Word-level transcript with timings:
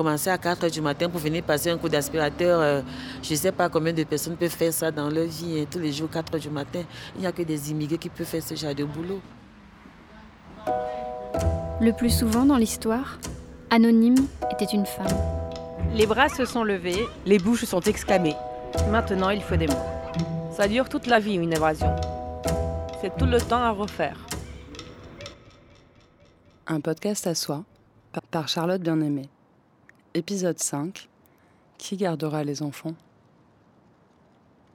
commencer 0.00 0.30
à 0.30 0.38
4 0.38 0.66
h 0.66 0.70
du 0.70 0.80
matin 0.80 1.10
pour 1.10 1.20
venir 1.20 1.42
passer 1.42 1.68
un 1.68 1.76
coup 1.76 1.90
d'aspirateur. 1.90 2.58
Euh, 2.58 2.80
je 3.22 3.32
ne 3.32 3.36
sais 3.36 3.52
pas 3.52 3.68
combien 3.68 3.92
de 3.92 4.02
personnes 4.04 4.34
peuvent 4.34 4.48
faire 4.48 4.72
ça 4.72 4.90
dans 4.90 5.10
leur 5.10 5.26
vie, 5.26 5.60
hein, 5.60 5.66
tous 5.70 5.78
les 5.78 5.92
jours, 5.92 6.08
4 6.08 6.38
h 6.38 6.40
du 6.40 6.48
matin. 6.48 6.80
Il 7.16 7.20
n'y 7.20 7.26
a 7.26 7.32
que 7.32 7.42
des 7.42 7.70
immigrés 7.70 7.98
qui 7.98 8.08
peuvent 8.08 8.26
faire 8.26 8.42
ce 8.42 8.54
genre 8.54 8.74
de 8.74 8.84
boulot. 8.84 9.20
Le 11.82 11.92
plus 11.92 12.08
souvent 12.08 12.46
dans 12.46 12.56
l'histoire, 12.56 13.18
Anonyme 13.68 14.26
était 14.50 14.72
une 14.72 14.86
femme. 14.86 15.18
Les 15.92 16.06
bras 16.06 16.30
se 16.30 16.46
sont 16.46 16.64
levés, 16.64 17.06
les 17.26 17.38
bouches 17.38 17.66
sont 17.66 17.82
exclamées. 17.82 18.36
Maintenant, 18.90 19.28
il 19.28 19.42
faut 19.42 19.56
des 19.56 19.66
mots. 19.66 19.86
Ça 20.56 20.66
dure 20.66 20.88
toute 20.88 21.08
la 21.08 21.18
vie, 21.20 21.34
une 21.34 21.52
évasion. 21.52 21.94
C'est 23.02 23.14
tout 23.18 23.26
le 23.26 23.38
temps 23.38 23.62
à 23.62 23.70
refaire. 23.70 24.16
Un 26.66 26.80
podcast 26.80 27.26
à 27.26 27.34
soi, 27.34 27.64
par 28.30 28.48
Charlotte 28.48 28.80
Bien-Aimée. 28.80 29.28
Épisode 30.12 30.58
5. 30.58 31.08
Qui 31.78 31.96
gardera 31.96 32.42
les 32.42 32.64
enfants? 32.64 32.96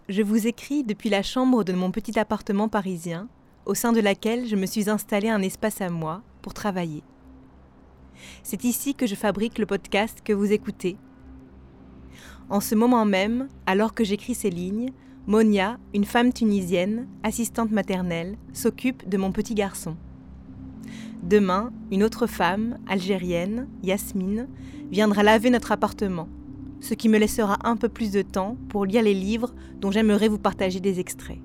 Je 0.08 0.22
vous 0.22 0.48
écris 0.48 0.86
depuis 0.86 1.10
la 1.10 1.24
chambre 1.24 1.66
de 1.66 1.74
mon 1.74 1.92
petit 1.92 2.18
appartement 2.18 2.70
parisien, 2.70 3.28
au 3.66 3.74
sein 3.74 3.92
de 3.92 4.00
laquelle 4.00 4.48
je 4.48 4.56
me 4.56 4.66
suis 4.66 4.90
installé 4.90 5.28
un 5.28 5.42
espace 5.42 5.82
à 5.82 5.90
moi 5.90 6.22
pour 6.42 6.54
travailler. 6.54 7.04
C'est 8.44 8.64
ici 8.64 8.96
que 8.96 9.08
je 9.08 9.16
fabrique 9.16 9.58
le 9.58 9.66
podcast 9.66 10.20
que 10.24 10.32
vous 10.32 10.54
écoutez. 10.54 10.96
En 12.50 12.62
ce 12.62 12.74
moment 12.74 13.04
même, 13.04 13.50
alors 13.66 13.94
que 13.94 14.06
j'écris 14.06 14.36
ces 14.36 14.50
lignes, 14.50 14.94
Monia, 15.28 15.80
une 15.94 16.06
femme 16.06 16.32
tunisienne, 16.32 17.10
assistante 17.24 17.72
maternelle, 17.72 18.38
s'occupe 18.54 19.06
de 19.10 19.18
mon 19.18 19.34
petit 19.34 19.54
garçon. 19.54 19.98
Demain, 21.26 21.72
une 21.92 22.04
autre 22.04 22.28
femme, 22.28 22.78
algérienne, 22.88 23.68
Yasmine, 23.82 24.48
viendra 24.92 25.24
laver 25.24 25.50
notre 25.50 25.72
appartement, 25.72 26.30
ce 26.82 26.94
qui 26.94 27.10
me 27.10 27.18
laissera 27.18 27.58
un 27.64 27.78
peu 27.78 27.90
plus 27.90 28.12
de 28.12 28.22
temps 28.22 28.58
pour 28.70 28.86
lire 28.86 29.02
les 29.02 29.16
livres 29.16 29.56
dont 29.82 29.90
j'aimerais 29.90 30.28
vous 30.28 30.38
partager 30.38 30.80
des 30.80 31.00
extraits. 31.00 31.40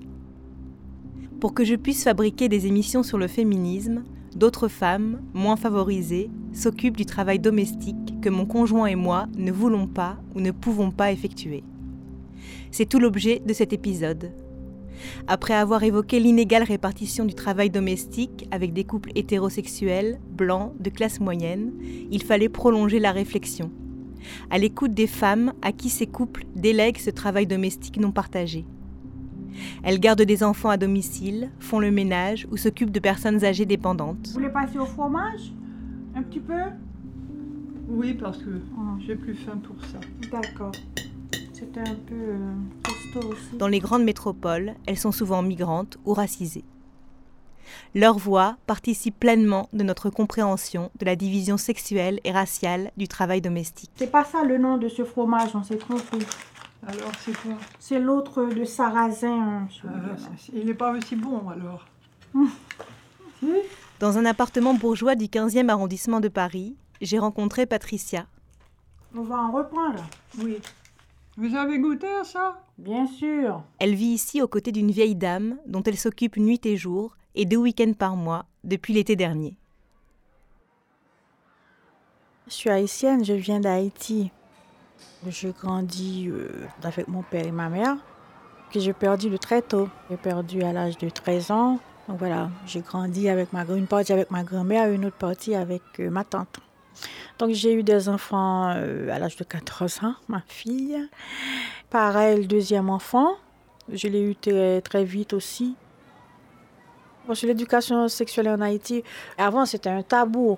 Pour 1.39 1.55
que 1.55 1.65
je 1.65 1.73
puisse 1.73 2.03
fabriquer 2.03 2.47
des 2.47 2.67
émissions 2.67 3.01
sur 3.01 3.17
le 3.17 3.27
féminisme, 3.27 4.03
d'autres 4.35 4.67
femmes, 4.67 5.19
moins 5.33 5.55
favorisées, 5.55 6.29
s'occupent 6.53 6.97
du 6.97 7.07
travail 7.07 7.39
domestique 7.39 8.21
que 8.21 8.29
mon 8.29 8.45
conjoint 8.45 8.85
et 8.85 8.95
moi 8.95 9.25
ne 9.35 9.51
voulons 9.51 9.87
pas 9.87 10.19
ou 10.35 10.41
ne 10.41 10.51
pouvons 10.51 10.91
pas 10.91 11.11
effectuer. 11.11 11.63
C'est 12.69 12.87
tout 12.87 12.99
l'objet 12.99 13.41
de 13.43 13.53
cet 13.53 13.73
épisode, 13.73 14.31
après 15.27 15.53
avoir 15.53 15.83
évoqué 15.83 16.19
l'inégale 16.19 16.63
répartition 16.63 17.25
du 17.25 17.33
travail 17.33 17.69
domestique 17.69 18.47
avec 18.51 18.73
des 18.73 18.83
couples 18.83 19.11
hétérosexuels, 19.15 20.19
blancs, 20.29 20.73
de 20.79 20.89
classe 20.89 21.19
moyenne, 21.19 21.71
il 22.11 22.23
fallait 22.23 22.49
prolonger 22.49 22.99
la 22.99 23.11
réflexion, 23.11 23.71
à 24.49 24.57
l'écoute 24.57 24.93
des 24.93 25.07
femmes 25.07 25.53
à 25.61 25.71
qui 25.71 25.89
ces 25.89 26.07
couples 26.07 26.45
délèguent 26.55 26.99
ce 26.99 27.09
travail 27.09 27.47
domestique 27.47 27.97
non 27.97 28.11
partagé. 28.11 28.65
Elles 29.83 29.99
gardent 29.99 30.21
des 30.21 30.43
enfants 30.43 30.69
à 30.69 30.77
domicile, 30.77 31.49
font 31.59 31.79
le 31.79 31.91
ménage 31.91 32.47
ou 32.51 32.57
s'occupent 32.57 32.91
de 32.91 32.99
personnes 32.99 33.43
âgées 33.43 33.65
dépendantes. 33.65 34.27
Vous 34.27 34.33
voulez 34.33 34.49
passer 34.49 34.77
au 34.77 34.85
fromage? 34.85 35.53
Un 36.15 36.23
petit 36.23 36.39
peu? 36.39 36.61
Oui, 37.89 38.13
parce 38.13 38.37
que 38.37 38.49
ah. 38.77 38.97
j'ai 39.05 39.15
plus 39.15 39.35
faim 39.35 39.59
pour 39.63 39.75
ça. 39.85 39.99
D'accord. 40.31 40.71
C'était 41.61 41.87
un 41.87 41.95
peu 41.95 42.15
euh, 42.15 42.53
dans 43.53 43.67
les 43.67 43.79
grandes 43.79 44.03
métropoles, 44.03 44.73
elles 44.87 44.97
sont 44.97 45.11
souvent 45.11 45.43
migrantes 45.43 45.99
ou 46.05 46.13
racisées. 46.13 46.63
Leur 47.93 48.17
voix 48.17 48.57
participe 48.65 49.19
pleinement 49.19 49.69
de 49.71 49.83
notre 49.83 50.09
compréhension 50.09 50.89
de 50.99 51.05
la 51.05 51.15
division 51.15 51.57
sexuelle 51.57 52.19
et 52.23 52.31
raciale 52.31 52.91
du 52.97 53.07
travail 53.07 53.41
domestique. 53.41 53.91
C'est 53.95 54.11
pas 54.11 54.23
ça 54.23 54.43
le 54.43 54.57
nom 54.57 54.79
de 54.79 54.87
ce 54.87 55.03
fromage, 55.03 55.51
on 55.53 55.61
s'est 55.61 55.77
trompé. 55.77 56.17
Alors 56.87 57.11
c'est 57.23 57.37
quoi? 57.37 57.53
C'est 57.79 57.99
l'autre 57.99 58.45
de 58.45 58.65
sarrasin. 58.65 59.67
Ah, 59.87 59.89
il 60.53 60.65
n'est 60.65 60.73
pas 60.73 60.91
aussi 60.97 61.15
bon 61.15 61.47
alors. 61.47 61.85
Dans 63.99 64.17
un 64.17 64.25
appartement 64.25 64.73
bourgeois 64.73 65.13
du 65.13 65.25
15e 65.25 65.69
arrondissement 65.69 66.21
de 66.21 66.27
Paris, 66.27 66.75
j'ai 67.01 67.19
rencontré 67.19 67.67
Patricia. 67.67 68.25
On 69.15 69.21
va 69.21 69.35
en 69.35 69.51
reprendre. 69.51 70.03
Oui. 70.39 70.57
Vous 71.41 71.55
avez 71.55 71.79
goûté 71.79 72.05
à 72.05 72.23
ça? 72.23 72.61
Bien 72.77 73.07
sûr. 73.07 73.63
Elle 73.79 73.95
vit 73.95 74.13
ici 74.13 74.43
aux 74.43 74.47
côtés 74.47 74.71
d'une 74.71 74.91
vieille 74.91 75.15
dame 75.15 75.57
dont 75.65 75.81
elle 75.81 75.97
s'occupe 75.97 76.37
nuit 76.37 76.63
et 76.65 76.77
jour 76.77 77.17
et 77.33 77.45
deux 77.45 77.57
week-ends 77.57 77.93
par 77.97 78.15
mois 78.15 78.45
depuis 78.63 78.93
l'été 78.93 79.15
dernier. 79.15 79.57
Je 82.45 82.53
suis 82.53 82.69
haïtienne, 82.69 83.25
je 83.25 83.33
viens 83.33 83.59
d'Haïti. 83.59 84.29
Je 85.27 85.47
grandis 85.47 86.27
euh, 86.29 86.47
avec 86.83 87.07
mon 87.07 87.23
père 87.23 87.47
et 87.47 87.51
ma 87.51 87.69
mère, 87.69 87.97
que 88.71 88.79
j'ai 88.79 88.93
perdu 88.93 89.31
de 89.31 89.37
très 89.37 89.63
tôt. 89.63 89.89
J'ai 90.11 90.17
perdu 90.17 90.61
à 90.61 90.73
l'âge 90.73 90.99
de 90.99 91.09
13 91.09 91.49
ans. 91.49 91.79
Donc 92.07 92.19
voilà, 92.19 92.51
j'ai 92.67 92.81
grandi 92.81 93.29
avec 93.29 93.51
ma 93.51 93.63
une 93.63 93.87
partie 93.87 94.13
avec 94.13 94.29
ma 94.29 94.43
grand-mère, 94.43 94.91
une 94.91 95.05
autre 95.05 95.17
partie 95.17 95.55
avec 95.55 95.81
euh, 96.01 96.11
ma 96.11 96.23
tante. 96.23 96.59
Donc 97.39 97.51
j'ai 97.51 97.73
eu 97.73 97.83
des 97.83 98.07
enfants 98.09 98.71
euh, 98.75 99.09
à 99.09 99.19
l'âge 99.19 99.35
de 99.35 99.43
14 99.43 100.03
ans, 100.03 100.15
ma 100.27 100.43
fille. 100.47 100.97
Pareil, 101.89 102.37
le 102.37 102.45
deuxième 102.45 102.89
enfant, 102.89 103.31
je 103.91 104.07
l'ai 104.07 104.21
eu 104.21 104.35
très, 104.35 105.03
vite 105.03 105.33
aussi. 105.33 105.75
Bon, 107.27 107.35
sur 107.35 107.47
l'éducation 107.47 108.07
sexuelle 108.07 108.49
en 108.49 108.61
Haïti, 108.61 109.03
avant 109.37 109.65
c'était 109.65 109.89
un 109.89 110.03
tabou. 110.03 110.57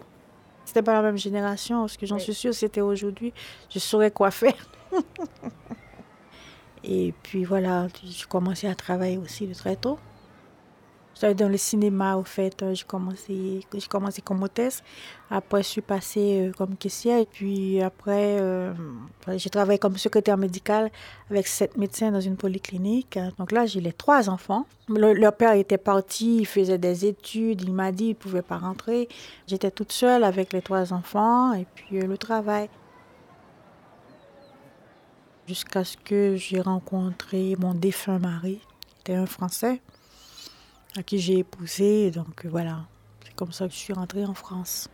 C'était 0.66 0.82
pas 0.82 0.94
la 0.94 1.02
même 1.02 1.18
génération, 1.18 1.82
parce 1.82 1.98
que 1.98 2.06
j'en 2.06 2.20
suis 2.20 2.34
sûre, 2.34 2.54
c'était 2.54 2.82
aujourd'hui, 2.82 3.34
je 3.70 3.80
saurais 3.80 4.12
quoi 4.12 4.32
faire. 4.32 4.56
Et 6.84 7.14
puis 7.24 7.44
voilà, 7.44 7.88
j'ai 8.04 8.26
commencé 8.26 8.68
à 8.68 8.76
travailler 8.76 9.18
aussi 9.18 9.48
de 9.48 9.54
très 9.54 9.76
tôt. 9.76 9.98
J'étais 11.16 11.36
dans 11.36 11.50
le 11.50 11.58
cinéma, 11.58 12.18
au 12.18 12.24
fait. 12.24 12.62
Euh, 12.64 12.74
j'ai 12.74 12.86
commencé, 12.86 13.66
commencé 13.88 14.22
comme 14.22 14.42
hôtesse. 14.42 14.84
Après, 15.30 15.62
je 15.62 15.68
suis 15.68 15.82
passée 15.82 16.48
euh, 16.48 16.52
comme 16.52 16.76
caissière. 16.76 17.20
Et 17.20 17.26
puis 17.26 17.82
après, 17.82 18.40
euh, 18.40 18.74
j'ai 19.36 19.50
travaillé 19.50 19.78
comme 19.78 19.98
secrétaire 19.98 20.38
médicale 20.38 20.92
avec 21.30 21.48
sept 21.48 21.78
médecins 21.78 22.12
dans 22.12 22.20
une 22.20 22.36
polyclinique. 22.36 23.20
Donc 23.38 23.52
là, 23.52 23.66
j'ai 23.66 23.80
les 23.80 23.94
trois 23.94 24.30
enfants. 24.30 24.66
leur 24.88 25.36
père 25.36 25.54
était 25.54 25.78
parti, 25.78 26.38
il 26.38 26.48
faisait 26.48 26.80
des 26.80 27.06
études. 27.06 27.62
Il 27.62 27.74
m'a 27.74 27.92
dit 27.92 28.06
qu'il 28.06 28.10
ne 28.10 28.22
pouvait 28.22 28.42
pas 28.42 28.58
rentrer. 28.58 29.08
J'étais 29.48 29.72
toute 29.72 29.92
seule 29.92 30.24
avec 30.24 30.52
les 30.52 30.62
trois 30.62 30.94
enfants 30.94 31.54
et 31.54 31.68
puis 31.76 32.00
le 32.02 32.18
travail. 32.18 32.70
Jusqu'à 35.48 35.84
ce 35.84 35.98
que 35.98 36.38
j'ai 36.38 36.62
rencontré 36.62 37.56
mon 37.60 37.74
défunt 37.74 38.18
mari, 38.18 38.62
qui 38.88 38.96
était 39.02 39.16
un 39.16 39.26
Français 39.26 39.82
à 40.98 41.04
qui 41.04 41.20
j'ai 41.20 41.40
épousé. 41.40 42.12
Donc 42.12 42.46
voilà, 42.46 42.86
c'est 43.24 43.36
comme 43.36 43.52
ça 43.52 43.68
que 43.68 43.74
je 43.74 43.80
suis 43.80 43.94
rentrée 43.94 44.26
en 44.26 44.34
France. 44.34 44.90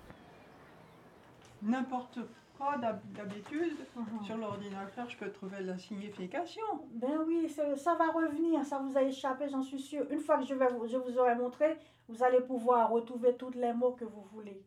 N'importe 1.62 2.20
quoi 2.58 2.76
d'habitude, 2.78 3.78
uh-huh. 3.98 4.26
sur 4.26 4.38
l'ordinateur, 4.38 5.10
je 5.10 5.18
peux 5.18 5.32
trouver 5.32 5.62
la 5.62 5.78
signification. 5.78 6.64
Ben 6.94 7.20
oui, 7.26 7.50
ça 7.50 7.96
va 7.96 8.12
revenir, 8.12 8.66
ça 8.66 8.80
vous 8.80 8.98
a 8.98 9.04
échappé, 9.04 9.48
j'en 9.50 9.62
suis 9.62 9.80
sûre. 9.80 10.06
Une 10.12 10.20
fois 10.20 10.38
que 10.38 10.46
je, 10.46 10.54
vais 10.54 10.68
vous, 10.68 10.88
je 10.88 10.98
vous 10.98 11.18
aurai 11.18 11.36
montré, 11.36 11.78
vous 12.08 12.24
allez 12.24 12.42
pouvoir 12.42 12.90
retrouver 12.90 13.36
tous 13.36 13.52
les 13.52 13.74
mots 13.74 13.92
que 13.92 14.06
vous 14.06 14.26
voulez. 14.34 14.62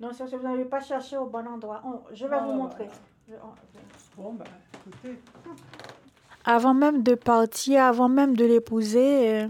Non, 0.00 0.12
si 0.12 0.22
vous 0.24 0.42
n'avez 0.42 0.64
pas 0.64 0.80
cherché 0.80 1.16
au 1.16 1.26
bon 1.26 1.46
endroit, 1.46 1.80
je 2.12 2.26
vais 2.26 2.36
ah, 2.36 2.44
vous 2.44 2.52
montrer. 2.52 2.88
Bon, 4.16 4.32
ben, 4.32 4.44
écoutez. 4.74 5.18
Avant 6.44 6.74
même 6.74 7.04
de 7.04 7.14
partir, 7.14 7.84
avant 7.84 8.08
même 8.08 8.34
de 8.36 8.44
l'épouser, 8.44 9.46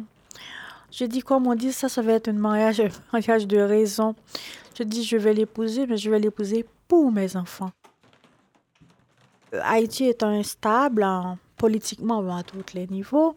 euh, 0.92 0.96
je 0.98 1.04
dis, 1.04 1.20
comme 1.20 1.46
on 1.46 1.54
dit, 1.54 1.72
ça, 1.72 1.88
ça 1.88 2.02
va 2.02 2.12
être 2.12 2.28
un 2.28 2.32
mariage, 2.32 2.82
mariage 3.12 3.46
de 3.46 3.58
raison. 3.58 4.14
Je 4.78 4.82
dis, 4.82 5.04
je 5.04 5.16
vais 5.16 5.34
l'épouser, 5.34 5.86
mais 5.86 5.96
je 5.96 6.10
vais 6.10 6.18
l'épouser 6.18 6.64
pour 6.88 7.10
mes 7.10 7.36
enfants. 7.36 7.70
Haïti 9.62 10.04
est 10.04 10.22
instable 10.22 11.02
hein, 11.02 11.38
politiquement 11.56 12.36
à 12.36 12.42
tous 12.42 12.74
les 12.74 12.86
niveaux. 12.86 13.34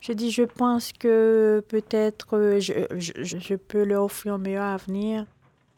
Je 0.00 0.12
dis, 0.12 0.30
je 0.30 0.42
pense 0.42 0.92
que 0.92 1.64
peut-être 1.68 2.36
euh, 2.36 2.60
je, 2.60 2.72
je, 2.98 3.38
je, 3.38 3.54
peux 3.54 3.84
leur 3.84 4.04
offrir 4.04 4.34
un 4.34 4.38
meilleur 4.38 4.64
avenir. 4.64 5.24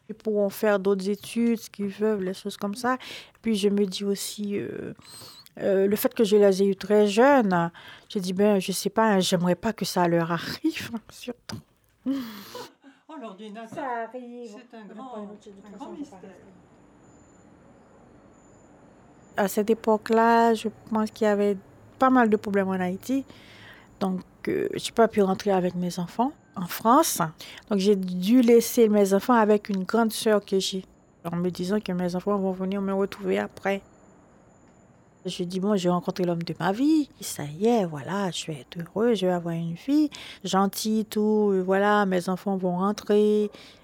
Ils 0.09 0.15
pourront 0.15 0.49
faire 0.49 0.79
d'autres 0.79 1.09
études, 1.09 1.59
ce 1.59 1.69
qu'ils 1.69 1.87
veulent, 1.87 2.23
les 2.23 2.33
choses 2.33 2.57
comme 2.57 2.75
ça. 2.75 2.97
Puis 3.41 3.55
je 3.55 3.69
me 3.69 3.85
dis 3.85 4.03
aussi, 4.03 4.57
euh, 4.57 4.93
euh, 5.59 5.87
le 5.87 5.95
fait 5.95 6.13
que 6.13 6.23
je 6.23 6.37
les 6.37 6.61
ai 6.61 6.65
eu 6.67 6.75
très 6.75 7.07
jeunes, 7.07 7.71
j'ai 8.09 8.19
dit, 8.19 8.33
ben, 8.33 8.59
je 8.59 8.71
sais 8.71 8.89
pas, 8.89 9.19
j'aimerais 9.19 9.55
pas 9.55 9.73
que 9.73 9.85
ça 9.85 10.07
leur 10.07 10.31
arrive, 10.31 10.91
surtout. 11.09 11.59
Oh, 13.09 13.15
l'ordinateur. 13.19 13.69
Ça 13.73 14.07
arrive. 14.07 14.51
C'est 14.51 14.77
un 14.77 14.85
grand, 14.85 15.15
un 15.15 15.77
grand 15.77 15.91
mystère. 15.91 16.19
À 19.35 19.47
cette 19.47 19.69
époque-là, 19.69 20.53
je 20.53 20.69
pense 20.89 21.11
qu'il 21.11 21.25
y 21.25 21.29
avait 21.29 21.57
pas 21.99 22.09
mal 22.09 22.29
de 22.29 22.37
problèmes 22.37 22.69
en 22.69 22.79
Haïti. 22.79 23.25
Donc, 23.99 24.21
euh, 24.47 24.67
je 24.73 24.85
n'ai 24.85 24.91
pas 24.93 25.07
pu 25.07 25.21
rentrer 25.21 25.51
avec 25.51 25.75
mes 25.75 25.99
enfants 25.99 26.31
en 26.55 26.67
France. 26.67 27.21
Donc, 27.69 27.79
j'ai 27.79 27.95
dû 27.95 28.41
laisser 28.41 28.89
mes 28.89 29.13
enfants 29.13 29.33
avec 29.33 29.69
une 29.69 29.83
grande 29.83 30.11
sœur 30.11 30.43
que 30.43 30.59
j'ai. 30.59 30.85
en 31.23 31.35
me 31.35 31.49
disant 31.49 31.79
que 31.79 31.91
mes 31.91 32.15
enfants 32.15 32.37
vont 32.37 32.51
venir 32.51 32.81
me 32.81 32.93
retrouver 32.93 33.39
après. 33.39 33.81
Je 35.27 35.43
dis, 35.43 35.59
bon, 35.59 35.75
j'ai 35.75 35.89
rencontré 35.89 36.23
l'homme 36.23 36.43
de 36.43 36.55
ma 36.59 36.71
vie. 36.71 37.09
Ça 37.21 37.43
y 37.43 37.67
est, 37.67 37.85
voilà, 37.85 38.31
je 38.31 38.47
vais 38.47 38.61
être 38.61 38.77
heureux, 38.79 39.13
je 39.13 39.25
vais 39.25 39.31
avoir 39.31 39.53
une 39.53 39.77
fille 39.77 40.09
gentille, 40.43 41.05
tout. 41.05 41.53
Voilà, 41.65 42.05
mes 42.05 42.29
enfants 42.29 42.57
vont 42.57 42.77
rentrer 42.77 43.43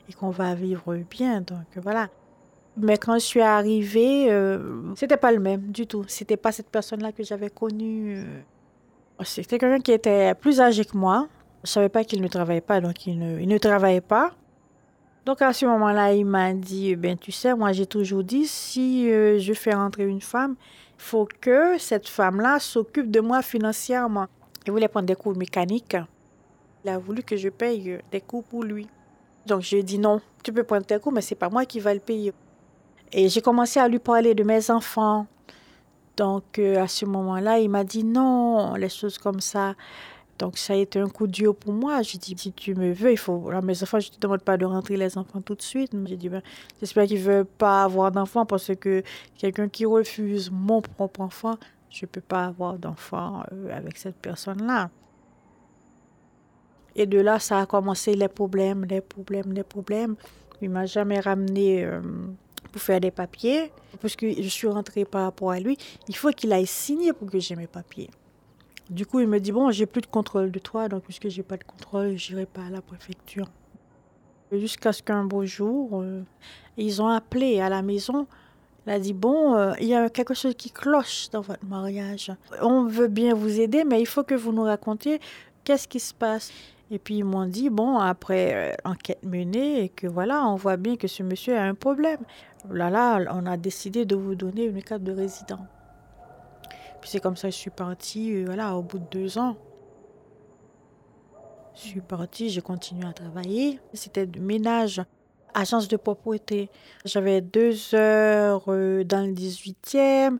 et 0.09 0.13
qu'on 0.17 0.29
va 0.29 0.55
vivre 0.55 0.95
bien. 1.09 1.41
Donc, 1.41 1.65
voilà. 1.81 2.09
Mais 2.75 2.97
quand 2.97 3.13
je 3.15 3.25
suis 3.25 3.41
arrivée, 3.41 4.31
euh, 4.31 4.93
c'était 4.95 5.17
pas 5.17 5.31
le 5.31 5.39
même 5.39 5.71
du 5.71 5.85
tout. 5.85 6.05
C'était 6.07 6.37
pas 6.37 6.51
cette 6.51 6.69
personne-là 6.69 7.11
que 7.11 7.23
j'avais 7.23 7.49
connue. 7.49 8.17
Euh. 8.17 9.23
C'était 9.23 9.59
quelqu'un 9.59 9.79
qui 9.79 9.91
était 9.91 10.33
plus 10.33 10.59
âgé 10.59 10.83
que 10.83 10.97
moi. 10.97 11.27
Je 11.63 11.69
savais 11.69 11.89
pas 11.89 12.03
qu'il 12.03 12.21
ne 12.21 12.27
travaillait 12.27 12.61
pas, 12.61 12.81
donc 12.81 13.05
il 13.05 13.19
ne, 13.19 13.39
il 13.39 13.47
ne 13.47 13.57
travaillait 13.57 14.01
pas. 14.01 14.31
Donc 15.25 15.41
à 15.41 15.53
ce 15.53 15.65
moment-là, 15.65 16.13
il 16.13 16.25
m'a 16.25 16.51
dit, 16.53 16.95
ben 16.97 17.17
tu 17.17 17.31
sais, 17.31 17.55
moi 17.55 17.71
j'ai 17.71 17.85
toujours 17.85 18.23
dit, 18.23 18.45
si 18.45 19.09
euh, 19.09 19.39
je 19.39 19.53
fais 19.53 19.73
rentrer 19.73 20.05
une 20.05 20.19
femme, 20.19 20.55
faut 21.03 21.27
que 21.41 21.77
cette 21.77 22.07
femme-là 22.07 22.59
s'occupe 22.59 23.11
de 23.11 23.19
moi 23.19 23.41
financièrement. 23.41 24.27
Il 24.65 24.71
voulait 24.71 24.87
prendre 24.87 25.05
des 25.05 25.15
cours 25.15 25.35
mécaniques. 25.35 25.97
Il 26.83 26.89
a 26.89 26.97
voulu 26.97 27.23
que 27.23 27.35
je 27.35 27.49
paye 27.49 27.99
des 28.11 28.21
cours 28.21 28.43
pour 28.43 28.63
lui. 28.63 28.87
Donc 29.45 29.61
je 29.61 29.71
lui 29.71 29.81
ai 29.81 29.83
dit 29.83 29.99
non, 29.99 30.21
tu 30.43 30.53
peux 30.53 30.63
prendre 30.63 30.85
tes 30.85 30.97
cours, 30.99 31.11
mais 31.11 31.21
c'est 31.21 31.35
pas 31.35 31.49
moi 31.49 31.65
qui 31.65 31.79
va 31.79 31.93
le 31.93 31.99
payer. 31.99 32.33
Et 33.11 33.27
j'ai 33.27 33.41
commencé 33.41 33.79
à 33.79 33.87
lui 33.87 33.99
parler 33.99 34.33
de 34.33 34.43
mes 34.43 34.71
enfants. 34.71 35.27
Donc 36.15 36.57
euh, 36.57 36.81
à 36.81 36.87
ce 36.87 37.05
moment-là, 37.05 37.59
il 37.59 37.69
m'a 37.69 37.83
dit 37.83 38.03
non, 38.03 38.75
les 38.75 38.89
choses 38.89 39.17
comme 39.17 39.41
ça. 39.41 39.75
Donc 40.43 40.57
ça 40.57 40.73
a 40.73 40.75
été 40.75 40.99
un 40.99 41.07
coup 41.07 41.25
dur 41.25 41.55
pour 41.55 41.71
moi. 41.71 42.01
J'ai 42.01 42.17
dit, 42.17 42.35
si 42.37 42.51
tu 42.51 42.75
me 42.75 42.91
veux, 42.91 43.13
il 43.13 43.17
faut... 43.17 43.47
Alors, 43.47 43.63
mes 43.63 43.81
enfants, 43.81 44.01
je 44.01 44.09
ne 44.09 44.15
te 44.15 44.19
demande 44.19 44.41
pas 44.41 44.57
de 44.57 44.65
rentrer 44.65 44.97
les 44.97 45.17
enfants 45.17 45.39
tout 45.39 45.55
de 45.55 45.61
suite. 45.61 45.93
J'ai 46.05 46.17
dit, 46.17 46.27
ben, 46.27 46.41
j'espère 46.81 47.07
qu'ils 47.07 47.19
ne 47.19 47.23
veulent 47.23 47.45
pas 47.45 47.85
avoir 47.85 48.11
d'enfants 48.11 48.45
parce 48.45 48.75
que 48.75 49.03
quelqu'un 49.37 49.69
qui 49.69 49.85
refuse 49.85 50.51
mon 50.51 50.81
propre 50.81 51.21
enfant, 51.21 51.55
je 51.89 52.03
ne 52.03 52.07
peux 52.07 52.19
pas 52.19 52.47
avoir 52.47 52.77
d'enfant 52.77 53.43
euh, 53.53 53.73
avec 53.73 53.95
cette 53.97 54.17
personne-là. 54.17 54.89
Et 56.97 57.05
de 57.05 57.19
là, 57.19 57.39
ça 57.39 57.59
a 57.59 57.65
commencé 57.65 58.13
les 58.13 58.27
problèmes, 58.27 58.83
les 58.83 58.99
problèmes, 58.99 59.53
les 59.53 59.63
problèmes. 59.63 60.17
Il 60.61 60.71
m'a 60.71 60.85
jamais 60.85 61.21
ramené 61.21 61.85
euh, 61.85 62.01
pour 62.69 62.81
faire 62.81 62.99
des 62.99 63.11
papiers. 63.11 63.71
Parce 64.01 64.17
que 64.17 64.29
je 64.29 64.49
suis 64.49 64.67
rentrée 64.67 65.05
par 65.05 65.23
rapport 65.23 65.51
à 65.51 65.61
lui, 65.61 65.77
il 66.09 66.17
faut 66.17 66.31
qu'il 66.31 66.51
aille 66.51 66.67
signer 66.67 67.13
pour 67.13 67.31
que 67.31 67.39
j'ai 67.39 67.55
mes 67.55 67.67
papiers. 67.67 68.09
Du 68.89 69.05
coup, 69.05 69.19
il 69.21 69.27
me 69.27 69.39
dit 69.39 69.51
Bon, 69.51 69.71
j'ai 69.71 69.85
plus 69.85 70.01
de 70.01 70.07
contrôle 70.07 70.51
de 70.51 70.59
toi, 70.59 70.89
donc 70.89 71.03
puisque 71.03 71.29
j'ai 71.29 71.43
pas 71.43 71.57
de 71.57 71.63
contrôle, 71.63 72.15
j'irai 72.17 72.45
pas 72.45 72.65
à 72.65 72.69
la 72.69 72.81
préfecture. 72.81 73.47
Jusqu'à 74.51 74.91
ce 74.91 75.01
qu'un 75.01 75.23
beau 75.23 75.45
jour, 75.45 76.01
euh, 76.01 76.21
ils 76.77 77.01
ont 77.01 77.07
appelé 77.07 77.59
à 77.59 77.69
la 77.69 77.81
maison. 77.81 78.27
Il 78.85 78.91
a 78.91 78.99
dit 78.99 79.13
Bon, 79.13 79.55
euh, 79.55 79.73
il 79.79 79.87
y 79.87 79.95
a 79.95 80.09
quelque 80.09 80.33
chose 80.33 80.53
qui 80.55 80.69
cloche 80.69 81.29
dans 81.31 81.41
votre 81.41 81.65
mariage. 81.65 82.31
On 82.61 82.85
veut 82.85 83.07
bien 83.07 83.33
vous 83.33 83.59
aider, 83.59 83.83
mais 83.85 84.01
il 84.01 84.05
faut 84.05 84.23
que 84.23 84.35
vous 84.35 84.51
nous 84.51 84.63
racontiez 84.63 85.19
qu'est-ce 85.63 85.87
qui 85.87 85.99
se 85.99 86.13
passe. 86.13 86.51
Et 86.91 86.99
puis 86.99 87.15
ils 87.15 87.23
m'ont 87.23 87.45
dit 87.45 87.69
Bon, 87.69 87.97
après 87.97 88.73
euh, 88.73 88.75
enquête 88.83 89.23
menée, 89.23 89.85
et 89.85 89.89
que 89.89 90.07
voilà, 90.07 90.45
on 90.45 90.55
voit 90.55 90.77
bien 90.77 90.97
que 90.97 91.07
ce 91.07 91.23
monsieur 91.23 91.57
a 91.57 91.63
un 91.63 91.75
problème. 91.75 92.19
Là, 92.69 92.89
là, 92.89 93.21
on 93.31 93.45
a 93.45 93.57
décidé 93.57 94.05
de 94.05 94.15
vous 94.15 94.35
donner 94.35 94.65
une 94.65 94.83
carte 94.83 95.03
de 95.03 95.13
résident. 95.13 95.65
Puis 97.03 97.09
c'est 97.09 97.19
comme 97.19 97.35
ça 97.35 97.49
que 97.49 97.53
je 97.53 97.59
suis 97.59 97.69
partie, 97.69 98.33
euh, 98.33 98.45
voilà, 98.45 98.77
au 98.77 98.81
bout 98.81 98.97
de 98.97 99.03
deux 99.11 99.37
ans. 99.37 99.57
Je 101.75 101.81
suis 101.81 101.99
partie, 101.99 102.49
j'ai 102.49 102.61
continué 102.61 103.05
à 103.05 103.11
travailler. 103.11 103.81
C'était 103.93 104.25
du 104.25 104.39
ménage, 104.39 105.01
agence 105.53 105.89
de 105.89 105.97
propreté. 105.97 106.69
J'avais 107.03 107.41
deux 107.41 107.93
heures 107.93 108.63
euh, 108.69 109.03
dans 109.03 109.27
le 109.27 109.33
18e. 109.33 110.37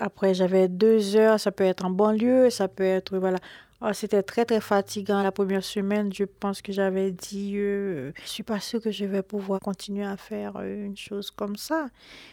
Après, 0.00 0.34
j'avais 0.34 0.66
deux 0.66 1.14
heures, 1.14 1.38
ça 1.38 1.52
peut 1.52 1.62
être 1.62 1.84
en 1.84 1.90
banlieue, 1.90 2.50
ça 2.50 2.66
peut 2.66 2.82
être, 2.82 3.16
voilà, 3.16 3.38
ah, 3.84 3.92
c'était 3.94 4.22
très, 4.22 4.44
très 4.44 4.60
fatigant 4.60 5.24
la 5.24 5.32
première 5.32 5.64
semaine. 5.64 6.12
Je 6.12 6.22
pense 6.22 6.62
que 6.62 6.72
j'avais 6.72 7.10
dit, 7.10 7.54
euh, 7.56 8.12
je 8.22 8.28
suis 8.28 8.44
pas 8.44 8.60
sûre 8.60 8.80
que 8.80 8.92
je 8.92 9.04
vais 9.04 9.22
pouvoir 9.22 9.58
continuer 9.58 10.04
à 10.04 10.16
faire 10.16 10.56
euh, 10.56 10.86
une 10.86 10.96
chose 10.96 11.32
comme 11.32 11.56
ça. 11.56 11.88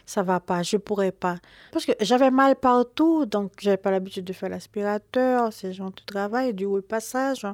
Ça 0.06 0.22
va 0.22 0.38
pas, 0.38 0.62
je 0.62 0.76
pourrais 0.76 1.10
pas. 1.10 1.38
Parce 1.72 1.86
que 1.86 1.92
j'avais 2.02 2.30
mal 2.30 2.54
partout, 2.54 3.26
donc 3.26 3.50
j'avais 3.60 3.76
pas 3.76 3.90
l'habitude 3.90 4.24
de 4.24 4.32
faire 4.32 4.48
l'aspirateur, 4.48 5.52
ces 5.52 5.72
gens 5.72 5.90
de 5.90 6.00
travail, 6.06 6.54
du 6.54 6.68
repassage. 6.68 7.44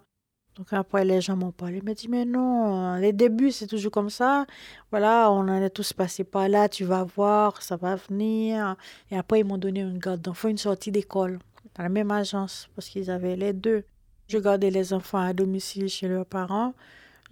Donc 0.56 0.72
après, 0.74 1.06
les 1.06 1.22
gens 1.22 1.36
m'ont 1.36 1.52
parlé, 1.52 1.78
ils 1.78 1.84
m'ont 1.84 1.94
dit, 1.94 2.08
mais 2.08 2.26
non, 2.26 2.96
les 2.96 3.14
débuts, 3.14 3.50
c'est 3.50 3.66
toujours 3.66 3.92
comme 3.92 4.10
ça. 4.10 4.44
Voilà, 4.90 5.30
on 5.30 5.48
en 5.48 5.62
est 5.62 5.70
tous 5.70 5.94
passés 5.94 6.24
par 6.24 6.50
là, 6.50 6.68
tu 6.68 6.84
vas 6.84 7.04
voir, 7.04 7.62
ça 7.62 7.76
va 7.76 7.96
venir. 7.96 8.76
Et 9.10 9.16
après, 9.16 9.40
ils 9.40 9.46
m'ont 9.46 9.58
donné 9.58 9.80
une 9.80 9.98
garde 9.98 10.20
d'enfants, 10.20 10.48
une 10.48 10.58
sortie 10.58 10.90
d'école 10.92 11.38
dans 11.76 11.82
la 11.82 11.88
même 11.88 12.10
agence 12.10 12.68
parce 12.74 12.88
qu'ils 12.88 13.10
avaient 13.10 13.36
les 13.36 13.52
deux. 13.52 13.84
Je 14.28 14.38
gardais 14.38 14.70
les 14.70 14.92
enfants 14.92 15.18
à 15.18 15.32
domicile 15.32 15.88
chez 15.88 16.08
leurs 16.08 16.26
parents. 16.26 16.74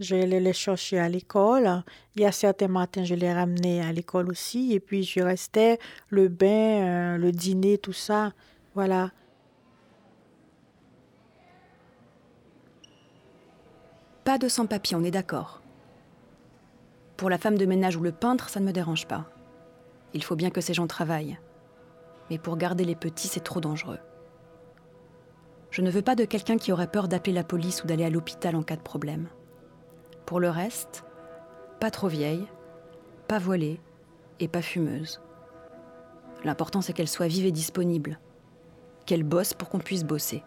Je 0.01 0.17
les, 0.17 0.41
les 0.41 0.53
chercher 0.53 0.99
à 0.99 1.09
l'école. 1.09 1.83
Il 2.15 2.23
y 2.23 2.25
a 2.25 2.33
certains 2.33 2.69
matins, 2.69 3.05
je 3.05 3.15
les 3.15 3.33
ramenais 3.33 3.81
à 3.81 3.93
l'école 3.93 4.29
aussi. 4.29 4.73
Et 4.73 4.81
puis, 4.81 5.05
je 5.05 5.21
restais 5.21 5.79
le 6.09 6.29
bain, 6.29 6.47
euh, 6.47 7.17
le 7.17 7.33
dîner, 7.33 7.79
tout 7.79 7.93
ça. 7.93 8.33
Voilà. 8.75 9.13
Pas 14.25 14.39
de 14.39 14.49
sans-papiers, 14.49 14.97
on 14.97 15.05
est 15.05 15.11
d'accord. 15.11 15.63
Pour 17.17 17.31
la 17.31 17.39
femme 17.39 17.57
de 17.57 17.67
ménage 17.67 17.97
ou 17.97 18.03
le 18.03 18.11
peintre, 18.11 18.49
ça 18.49 18.59
ne 18.59 18.67
me 18.67 18.73
dérange 18.73 19.07
pas. 19.07 19.31
Il 20.13 20.25
faut 20.25 20.37
bien 20.37 20.51
que 20.51 20.61
ces 20.61 20.75
gens 20.75 20.87
travaillent. 20.87 21.39
Mais 22.31 22.39
pour 22.39 22.57
garder 22.57 22.85
les 22.85 22.97
petits, 22.97 23.29
c'est 23.29 23.45
trop 23.45 23.61
dangereux. 23.61 23.99
Je 25.75 25.83
ne 25.83 25.91
veux 25.91 26.03
pas 26.03 26.15
de 26.15 26.25
quelqu'un 26.25 26.57
qui 26.57 26.71
aurait 26.71 26.87
peur 26.87 27.09
d'appeler 27.09 27.33
la 27.33 27.43
police 27.43 27.83
ou 27.83 27.89
d'aller 27.89 28.05
à 28.05 28.11
l'hôpital 28.11 28.55
en 28.55 28.63
cas 28.63 28.77
de 28.77 28.81
problème. 28.81 29.27
Pour 30.25 30.39
le 30.39 30.49
reste, 30.49 31.03
pas 31.81 31.91
trop 31.91 32.07
vieille, 32.07 32.47
pas 33.27 33.41
voilée 33.41 33.81
et 34.39 34.47
pas 34.47 34.63
fumeuse. 34.63 35.21
L'important 36.45 36.81
c'est 36.81 36.93
qu'elle 36.93 37.09
soit 37.09 37.27
vive 37.27 37.45
et 37.45 37.51
disponible, 37.51 38.21
qu'elle 39.05 39.25
bosse 39.25 39.53
pour 39.53 39.69
qu'on 39.69 39.81
puisse 39.81 40.05
bosser. 40.05 40.45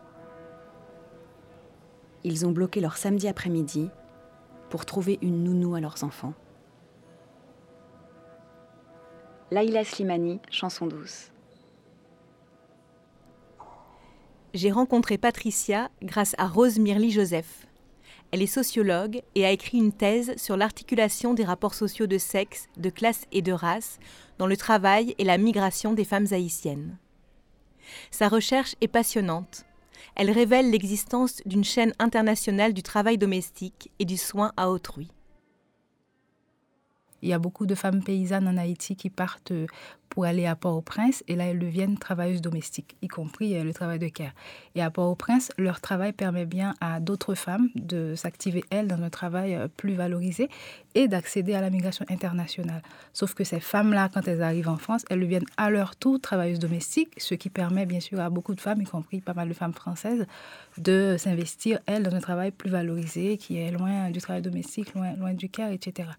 Ils 2.23 2.45
ont 2.45 2.51
bloqué 2.51 2.79
leur 2.79 2.95
samedi 2.95 3.27
après-midi 3.27 3.89
pour 4.69 4.85
trouver 4.85 5.19
une 5.21 5.43
nounou 5.43 5.75
à 5.75 5.81
leurs 5.81 6.05
enfants. 6.05 6.35
Laïla 9.51 9.83
Slimani, 9.83 10.39
chanson 10.49 10.87
douce. 10.87 11.33
J'ai 14.57 14.71
rencontré 14.71 15.19
Patricia 15.19 15.91
grâce 16.01 16.33
à 16.39 16.47
Rose 16.47 16.79
Mirly 16.79 17.11
Joseph. 17.11 17.67
Elle 18.31 18.41
est 18.41 18.47
sociologue 18.47 19.21
et 19.35 19.45
a 19.45 19.51
écrit 19.51 19.77
une 19.77 19.93
thèse 19.93 20.35
sur 20.35 20.57
l'articulation 20.57 21.35
des 21.35 21.43
rapports 21.43 21.75
sociaux 21.75 22.07
de 22.07 22.17
sexe, 22.17 22.67
de 22.75 22.89
classe 22.89 23.25
et 23.31 23.43
de 23.43 23.51
race 23.51 23.99
dans 24.39 24.47
le 24.47 24.57
travail 24.57 25.13
et 25.19 25.23
la 25.23 25.37
migration 25.37 25.93
des 25.93 26.03
femmes 26.03 26.25
haïtiennes. 26.31 26.97
Sa 28.09 28.27
recherche 28.27 28.75
est 28.81 28.87
passionnante. 28.87 29.65
Elle 30.15 30.31
révèle 30.31 30.71
l'existence 30.71 31.41
d'une 31.45 31.63
chaîne 31.63 31.93
internationale 31.99 32.73
du 32.73 32.81
travail 32.81 33.19
domestique 33.19 33.91
et 33.99 34.05
du 34.05 34.17
soin 34.17 34.51
à 34.57 34.71
autrui. 34.71 35.09
Il 37.21 37.29
y 37.29 37.33
a 37.33 37.39
beaucoup 37.39 37.67
de 37.67 37.75
femmes 37.75 38.03
paysannes 38.03 38.47
en 38.47 38.57
Haïti 38.57 38.95
qui 38.95 39.11
partent 39.11 39.53
pour 40.09 40.25
aller 40.25 40.45
à 40.45 40.55
Port-au-Prince 40.55 41.23
et 41.27 41.35
là 41.35 41.45
elles 41.45 41.59
deviennent 41.59 41.97
travailleuses 41.97 42.41
domestiques, 42.41 42.95
y 43.01 43.07
compris 43.07 43.55
euh, 43.55 43.63
le 43.63 43.73
travail 43.73 43.99
de 43.99 44.07
care. 44.07 44.31
Et 44.75 44.81
à 44.81 44.89
Port-au-Prince, 44.89 45.51
leur 45.57 45.81
travail 45.81 46.13
permet 46.13 46.45
bien 46.45 46.73
à 46.81 46.99
d'autres 46.99 47.35
femmes 47.35 47.69
de 47.75 48.15
s'activer 48.15 48.63
elles 48.69 48.87
dans 48.87 49.01
un 49.01 49.09
travail 49.09 49.55
euh, 49.55 49.67
plus 49.67 49.93
valorisé 49.93 50.49
et 50.95 51.07
d'accéder 51.07 51.53
à 51.53 51.61
la 51.61 51.69
migration 51.69 52.05
internationale. 52.09 52.81
Sauf 53.13 53.33
que 53.33 53.43
ces 53.43 53.59
femmes-là, 53.59 54.09
quand 54.13 54.27
elles 54.27 54.41
arrivent 54.41 54.69
en 54.69 54.77
France, 54.77 55.05
elles 55.09 55.19
deviennent 55.19 55.45
à 55.57 55.69
leur 55.69 55.95
tour 55.95 56.19
travailleuses 56.19 56.59
domestiques, 56.59 57.13
ce 57.17 57.35
qui 57.35 57.49
permet 57.49 57.85
bien 57.85 57.99
sûr 57.99 58.19
à 58.19 58.29
beaucoup 58.29 58.55
de 58.55 58.61
femmes, 58.61 58.81
y 58.81 58.85
compris 58.85 59.21
pas 59.21 59.33
mal 59.33 59.47
de 59.49 59.53
femmes 59.53 59.73
françaises, 59.73 60.25
de 60.77 61.15
s'investir, 61.17 61.79
elles, 61.85 62.03
dans 62.03 62.15
un 62.15 62.19
travail 62.19 62.51
plus 62.51 62.69
valorisé, 62.69 63.37
qui 63.37 63.57
est 63.57 63.71
loin 63.71 64.09
du 64.09 64.19
travail 64.19 64.41
domestique, 64.41 64.93
loin, 64.95 65.13
loin 65.13 65.33
du 65.33 65.49
care, 65.49 65.71
etc. 65.71 66.09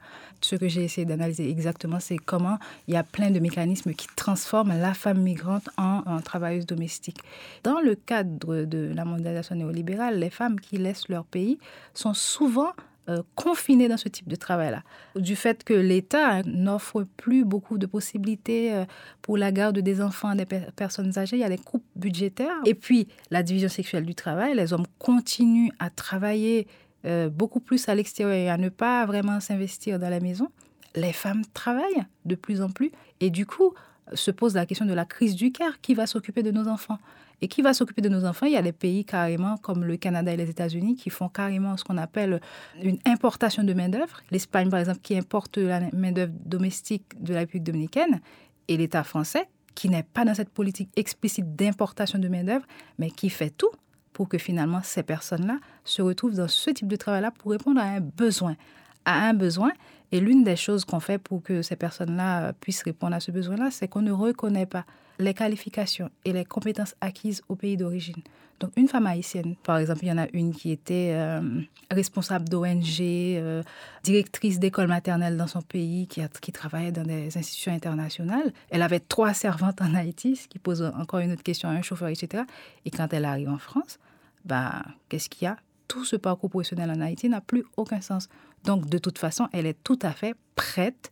Ce 0.41 0.57
que 0.57 0.69
j'ai 0.69 0.85
essayé 0.85 1.05
d'analyser 1.05 1.51
exactement, 1.51 2.01
c'est 2.01 2.19
comment 2.19 2.59
il 2.87 2.95
y 2.95 2.97
a 2.97 3.03
plein 3.03 3.31
de 3.31 3.41
mécanismes 3.41 3.78
qui 3.83 4.07
transforme 4.17 4.69
la 4.79 4.95
femme 4.95 5.21
migrante 5.21 5.69
en, 5.77 6.21
travailleuse 6.21 6.67
domestique. 6.67 7.19
Dans 7.63 7.81
le 7.81 7.95
cadre 7.95 8.65
de 8.65 8.93
la 8.95 9.05
mondialisation 9.05 9.55
néolibérale, 9.55 10.19
les 10.19 10.31
femmes 10.31 10.61
qui 10.61 10.79
laissent 10.79 11.09
leur 11.09 11.25
pays 11.25 11.59
sont 11.95 12.15
souvent 12.15 12.73
euh, 13.09 13.23
confinées 13.35 13.89
dans 13.89 13.97
ce 13.97 14.09
type 14.09 14.29
de 14.29 14.37
travail-là. 14.37 14.83
Du 15.17 15.35
fait 15.37 15.65
que 15.65 15.73
l'État 15.73 16.43
n'offre 16.43 17.07
plus 17.17 17.45
beaucoup 17.45 17.79
de 17.79 17.87
possibilités 17.87 18.75
euh, 18.75 18.85
pour 19.23 19.39
la 19.39 19.51
garde 19.51 19.79
des 19.79 20.03
enfants, 20.03 20.35
des 20.35 20.45
personnes 20.45 21.19
âgées, 21.19 21.37
il 21.37 21.41
y 21.41 21.45
a 21.45 21.49
des 21.49 21.57
coupes 21.57 21.87
budgétaires. 21.97 22.61
Et 22.67 22.75
puis, 22.75 23.09
la 23.31 23.43
division 23.43 23.71
sexuelle 23.71 24.05
du 24.05 24.15
travail, 24.15 24.55
les 24.55 24.73
hommes 24.75 24.87
continuent 24.99 25.71
à 25.79 25.89
travailler 25.89 26.67
euh, 27.07 27.31
beaucoup 27.31 27.61
plus 27.61 27.89
à 27.89 27.95
l'extérieur 27.95 28.35
et 28.35 28.51
à 28.51 28.59
ne 28.59 28.69
pas 28.69 29.07
vraiment 29.07 29.41
s'investir 29.41 29.99
dans 29.99 30.11
la 30.11 30.21
maison 30.21 30.51
les 30.99 31.13
femmes 31.13 31.43
travaillent 31.55 32.07
de 32.25 32.35
plus 32.35 32.61
en 32.63 32.71
plus. 32.71 32.91
Et 33.21 33.31
du 33.31 33.47
coup, 33.47 33.75
se 34.15 34.31
pose 34.31 34.55
la 34.55 34.67
question 34.67 34.87
de 34.87 34.95
la 34.95 35.05
crise 35.05 35.35
du 35.35 35.53
cœur. 35.53 35.81
Qui 35.81 35.95
va 35.95 36.07
s'occuper 36.07 36.43
de 36.43 36.51
nos 36.51 36.69
enfants? 36.69 36.99
Et 37.41 37.49
qui 37.49 37.63
va 37.63 37.73
s'occuper 37.73 38.03
de 38.03 38.09
nos 38.09 38.25
enfants? 38.25 38.47
Il 38.47 38.53
y 38.53 38.57
a 38.57 38.63
des 38.63 38.73
pays 38.73 39.05
carrément 39.05 39.57
comme 39.59 39.85
le 39.85 39.97
Canada 39.97 40.33
et 40.33 40.37
les 40.37 40.51
États-Unis 40.51 40.97
qui 40.97 41.11
font 41.11 41.29
carrément 41.29 41.77
ce 41.77 41.85
qu'on 41.85 41.99
appelle 41.99 42.41
une 42.83 42.99
importation 43.07 43.63
de 43.63 43.73
main-d'œuvre. 43.73 44.23
L'Espagne, 44.31 44.71
par 44.71 44.81
exemple, 44.81 45.01
qui 45.03 45.17
importe 45.17 45.59
la 45.59 45.81
main-d'œuvre 45.93 46.33
domestique 46.45 47.23
de 47.23 47.35
la 47.35 47.41
République 47.41 47.65
dominicaine 47.65 48.21
et 48.67 48.77
l'État 48.77 49.05
français 49.05 49.49
qui 49.75 49.89
n'est 49.89 50.03
pas 50.03 50.25
dans 50.25 50.35
cette 50.35 50.51
politique 50.51 50.91
explicite 50.97 51.55
d'importation 51.55 52.19
de 52.19 52.27
main-d'œuvre, 52.27 52.67
mais 52.99 53.11
qui 53.11 53.31
fait 53.31 53.51
tout 53.51 53.71
pour 54.13 54.29
que 54.29 54.37
finalement 54.37 54.81
ces 54.83 55.05
personnes-là 55.05 55.61
se 55.85 56.03
retrouvent 56.03 56.35
dans 56.35 56.49
ce 56.49 56.71
type 56.71 56.89
de 56.89 56.97
travail-là 56.97 57.31
pour 57.31 57.53
répondre 57.53 57.81
à 57.81 57.85
un 57.85 58.01
besoin. 58.01 58.57
À 59.05 59.29
un 59.29 59.35
besoin 59.35 59.71
et 60.13 60.21
l'une 60.21 60.45
des 60.45 60.57
choses 60.57 60.85
qu'on 60.85 61.01
fait 61.01 61.19
pour 61.19 61.43
que 61.43 61.63
ces 61.63 61.77
personnes-là 61.77 62.53
puissent 62.55 62.83
répondre 62.83 63.15
à 63.15 63.21
ce 63.21 63.31
besoin-là, 63.31 63.71
c'est 63.71 63.89
qu'on 63.89 64.03
ne 64.03 64.13
reconnaît 64.13 64.67
pas 64.67 64.85
les 65.19 65.35
qualifications 65.35 66.11
et 66.25 66.33
les 66.33 66.45
compétences 66.45 66.95
acquises 67.01 67.43
au 67.49 67.57
pays 67.57 67.77
d'origine. 67.77 68.23
Donc 68.61 68.73
une 68.77 68.89
femme 68.89 69.07
haïtienne, 69.07 69.55
par 69.63 69.79
exemple, 69.79 70.01
il 70.03 70.09
y 70.09 70.13
en 70.13 70.19
a 70.19 70.27
une 70.33 70.53
qui 70.53 70.73
était 70.73 71.13
euh, 71.13 71.41
responsable 71.91 72.49
d'ONG, 72.49 73.01
euh, 73.01 73.63
directrice 74.03 74.59
d'école 74.59 74.89
maternelle 74.89 75.37
dans 75.37 75.47
son 75.47 75.63
pays, 75.63 76.09
qui 76.09 76.53
travaillait 76.53 76.91
dans 76.91 77.05
des 77.05 77.37
institutions 77.39 77.73
internationales. 77.73 78.53
Elle 78.71 78.83
avait 78.83 79.01
trois 79.01 79.33
servantes 79.33 79.81
en 79.81 79.95
Haïti, 79.95 80.37
ce 80.37 80.49
qui 80.49 80.59
pose 80.59 80.83
encore 80.83 81.21
une 81.21 81.33
autre 81.33 81.45
question 81.45 81.69
à 81.69 81.73
un 81.73 81.83
chauffeur, 81.83 82.09
etc. 82.09 82.43
Et 82.85 82.91
quand 82.91 83.13
elle 83.13 83.25
arrive 83.25 83.49
en 83.49 83.59
France, 83.59 83.99
bah, 84.45 84.83
qu'est-ce 85.09 85.29
qu'il 85.29 85.45
y 85.45 85.49
a? 85.49 85.57
Tout 85.87 86.05
ce 86.05 86.17
parcours 86.17 86.51
professionnel 86.51 86.91
en 86.91 87.01
Haïti 87.01 87.29
n'a 87.29 87.41
plus 87.41 87.65
aucun 87.77 88.01
sens. 88.01 88.29
Donc, 88.65 88.89
de 88.89 88.99
toute 88.99 89.19
façon, 89.19 89.49
elle 89.53 89.67
est 89.67 89.83
tout 89.83 89.99
à 90.03 90.13
fait 90.13 90.35
prête, 90.55 91.11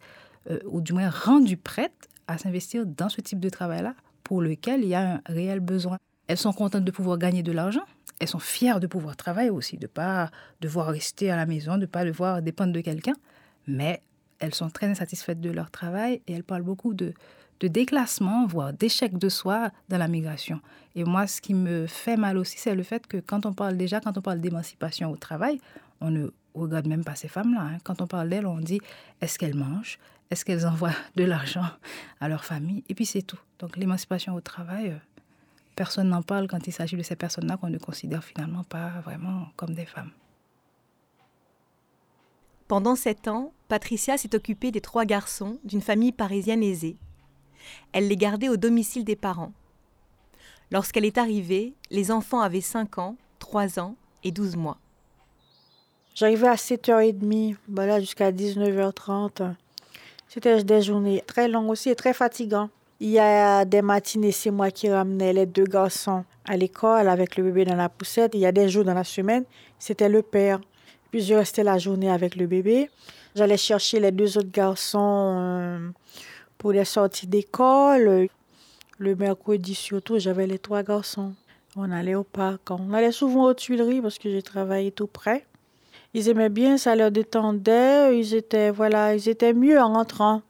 euh, 0.50 0.58
ou 0.66 0.80
du 0.80 0.92
moins 0.92 1.10
rendue 1.10 1.56
prête, 1.56 2.08
à 2.28 2.38
s'investir 2.38 2.86
dans 2.86 3.08
ce 3.08 3.20
type 3.20 3.40
de 3.40 3.48
travail-là 3.48 3.94
pour 4.24 4.42
lequel 4.42 4.82
il 4.82 4.88
y 4.88 4.94
a 4.94 5.14
un 5.14 5.20
réel 5.26 5.60
besoin. 5.60 5.98
Elles 6.26 6.38
sont 6.38 6.52
contentes 6.52 6.84
de 6.84 6.90
pouvoir 6.90 7.18
gagner 7.18 7.42
de 7.42 7.52
l'argent. 7.52 7.84
Elles 8.18 8.28
sont 8.28 8.40
fières 8.40 8.80
de 8.80 8.86
pouvoir 8.86 9.16
travailler 9.16 9.50
aussi, 9.50 9.76
de 9.76 9.84
ne 9.84 9.88
pas 9.88 10.30
devoir 10.60 10.88
rester 10.88 11.30
à 11.30 11.36
la 11.36 11.46
maison, 11.46 11.74
de 11.74 11.82
ne 11.82 11.86
pas 11.86 12.04
devoir 12.04 12.42
dépendre 12.42 12.72
de 12.72 12.80
quelqu'un. 12.80 13.14
Mais 13.68 14.02
elles 14.38 14.54
sont 14.54 14.70
très 14.70 14.86
insatisfaites 14.86 15.40
de 15.40 15.50
leur 15.50 15.70
travail 15.70 16.22
et 16.26 16.32
elles 16.32 16.42
parlent 16.42 16.62
beaucoup 16.62 16.94
de, 16.94 17.14
de 17.60 17.68
déclassement, 17.68 18.46
voire 18.46 18.72
d'échec 18.72 19.16
de 19.16 19.28
soi 19.28 19.70
dans 19.88 19.98
la 19.98 20.08
migration. 20.08 20.60
Et 20.94 21.04
moi, 21.04 21.26
ce 21.26 21.40
qui 21.40 21.54
me 21.54 21.86
fait 21.86 22.16
mal 22.16 22.38
aussi, 22.38 22.58
c'est 22.58 22.74
le 22.74 22.82
fait 22.82 23.06
que 23.06 23.18
quand 23.18 23.46
on 23.46 23.52
parle 23.52 23.76
déjà, 23.76 24.00
quand 24.00 24.16
on 24.18 24.22
parle 24.22 24.40
d'émancipation 24.40 25.10
au 25.10 25.16
travail, 25.16 25.60
on 26.00 26.10
ne 26.10 26.28
regarde 26.62 26.86
même 26.86 27.04
pas 27.04 27.14
ces 27.14 27.28
femmes-là. 27.28 27.60
Hein. 27.60 27.78
Quand 27.84 28.00
on 28.00 28.06
parle 28.06 28.28
d'elles, 28.28 28.46
on 28.46 28.58
dit 28.58 28.80
est-ce 29.20 29.38
qu'elles 29.38 29.54
mangent? 29.54 29.98
Est-ce 30.30 30.44
qu'elles 30.44 30.66
envoient 30.66 30.94
de 31.16 31.25
l'argent 31.25 31.66
à 32.20 32.28
leur 32.28 32.44
famille? 32.44 32.84
Et 32.88 32.94
puis 32.94 33.06
c'est 33.06 33.22
tout. 33.22 33.38
Donc 33.58 33.76
l'émancipation 33.76 34.34
au 34.34 34.40
travail, 34.40 34.90
euh, 34.90 34.96
personne 35.76 36.08
n'en 36.08 36.22
parle 36.22 36.48
quand 36.48 36.66
il 36.66 36.72
s'agit 36.72 36.96
de 36.96 37.02
ces 37.02 37.16
personnes-là 37.16 37.56
qu'on 37.56 37.70
ne 37.70 37.78
considère 37.78 38.25
finalement 38.25 38.64
pas 38.64 39.00
vraiment 39.04 39.48
comme 39.56 39.75
des 39.75 39.86
femmes. 39.86 40.10
Pendant 42.68 42.96
sept 42.96 43.28
ans, 43.28 43.52
Patricia 43.68 44.18
s'est 44.18 44.34
occupée 44.34 44.72
des 44.72 44.80
trois 44.80 45.04
garçons 45.04 45.60
d'une 45.62 45.80
famille 45.80 46.10
parisienne 46.10 46.64
aisée. 46.64 46.96
Elle 47.92 48.08
les 48.08 48.16
gardait 48.16 48.48
au 48.48 48.56
domicile 48.56 49.04
des 49.04 49.14
parents. 49.14 49.52
Lorsqu'elle 50.72 51.04
est 51.04 51.18
arrivée, 51.18 51.75
les 51.90 52.10
enfants 52.10 52.40
avaient 52.40 52.60
5 52.60 52.98
ans, 52.98 53.16
3 53.38 53.78
ans 53.78 53.94
et 54.25 54.32
12 54.32 54.56
mois. 54.56 54.78
J'arrivais 56.16 56.49
à 56.49 56.54
7h30, 56.54 57.56
voilà, 57.68 58.00
jusqu'à 58.00 58.32
19h30. 58.32 59.52
C'était 60.26 60.64
des 60.64 60.80
journées 60.80 61.23
très 61.26 61.46
longues 61.46 61.68
aussi 61.68 61.90
et 61.90 61.94
très 61.94 62.14
fatigantes. 62.14 62.70
Il 63.00 63.11
y 63.11 63.18
a 63.18 63.66
des 63.66 63.82
matinées, 63.82 64.32
c'est 64.32 64.50
moi 64.50 64.70
qui 64.70 64.88
ramenais 64.88 65.35
les 65.35 65.44
deux 65.44 65.66
garçons 65.66 66.25
à 66.46 66.56
l'école 66.56 67.11
avec 67.11 67.37
le 67.37 67.44
bébé 67.44 67.66
dans 67.66 67.76
la 67.76 67.90
poussette. 67.90 68.30
Il 68.32 68.40
y 68.40 68.46
a 68.46 68.52
des 68.52 68.70
jours 68.70 68.82
dans 68.82 68.94
la 68.94 69.04
semaine, 69.04 69.44
c'était 69.78 70.08
le 70.08 70.23
père. 70.23 70.58
Puis 71.11 71.20
je 71.20 71.35
restais 71.35 71.62
la 71.62 71.76
journée 71.76 72.11
avec 72.11 72.35
le 72.37 72.46
bébé. 72.46 72.88
J'allais 73.35 73.58
chercher 73.58 74.00
les 74.00 74.11
deux 74.11 74.38
autres 74.38 74.50
garçons 74.50 75.35
euh, 75.38 75.90
pour 76.56 76.73
les 76.73 76.87
sorties 76.87 77.26
d'école. 77.26 78.28
Le 78.99 79.16
mercredi 79.16 79.75
surtout, 79.75 80.18
j'avais 80.18 80.46
les 80.46 80.58
trois 80.58 80.82
garçons. 80.82 81.35
On 81.76 81.92
allait 81.92 82.14
au 82.14 82.25
parc. 82.25 82.70
On 82.70 82.94
allait 82.94 83.12
souvent 83.12 83.44
aux 83.44 83.54
Tuileries 83.54 84.00
parce 84.00 84.18
que 84.18 84.30
j'ai 84.30 84.40
travaillé 84.40 84.92
tout 84.92 85.08
près. 85.08 85.44
Ils 86.16 86.30
aimaient 86.30 86.49
bien, 86.49 86.78
ça 86.78 86.96
leur 86.96 87.11
détendait. 87.11 88.18
Ils 88.18 88.35
étaient, 88.35 88.70
voilà, 88.70 89.14
ils 89.14 89.28
étaient 89.28 89.52
mieux 89.52 89.78
en 89.78 89.92
rentrant. 89.92 90.40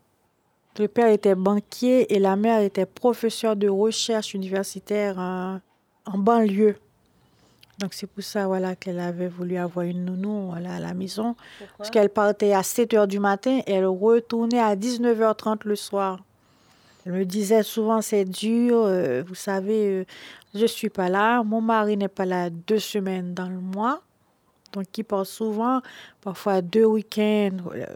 Le 0.78 0.87
père 0.87 1.08
était 1.08 1.35
banquier 1.35 2.14
et 2.14 2.20
la 2.20 2.37
mère 2.37 2.61
était 2.61 2.87
professeure 2.87 3.56
de 3.56 3.68
recherche 3.68 4.32
universitaire 4.32 5.18
en, 5.18 5.58
banlieue. 6.18 6.76
Donc 7.80 7.94
c'est 7.94 8.06
pour 8.06 8.23
ça 8.23 8.46
voilà, 8.46 8.76
qu'elle 8.76 9.00
avait 9.00 9.26
voulu 9.26 9.56
avoir 9.56 9.87
une 9.87 10.04
nounou 10.04 10.50
voilà, 10.50 10.76
à 10.76 10.78
la 10.78 10.94
maison. 10.94 11.35
parce 11.76 11.90
qu'elle 11.90 12.11
partait 12.11 12.52
à 12.52 12.62
7 12.62 12.92
h 12.92 13.08
du 13.08 13.18
matin 13.18 13.58
et 13.66 13.73
elle 13.73 13.87
retournait 13.87 14.61
à 14.61 14.76
19h30 14.76 15.62
le 15.64 15.75
soir. 15.75 16.20
Elle 17.04 17.12
me 17.12 17.25
disait 17.25 17.64
souvent 17.64 18.02
c'est 18.02 18.25
dur, 18.25 18.85
euh, 18.85 19.25
vous 19.26 19.35
savez, 19.35 19.88
euh, 19.88 20.04
je 20.54 20.62
ne 20.62 20.66
suis 20.68 20.90
pas 20.90 21.08
là, 21.08 21.42
mon 21.42 21.61
mari 21.61 21.96
n'est 21.96 22.06
pas 22.06 22.25
là 22.25 22.50
deux 22.50 22.78
semaines 22.78 23.35
dans 23.35 23.49
le 23.49 23.58
mois. 23.58 24.05
Donc, 24.73 24.87
il 24.96 25.04
part 25.04 25.26
souvent, 25.26 25.80
parfois 26.20 26.62
deux 26.62 26.85
week-ends 26.85 27.56
euh, 27.75 27.87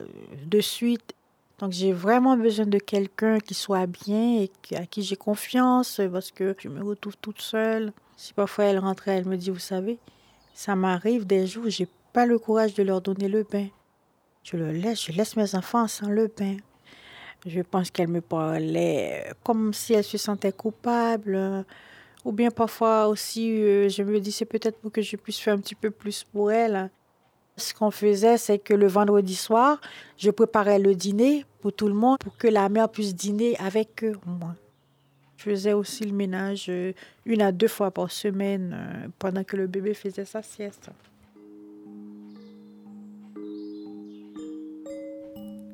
de 0.47 0.61
suite. 0.61 1.15
Donc, 1.59 1.73
j'ai 1.73 1.93
vraiment 1.93 2.37
besoin 2.37 2.67
de 2.67 2.79
quelqu'un 2.79 3.39
qui 3.39 3.55
soit 3.55 3.87
bien 3.87 4.43
et 4.43 4.77
à 4.77 4.87
qui 4.87 5.03
j'ai 5.03 5.17
confiance 5.17 6.01
parce 6.11 6.31
que 6.31 6.55
je 6.59 6.69
me 6.69 6.83
retrouve 6.83 7.17
toute 7.19 7.41
seule. 7.41 7.93
Si 8.17 8.33
parfois 8.33 8.65
elle 8.65 8.79
rentrait, 8.79 9.13
elle 9.13 9.27
me 9.27 9.37
dit, 9.37 9.51
vous 9.51 9.59
savez, 9.59 9.99
ça 10.55 10.75
m'arrive 10.77 11.27
des 11.27 11.47
jours, 11.47 11.65
j'ai 11.69 11.89
pas 12.13 12.27
le 12.27 12.39
courage 12.39 12.75
de 12.75 12.83
leur 12.83 13.01
donner 13.01 13.29
le 13.29 13.45
bain. 13.45 13.69
Je 14.43 14.57
le 14.57 14.73
laisse, 14.73 15.07
je 15.07 15.13
laisse 15.13 15.37
mes 15.37 15.55
enfants 15.55 15.87
sans 15.87 16.09
le 16.09 16.27
bain. 16.27 16.57
Je 17.47 17.61
pense 17.61 17.91
qu'elle 17.91 18.09
me 18.09 18.21
parlait 18.21 19.33
comme 19.43 19.73
si 19.73 19.95
elle 19.95 20.05
se 20.05 20.19
sentait 20.19 20.53
coupable. 20.53 21.65
Ou 22.25 22.33
bien 22.33 22.51
parfois 22.51 23.09
aussi, 23.09 23.51
euh, 23.63 23.89
je 23.89 24.03
me 24.03 24.21
dis, 24.21 24.33
c'est 24.33 24.45
peut-être 24.45 24.79
pour 24.79 24.93
que 24.93 25.01
je 25.01 25.17
puisse 25.17 25.39
faire 25.39 25.55
un 25.55 25.59
petit 25.59 25.75
peu 25.75 25.91
plus 25.91 26.25
pour 26.25 26.53
elle. 26.53 26.91
Ce 27.57 27.73
qu'on 27.75 27.91
faisait, 27.91 28.37
c'est 28.37 28.59
que 28.59 28.75
le 28.75 28.87
vendredi 28.87 29.35
soir, 29.35 29.81
je 30.19 30.31
préparais 30.31 30.79
le 30.79 30.95
dîner 30.95 31.45
pour 31.61 31.73
tout 31.73 31.89
le 31.89 31.95
monde 31.95 32.19
pour 32.19 32.37
que 32.37 32.49
la 32.49 32.69
mère 32.69 32.89
puisse 32.89 33.15
dîner 33.15 33.57
avec 33.59 34.05
moi. 34.27 34.55
Je 35.39 35.45
faisais 35.45 35.73
aussi 35.73 36.05
le 36.05 36.13
ménage 36.13 36.67
euh, 36.69 36.93
une 37.25 37.41
à 37.41 37.53
deux 37.53 37.69
fois 37.69 37.91
par 37.91 38.11
semaine 38.11 38.75
euh, 38.75 39.09
pendant 39.19 39.43
que 39.43 39.57
le 39.57 39.67
bébé 39.67 39.95
faisait 39.95 40.27
sa 40.27 40.43
sieste. 40.43 40.91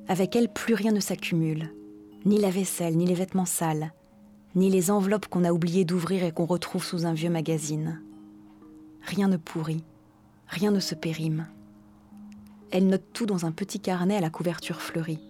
Avec 0.08 0.36
elle, 0.36 0.48
plus 0.48 0.74
rien 0.74 0.92
ne 0.92 1.00
s'accumule. 1.00 1.72
Ni 2.24 2.38
la 2.38 2.50
vaisselle, 2.50 2.96
ni 2.96 3.06
les 3.06 3.14
vêtements 3.14 3.44
sales 3.44 3.92
ni 4.56 4.70
les 4.70 4.90
enveloppes 4.90 5.28
qu'on 5.28 5.44
a 5.44 5.52
oublié 5.52 5.84
d'ouvrir 5.84 6.24
et 6.24 6.32
qu'on 6.32 6.46
retrouve 6.46 6.82
sous 6.82 7.04
un 7.04 7.12
vieux 7.12 7.28
magazine. 7.28 8.00
Rien 9.02 9.28
ne 9.28 9.36
pourrit, 9.36 9.84
rien 10.48 10.70
ne 10.70 10.80
se 10.80 10.94
périme. 10.94 11.46
Elle 12.70 12.88
note 12.88 13.04
tout 13.12 13.26
dans 13.26 13.44
un 13.44 13.52
petit 13.52 13.78
carnet 13.78 14.16
à 14.16 14.20
la 14.20 14.30
couverture 14.30 14.80
fleurie. 14.80 15.20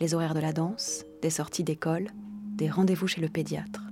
Les 0.00 0.14
horaires 0.14 0.34
de 0.34 0.40
la 0.40 0.54
danse, 0.54 1.04
des 1.20 1.30
sorties 1.30 1.62
d'école, 1.62 2.08
des 2.56 2.70
rendez-vous 2.70 3.06
chez 3.06 3.20
le 3.20 3.28
pédiatre. 3.28 3.82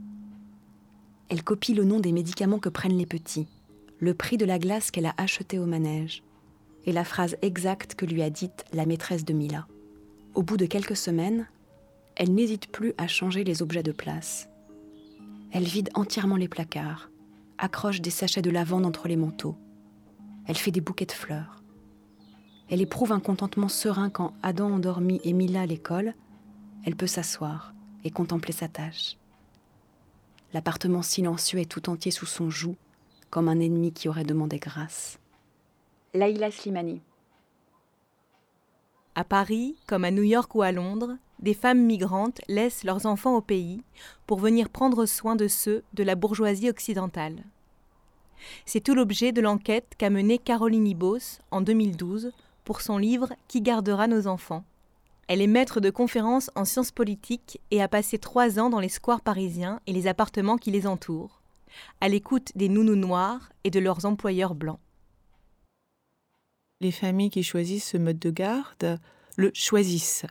Elle 1.29 1.45
copie 1.45 1.75
le 1.75 1.85
nom 1.85 2.01
des 2.01 2.11
médicaments 2.11 2.59
que 2.59 2.71
prennent 2.71 2.97
les 2.97 3.07
petits, 3.07 3.47
le 3.99 4.15
prix 4.15 4.39
de 4.39 4.47
la 4.47 4.59
glace 4.59 4.91
qu'elle 4.91 5.07
a 5.07 5.15
acheté 5.19 5.59
au 5.59 5.67
manège, 5.67 6.23
et 6.87 6.93
la 6.93 7.05
phrase 7.05 7.37
exacte 7.43 7.95
que 7.95 8.07
lui 8.07 8.23
a 8.23 8.31
dite 8.31 8.65
la 8.73 8.87
maîtresse 8.87 9.27
de 9.27 9.35
Mila. 9.35 9.67
Au 10.35 10.43
bout 10.43 10.57
de 10.57 10.67
quelques 10.67 10.97
semaines, 10.97 11.47
elle 12.21 12.35
n'hésite 12.35 12.67
plus 12.67 12.93
à 12.99 13.07
changer 13.07 13.45
les 13.45 13.63
objets 13.63 13.83
de 13.83 13.93
place. 13.93 14.51
Elle 15.53 15.65
vide 15.65 15.89
entièrement 15.95 16.37
les 16.37 16.49
placards, 16.49 17.11
accroche 17.57 18.03
des 18.03 18.11
sachets 18.11 18.43
de 18.43 18.51
lavande 18.51 18.85
entre 18.85 19.09
les 19.09 19.17
manteaux. 19.17 19.57
Elle 20.47 20.59
fait 20.59 20.71
des 20.71 20.83
bouquets 20.83 21.07
de 21.07 21.13
fleurs. 21.13 21.63
Elle 22.69 22.83
éprouve 22.83 23.13
un 23.13 23.21
contentement 23.21 23.69
serein 23.69 24.11
quand 24.11 24.35
Adam 24.43 24.71
endormi 24.71 25.19
et 25.25 25.33
Mila 25.33 25.63
à 25.63 25.67
l'école, 25.67 26.13
elle 26.85 26.95
peut 26.95 27.07
s'asseoir 27.07 27.73
et 28.05 28.11
contempler 28.11 28.53
sa 28.53 28.69
tâche. 28.69 29.17
L'appartement 30.53 31.01
silencieux 31.01 31.61
est 31.61 31.71
tout 31.71 31.89
entier 31.89 32.11
sous 32.11 32.27
son 32.27 32.51
joug, 32.51 32.77
comme 33.31 33.49
un 33.49 33.61
ennemi 33.61 33.93
qui 33.93 34.11
aurait 34.11 34.25
demandé 34.25 34.59
grâce. 34.59 35.19
Laïla 36.13 36.51
Slimani. 36.51 37.01
À 39.15 39.25
Paris, 39.25 39.75
comme 39.87 40.05
à 40.05 40.11
New 40.11 40.23
York 40.23 40.55
ou 40.55 40.61
à 40.61 40.71
Londres, 40.71 41.17
des 41.41 41.55
femmes 41.55 41.85
migrantes 41.85 42.41
laissent 42.49 42.85
leurs 42.85 43.07
enfants 43.07 43.37
au 43.37 43.41
pays 43.41 43.83
pour 44.27 44.39
venir 44.39 44.69
prendre 44.69 45.07
soin 45.07 45.37
de 45.37 45.49
ceux 45.49 45.83
de 45.95 46.03
la 46.03 46.15
bourgeoisie 46.15 46.69
occidentale. 46.69 47.45
C'est 48.65 48.81
tout 48.81 48.95
l'objet 48.95 49.33
de 49.33 49.41
l'enquête 49.41 49.95
qu'a 49.99 50.11
menée 50.11 50.39
Caroline 50.39 50.87
Ibos 50.87 51.41
en 51.51 51.61
2012 51.61 52.33
pour 52.65 52.81
son 52.81 52.99
livre 52.99 53.33
Qui 53.49 53.61
gardera 53.61 54.07
nos 54.07 54.27
enfants 54.27 54.65
Elle 55.29 55.43
est 55.43 55.47
maître 55.47 55.81
de 55.81 55.91
conférences 55.91 56.51
en 56.55 56.65
sciences 56.65 56.93
politiques 56.93 57.61
et 57.71 57.83
a 57.83 57.89
passé 57.89 58.19
trois 58.19 58.59
ans 58.59 58.71
dans 58.71 58.81
les 58.81 58.89
squares 58.89 59.21
parisiens 59.21 59.81
et 59.87 59.93
les 59.93 60.07
appartements 60.07 60.57
qui 60.57 60.71
les 60.71 60.87
entourent, 60.87 61.41
à 62.01 62.09
l'écoute 62.09 62.53
des 62.55 62.69
nounous 62.69 62.97
noirs 62.97 63.51
et 63.65 63.71
de 63.71 63.81
leurs 63.81 64.05
employeurs 64.05 64.55
blancs. 64.55 64.81
Les 66.81 66.93
familles 66.93 67.31
qui 67.31 67.43
choisissent 67.43 67.91
ce 67.91 67.99
mode 67.99 68.19
de 68.19 68.31
garde 68.31 68.99
le 69.37 69.51
choisissent 69.55 70.25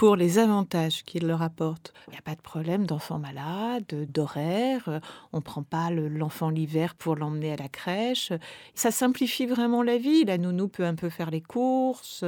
pour 0.00 0.16
les 0.16 0.38
avantages 0.38 1.04
qu'il 1.04 1.26
leur 1.26 1.42
apporte. 1.42 1.92
Il 2.06 2.12
n'y 2.12 2.16
a 2.16 2.22
pas 2.22 2.34
de 2.34 2.40
problème 2.40 2.86
d'enfants 2.86 3.18
malades, 3.18 4.10
d'horaire, 4.10 4.98
on 5.34 5.36
ne 5.36 5.42
prend 5.42 5.62
pas 5.62 5.90
l'enfant 5.90 6.48
l'hiver 6.48 6.94
pour 6.94 7.16
l'emmener 7.16 7.52
à 7.52 7.56
la 7.56 7.68
crèche. 7.68 8.32
Ça 8.74 8.92
simplifie 8.92 9.44
vraiment 9.44 9.82
la 9.82 9.98
vie. 9.98 10.24
La 10.24 10.38
nounou 10.38 10.68
peut 10.68 10.86
un 10.86 10.94
peu 10.94 11.10
faire 11.10 11.30
les 11.30 11.42
courses. 11.42 12.24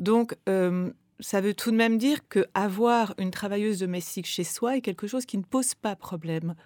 Donc, 0.00 0.36
euh, 0.48 0.90
ça 1.20 1.40
veut 1.40 1.54
tout 1.54 1.70
de 1.70 1.76
même 1.76 1.98
dire 1.98 2.26
que 2.28 2.46
avoir 2.52 3.14
une 3.18 3.30
travailleuse 3.30 3.78
domestique 3.78 4.26
chez 4.26 4.42
soi 4.42 4.78
est 4.78 4.80
quelque 4.80 5.06
chose 5.06 5.24
qui 5.24 5.38
ne 5.38 5.44
pose 5.44 5.76
pas 5.76 5.94
problème. 5.94 6.56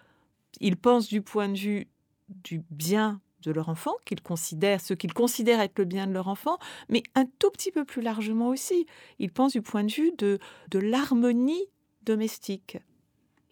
Ils 0.62 0.78
pensent 0.78 1.08
du 1.08 1.20
point 1.20 1.50
de 1.50 1.58
vue 1.58 1.88
du 2.30 2.62
bien 2.70 3.20
de 3.42 3.52
leur 3.52 3.68
enfant, 3.68 3.92
qu'ils 4.04 4.23
considèrent, 4.23 4.80
ce 4.80 4.95
qu'ils 4.95 5.14
considèrent 5.14 5.61
être 5.61 5.78
le 5.78 5.85
bien 5.85 6.07
de 6.07 6.12
leur 6.12 6.28
enfant, 6.28 6.59
mais 6.88 7.02
un 7.14 7.25
tout 7.38 7.50
petit 7.50 7.71
peu 7.71 7.85
plus 7.85 8.02
largement 8.02 8.49
aussi. 8.49 8.87
Ils 9.18 9.33
pensent 9.33 9.52
du 9.52 9.62
point 9.62 9.85
de 9.85 9.92
vue 9.92 10.12
de, 10.18 10.38
de 10.71 10.78
l'harmonie 10.78 11.66
domestique. 12.02 12.78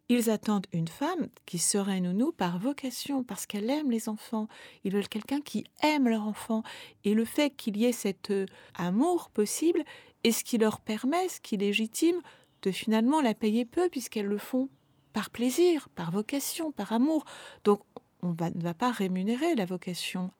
Ils 0.08 0.30
attendent 0.30 0.66
une 0.72 0.86
femme 0.86 1.28
qui 1.46 1.58
serait 1.58 2.00
nounou 2.00 2.30
par 2.30 2.58
vocation, 2.58 3.24
parce 3.24 3.46
qu'elle 3.46 3.68
aime 3.70 3.90
les 3.90 4.08
enfants. 4.08 4.46
Ils 4.84 4.92
veulent 4.92 5.08
quelqu'un 5.08 5.40
qui 5.40 5.64
aime 5.82 6.08
leur 6.08 6.22
enfant. 6.26 6.62
Et 7.04 7.14
le 7.14 7.24
fait 7.24 7.50
qu'il 7.50 7.76
y 7.76 7.86
ait 7.86 7.92
cet 7.92 8.30
euh, 8.30 8.46
amour 8.74 9.30
possible 9.30 9.84
est 10.22 10.30
ce 10.30 10.44
qui 10.44 10.58
leur 10.58 10.80
permet, 10.80 11.28
ce 11.28 11.40
qui 11.40 11.56
légitime, 11.56 12.20
de 12.62 12.70
finalement 12.70 13.20
la 13.20 13.34
payer 13.34 13.64
peu, 13.64 13.88
puisqu'elles 13.88 14.26
le 14.26 14.38
font 14.38 14.68
par 15.12 15.30
plaisir, 15.30 15.88
par 15.94 16.12
vocation, 16.12 16.70
par 16.70 16.92
amour. 16.92 17.24
Donc 17.64 17.80
on 18.22 18.30
ne 18.30 18.62
va 18.62 18.74
pas 18.74 18.90
rémunérer 18.90 19.54
la 19.54 19.64
vocation. 19.64 20.30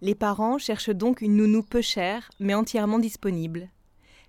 Les 0.00 0.14
parents 0.14 0.58
cherchent 0.58 0.90
donc 0.90 1.20
une 1.20 1.36
nounou 1.36 1.62
peu 1.62 1.80
chère, 1.80 2.30
mais 2.40 2.54
entièrement 2.54 2.98
disponible. 2.98 3.70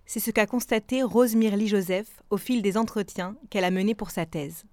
C'est 0.06 0.20
ce 0.20 0.32
qu'a 0.32 0.46
constaté 0.46 1.04
Rose 1.04 1.36
Mirly 1.36 1.68
Joseph 1.68 2.22
au 2.30 2.38
fil 2.38 2.62
des 2.62 2.78
entretiens 2.78 3.36
qu'elle 3.50 3.64
a 3.64 3.72
menés 3.72 3.96
pour 3.96 4.12
sa 4.12 4.26
thèse. 4.26 4.64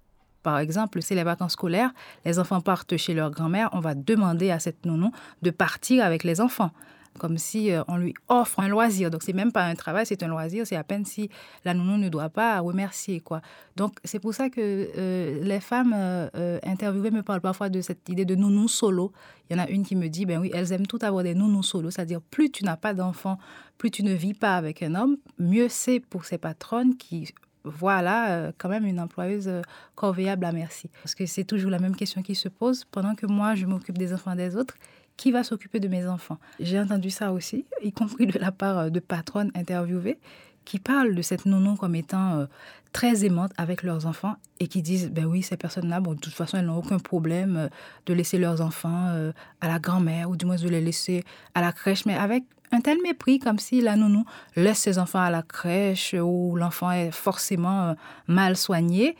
Par 0.43 0.59
exemple, 0.59 1.01
c'est 1.01 1.15
les 1.15 1.23
vacances 1.23 1.53
scolaires, 1.53 1.93
les 2.25 2.37
enfants 2.37 2.61
partent 2.61 2.97
chez 2.97 3.13
leur 3.13 3.31
grand-mère, 3.31 3.69
on 3.71 3.79
va 3.79 3.95
demander 3.95 4.51
à 4.51 4.59
cette 4.59 4.85
nounou 4.85 5.11
de 5.41 5.49
partir 5.49 6.03
avec 6.03 6.23
les 6.23 6.41
enfants 6.41 6.71
comme 7.19 7.37
si 7.37 7.71
euh, 7.71 7.83
on 7.87 7.97
lui 7.97 8.13
offre 8.27 8.59
un 8.59 8.67
loisir. 8.67 9.11
Donc, 9.11 9.23
c'est 9.23 9.33
même 9.33 9.51
pas 9.51 9.63
un 9.63 9.75
travail, 9.75 10.05
c'est 10.05 10.23
un 10.23 10.27
loisir. 10.27 10.65
C'est 10.65 10.75
à 10.75 10.83
peine 10.83 11.05
si 11.05 11.29
la 11.65 11.73
nounou 11.73 11.97
ne 11.97 12.09
doit 12.09 12.29
pas 12.29 12.59
remercier, 12.59 13.19
quoi. 13.19 13.41
Donc, 13.75 13.97
c'est 14.03 14.19
pour 14.19 14.33
ça 14.33 14.49
que 14.49 14.59
euh, 14.59 15.43
les 15.43 15.59
femmes 15.59 15.93
euh, 15.95 16.59
interviewées 16.63 17.11
me 17.11 17.23
parlent 17.23 17.41
parfois 17.41 17.69
de 17.69 17.81
cette 17.81 18.07
idée 18.09 18.25
de 18.25 18.35
nounou 18.35 18.67
solo. 18.67 19.11
Il 19.49 19.57
y 19.57 19.59
en 19.59 19.63
a 19.63 19.67
une 19.67 19.83
qui 19.83 19.95
me 19.95 20.07
dit, 20.07 20.25
ben 20.25 20.39
oui, 20.39 20.51
elles 20.53 20.71
aiment 20.71 20.87
tout 20.87 20.99
avoir 21.01 21.23
des 21.23 21.35
nounous 21.35 21.63
solo, 21.63 21.91
c'est-à-dire 21.91 22.21
plus 22.21 22.49
tu 22.49 22.63
n'as 22.63 22.77
pas 22.77 22.93
d'enfant, 22.93 23.37
plus 23.77 23.91
tu 23.91 24.03
ne 24.03 24.13
vis 24.13 24.33
pas 24.33 24.55
avec 24.55 24.81
un 24.81 24.95
homme, 24.95 25.17
mieux 25.37 25.67
c'est 25.69 25.99
pour 25.99 26.25
ces 26.25 26.37
patronnes 26.37 26.95
qui 26.95 27.33
voilà 27.65 28.51
quand 28.57 28.67
même 28.67 28.85
une 28.85 28.99
employeuse 28.99 29.49
corvéable 29.95 30.45
à 30.45 30.51
merci. 30.51 30.89
Parce 31.01 31.15
que 31.15 31.25
c'est 31.25 31.45
toujours 31.45 31.71
la 31.71 31.79
même 31.79 31.95
question 31.95 32.21
qui 32.21 32.35
se 32.35 32.49
pose. 32.49 32.83
Pendant 32.85 33.15
que 33.15 33.25
moi, 33.25 33.55
je 33.55 33.65
m'occupe 33.65 33.97
des 33.97 34.13
enfants 34.13 34.35
des 34.35 34.57
autres, 34.57 34.75
qui 35.17 35.31
va 35.31 35.43
s'occuper 35.43 35.79
de 35.79 35.87
mes 35.87 36.07
enfants. 36.07 36.37
J'ai 36.59 36.79
entendu 36.79 37.09
ça 37.09 37.31
aussi, 37.31 37.65
y 37.81 37.91
compris 37.91 38.27
de 38.27 38.37
la 38.39 38.51
part 38.51 38.77
euh, 38.77 38.89
de 38.89 38.99
patronnes 38.99 39.51
interviewées 39.55 40.19
qui 40.65 40.79
parlent 40.79 41.13
de 41.13 41.21
cette 41.21 41.45
nounou 41.45 41.75
comme 41.75 41.95
étant 41.95 42.39
euh, 42.39 42.45
très 42.93 43.25
aimante 43.25 43.51
avec 43.57 43.83
leurs 43.83 44.05
enfants 44.05 44.35
et 44.61 44.67
qui 44.67 44.81
disent 44.81 45.09
ben 45.11 45.25
oui 45.25 45.41
ces 45.41 45.57
personnes-là 45.57 45.99
bon 45.99 46.13
de 46.13 46.19
toute 46.19 46.33
façon 46.33 46.57
elles 46.57 46.65
n'ont 46.65 46.77
aucun 46.77 46.99
problème 46.99 47.57
euh, 47.57 47.67
de 48.05 48.13
laisser 48.13 48.37
leurs 48.37 48.61
enfants 48.61 49.33
à 49.59 49.67
la 49.67 49.79
grand-mère 49.79 50.29
ou 50.29 50.37
du 50.37 50.45
moins 50.45 50.55
de 50.55 50.69
les 50.69 50.79
laisser 50.79 51.25
à 51.53 51.61
la 51.61 51.73
crèche 51.73 52.05
mais 52.05 52.15
avec 52.15 52.43
un 52.71 52.79
tel 52.79 52.97
mépris 53.03 53.39
comme 53.39 53.59
si 53.59 53.81
la 53.81 53.97
nounou 53.97 54.25
laisse 54.55 54.79
ses 54.79 54.99
enfants 54.99 55.19
à 55.19 55.29
la 55.29 55.41
crèche 55.41 56.15
ou 56.17 56.55
l'enfant 56.55 56.91
est 56.91 57.11
forcément 57.11 57.95
mal 58.27 58.55
soigné 58.55 59.17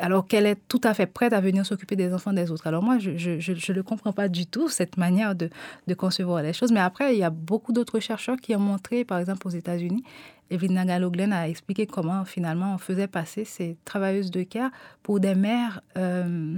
alors 0.00 0.26
qu'elle 0.26 0.46
est 0.46 0.58
tout 0.68 0.80
à 0.84 0.94
fait 0.94 1.06
prête 1.06 1.32
à 1.32 1.40
venir 1.40 1.66
s'occuper 1.66 1.96
des 1.96 2.12
enfants 2.12 2.32
des 2.32 2.50
autres. 2.50 2.66
Alors 2.66 2.82
moi, 2.82 2.98
je 2.98 3.72
ne 3.72 3.82
comprends 3.82 4.12
pas 4.12 4.28
du 4.28 4.46
tout, 4.46 4.68
cette 4.68 4.96
manière 4.96 5.34
de, 5.34 5.50
de, 5.86 5.94
concevoir 5.94 6.42
les 6.42 6.52
choses. 6.52 6.72
Mais 6.72 6.80
après, 6.80 7.14
il 7.14 7.18
y 7.18 7.24
a 7.24 7.30
beaucoup 7.30 7.72
d'autres 7.72 8.00
chercheurs 8.00 8.36
qui 8.36 8.54
ont 8.54 8.60
montré, 8.60 9.04
par 9.04 9.18
exemple 9.18 9.46
aux 9.46 9.50
États-Unis, 9.50 10.04
Evelyn 10.50 10.74
Nagaloglen 10.74 11.32
a 11.32 11.48
expliqué 11.48 11.86
comment 11.86 12.24
finalement 12.24 12.74
on 12.74 12.78
faisait 12.78 13.06
passer 13.06 13.44
ces 13.44 13.76
travailleuses 13.84 14.30
de 14.30 14.42
care 14.42 14.70
pour 15.02 15.20
des 15.20 15.34
mères 15.34 15.80
euh, 15.96 16.56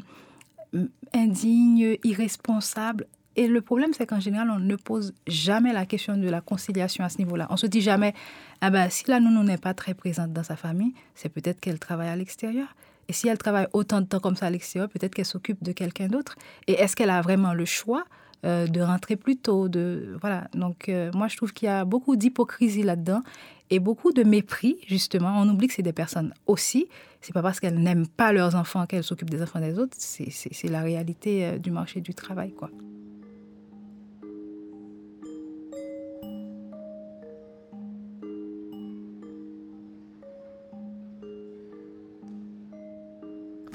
indignes, 1.15 1.97
irresponsables. 2.05 3.07
Et 3.37 3.49
le 3.49 3.61
problème, 3.61 3.93
c'est 3.93 4.07
qu'en 4.07 4.21
général, 4.21 4.51
on 4.51 4.59
ne 4.59 4.77
pose 4.77 5.13
jamais 5.27 5.73
la 5.73 5.85
question 5.85 6.17
de 6.17 6.29
la 6.29 6.41
conciliation 6.41 7.05
à 7.05 7.11
ce 7.11 7.19
niveau-là. 7.19 7.47
On 7.51 7.57
se 7.57 7.67
dit 7.67 7.83
jamais, 7.83 8.15
ah 8.63 8.71
ben, 8.71 8.89
si 8.89 9.05
la 9.09 9.21
nounou 9.21 9.45
n'est 9.45 9.59
pas 9.59 9.75
très 9.75 9.93
présente 9.93 10.33
dans 10.33 10.43
sa 10.43 10.57
famille, 10.57 10.95
c'est 11.15 11.29
peut-être 11.29 11.61
qu'elle 11.61 11.79
travaille 11.79 12.09
à 12.09 12.17
l'extérieur. 12.17 12.75
Et 13.09 13.13
si 13.13 13.29
elle 13.29 13.39
travaille 13.39 13.69
autant 13.73 14.01
de 14.01 14.07
temps 14.07 14.21
comme 14.21 14.37
ça 14.37 14.47
à 14.47 14.51
l'extérieur, 14.51 14.89
peut-être 14.89 15.15
qu'elle 15.15 15.27
s'occupe 15.27 15.63
de 15.63 15.73
quelqu'un 15.73 16.09
d'autre. 16.09 16.37
Et 16.67 16.73
est-ce 16.75 16.97
qu'elle 16.97 17.11
a 17.11 17.21
vraiment 17.23 17.55
le 17.55 17.65
choix 17.65 18.05
euh, 18.45 18.67
de 18.67 18.81
rentrer 18.81 19.17
plus 19.17 19.37
tôt 19.37 19.69
de 19.69 20.17
voilà. 20.21 20.49
Donc 20.55 20.89
euh, 20.89 21.11
moi 21.15 21.27
je 21.27 21.37
trouve 21.37 21.53
qu'il 21.53 21.67
y 21.67 21.71
a 21.71 21.85
beaucoup 21.85 22.17
d'hypocrisie 22.17 22.83
là-dedans 22.83 23.23
et 23.71 23.81
beaucoup 23.81 24.13
de 24.13 24.23
mépris 24.23 24.77
justement. 24.87 25.41
On 25.41 25.49
oublie 25.49 25.69
que 25.69 25.75
c'est 25.75 25.83
des 25.83 25.93
personnes 25.93 26.35
aussi. 26.47 26.87
C'est 27.23 27.33
pas 27.33 27.43
parce 27.43 27.61
qu'elles 27.61 27.79
n'aiment 27.79 28.07
pas 28.07 28.33
leurs 28.33 28.55
enfants 28.55 28.87
qu'elles 28.87 29.05
s'occupent 29.05 29.31
des 29.31 29.43
enfants 29.43 29.61
des 29.61 29.79
autres. 29.79 29.97
C'est 29.99 30.69
la 30.69 30.83
réalité 30.83 31.47
euh, 31.47 31.59
du 31.59 31.71
marché 31.71 32.01
du 32.01 32.15
travail 32.15 32.53
quoi 32.53 32.71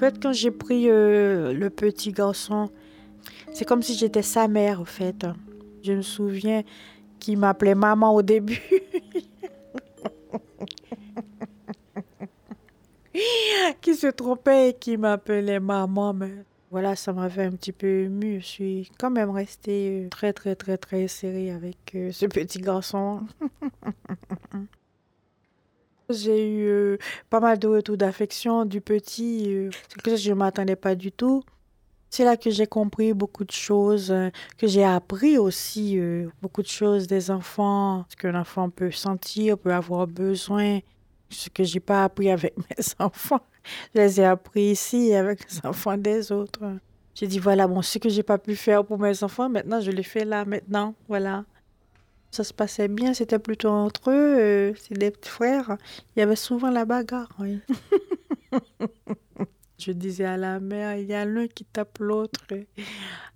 fait, 0.01 0.19
quand 0.21 0.33
j'ai 0.33 0.51
pris 0.51 0.89
euh, 0.89 1.53
le 1.53 1.69
petit 1.69 2.11
garçon, 2.11 2.71
c'est 3.53 3.65
comme 3.65 3.83
si 3.83 3.93
j'étais 3.95 4.23
sa 4.23 4.47
mère, 4.47 4.81
en 4.81 4.85
fait. 4.85 5.27
Je 5.83 5.93
me 5.93 6.01
souviens 6.01 6.63
qu'il 7.19 7.37
m'appelait 7.37 7.75
maman 7.75 8.15
au 8.15 8.23
début. 8.23 8.61
qui 13.81 13.93
se 13.95 14.07
trompait 14.07 14.69
et 14.69 14.73
qui 14.73 14.97
m'appelait 14.97 15.59
maman. 15.59 16.13
Mais 16.13 16.31
voilà, 16.71 16.95
ça 16.95 17.13
m'avait 17.13 17.43
un 17.43 17.51
petit 17.51 17.71
peu 17.71 18.05
ému. 18.05 18.41
Je 18.41 18.45
suis 18.45 18.91
quand 18.97 19.11
même 19.11 19.29
restée 19.29 20.05
euh, 20.05 20.09
très, 20.09 20.33
très, 20.33 20.55
très, 20.55 20.77
très 20.77 21.07
serrée 21.07 21.51
avec 21.51 21.77
euh, 21.93 22.11
ce 22.11 22.25
petit 22.25 22.59
garçon. 22.59 23.21
J'ai 26.11 26.49
eu 26.49 26.67
euh, 26.67 26.97
pas 27.29 27.39
mal 27.39 27.59
de 27.59 27.67
retours 27.67 27.97
d'affection 27.97 28.65
du 28.65 28.81
petit, 28.81 29.45
euh, 29.47 29.69
que 30.03 30.15
je 30.15 30.29
ne 30.29 30.35
m'attendais 30.35 30.75
pas 30.75 30.95
du 30.95 31.11
tout. 31.11 31.43
C'est 32.09 32.25
là 32.25 32.35
que 32.35 32.49
j'ai 32.49 32.67
compris 32.67 33.13
beaucoup 33.13 33.45
de 33.45 33.51
choses, 33.51 34.11
euh, 34.11 34.29
que 34.57 34.67
j'ai 34.67 34.83
appris 34.83 35.37
aussi 35.37 35.97
beaucoup 36.41 36.61
de 36.61 36.67
choses 36.67 37.07
des 37.07 37.31
enfants, 37.31 38.05
ce 38.09 38.15
qu'un 38.17 38.35
enfant 38.35 38.69
peut 38.69 38.91
sentir, 38.91 39.57
peut 39.57 39.73
avoir 39.73 40.07
besoin, 40.07 40.79
ce 41.29 41.49
que 41.49 41.63
j'ai 41.63 41.79
pas 41.79 42.03
appris 42.03 42.29
avec 42.29 42.57
mes 42.57 42.85
enfants. 42.99 43.41
Je 43.95 44.01
les 44.01 44.19
ai 44.19 44.25
appris 44.25 44.71
ici 44.71 45.13
avec 45.13 45.39
les 45.49 45.65
enfants 45.65 45.97
des 45.97 46.31
autres. 46.31 46.59
J'ai 47.15 47.27
dit 47.27 47.39
voilà, 47.39 47.67
bon, 47.67 47.81
ce 47.81 47.97
que 47.97 48.09
j'ai 48.09 48.23
pas 48.23 48.37
pu 48.37 48.55
faire 48.55 48.83
pour 48.83 48.99
mes 48.99 49.23
enfants, 49.23 49.49
maintenant 49.49 49.79
je 49.79 49.91
le 49.91 50.03
fais 50.03 50.25
là, 50.25 50.43
maintenant, 50.43 50.95
voilà. 51.07 51.45
Ça 52.31 52.43
se 52.45 52.53
passait 52.53 52.87
bien, 52.87 53.13
c'était 53.13 53.39
plutôt 53.39 53.69
entre 53.69 54.09
eux, 54.09 54.39
euh, 54.39 54.73
c'est 54.75 54.97
des 54.97 55.13
frères. 55.21 55.77
Il 56.15 56.19
y 56.19 56.23
avait 56.23 56.37
souvent 56.37 56.71
la 56.71 56.85
bagarre, 56.85 57.29
oui. 57.39 57.59
Je 59.77 59.91
disais 59.91 60.25
à 60.25 60.37
la 60.37 60.59
mère, 60.59 60.95
il 60.95 61.07
y 61.07 61.13
a 61.13 61.25
l'un 61.25 61.47
qui 61.47 61.65
tape 61.65 61.97
l'autre. 61.99 62.39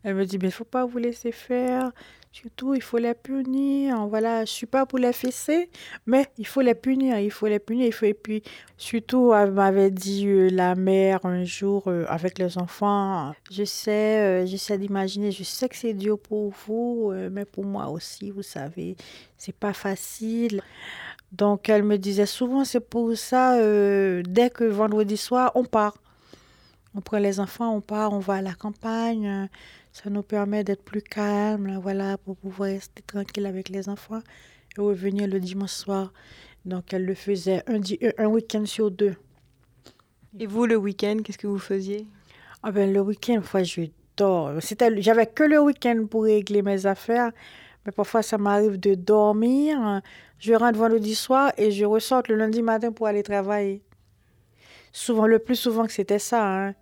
Elle 0.04 0.16
me 0.16 0.26
dit, 0.26 0.38
mais 0.38 0.50
il 0.50 0.52
faut 0.52 0.64
pas 0.64 0.86
vous 0.86 1.00
laisser 1.00 1.32
faire. 1.32 1.92
Surtout, 2.36 2.76
il 2.76 2.82
faut 2.82 2.98
les 2.98 3.14
punir. 3.14 4.08
Voilà, 4.08 4.44
je 4.44 4.52
suis 4.52 4.66
pas 4.66 4.86
pour 4.86 5.00
les 5.00 5.14
fesser, 5.14 5.70
mais 6.06 6.28
il 6.38 6.46
faut 6.46 6.60
les 6.60 6.76
punir. 6.76 7.18
Il 7.18 7.32
faut 7.32 7.48
les 7.48 7.60
punir. 7.60 7.94
Et 8.04 8.14
puis, 8.14 8.44
surtout, 8.76 9.34
elle 9.34 9.54
m'avait 9.54 9.90
dit 9.90 10.28
euh, 10.28 10.50
la 10.50 10.76
mère 10.76 11.26
un 11.26 11.46
jour 11.46 11.84
euh, 11.88 12.04
avec 12.10 12.38
les 12.38 12.58
enfants. 12.58 13.34
Je 13.50 13.64
sais, 13.64 14.20
euh, 14.20 14.46
j'essaie 14.46 14.78
d'imaginer. 14.78 15.32
Je 15.32 15.46
sais 15.46 15.70
que 15.70 15.78
c'est 15.78 15.94
dur 15.94 16.20
pour 16.20 16.52
vous, 16.68 17.14
mais 17.32 17.46
pour 17.46 17.64
moi 17.64 17.88
aussi, 17.88 18.32
vous 18.32 18.44
savez, 18.44 18.98
c'est 19.38 19.56
pas 19.56 19.72
facile. 19.72 20.62
Donc, 21.32 21.70
elle 21.70 21.84
me 21.84 21.98
disait 21.98 22.26
souvent, 22.26 22.66
c'est 22.66 22.82
pour 22.82 23.16
ça, 23.16 23.56
dès 24.24 24.50
que 24.50 24.66
vendredi 24.66 25.16
soir, 25.16 25.54
on 25.56 25.64
part. 25.64 25.96
On 26.98 27.02
prend 27.02 27.18
les 27.18 27.40
enfants, 27.40 27.74
on 27.74 27.82
part, 27.82 28.12
on 28.12 28.20
va 28.20 28.36
à 28.36 28.42
la 28.42 28.56
campagne. 28.56 29.50
Ça 29.96 30.10
nous 30.10 30.24
permet 30.24 30.66
d'être 30.66 30.84
plus 30.84 31.02
calmes, 31.02 31.80
voilà, 31.82 32.18
pour 32.18 32.36
pouvoir 32.36 32.68
rester 32.68 33.02
tranquille 33.02 33.46
avec 33.46 33.70
les 33.70 33.88
enfants 33.88 34.20
et 34.78 34.82
revenir 34.82 35.26
le 35.26 35.40
dimanche 35.40 35.72
soir. 35.72 36.12
Donc, 36.66 36.94
elle 36.94 37.06
le 37.06 37.16
faisait 37.16 37.64
un, 38.18 38.26
week-end 38.28 38.66
sur 38.66 38.92
deux. 38.92 39.16
Et 40.38 40.48
vous, 40.48 40.66
le 40.66 40.76
week-end, 40.76 41.20
qu'est-ce 41.24 41.38
que 41.38 41.48
vous 41.48 41.60
faisiez? 41.60 42.06
Ah 42.62 42.74
ben, 42.74 42.92
le 42.92 43.00
week-end, 43.00 43.42
fois, 43.42 43.64
je 43.64 43.84
dors. 44.18 44.52
J'avais 44.98 45.28
que 45.28 45.44
le 45.44 45.62
week-end 45.62 46.06
pour 46.12 46.24
régler 46.24 46.62
mes 46.62 46.86
affaires. 46.86 47.32
Mais 47.86 47.94
parfois, 47.94 48.22
ça 48.22 48.38
m'arrive 48.38 48.78
de 48.78 48.96
dormir. 48.96 50.02
Je 50.40 50.54
rentre 50.56 50.78
vendredi 50.78 51.16
soir 51.16 51.54
et 51.58 51.72
je 51.72 51.86
ressors 51.86 52.24
le 52.28 52.36
lundi 52.36 52.62
matin 52.62 52.92
pour 52.92 53.08
aller 53.08 53.24
travailler. 53.24 53.82
Souvent, 54.92 55.26
le 55.26 55.40
plus 55.40 55.56
souvent 55.56 55.86
que 55.86 55.94
c'était 55.94 56.20
ça. 56.20 56.46
Hein. 56.46 56.76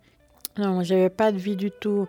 Non, 0.58 0.82
j'avais 0.82 1.10
pas 1.10 1.30
de 1.30 1.38
vie 1.38 1.54
du 1.54 1.70
tout. 1.70 2.08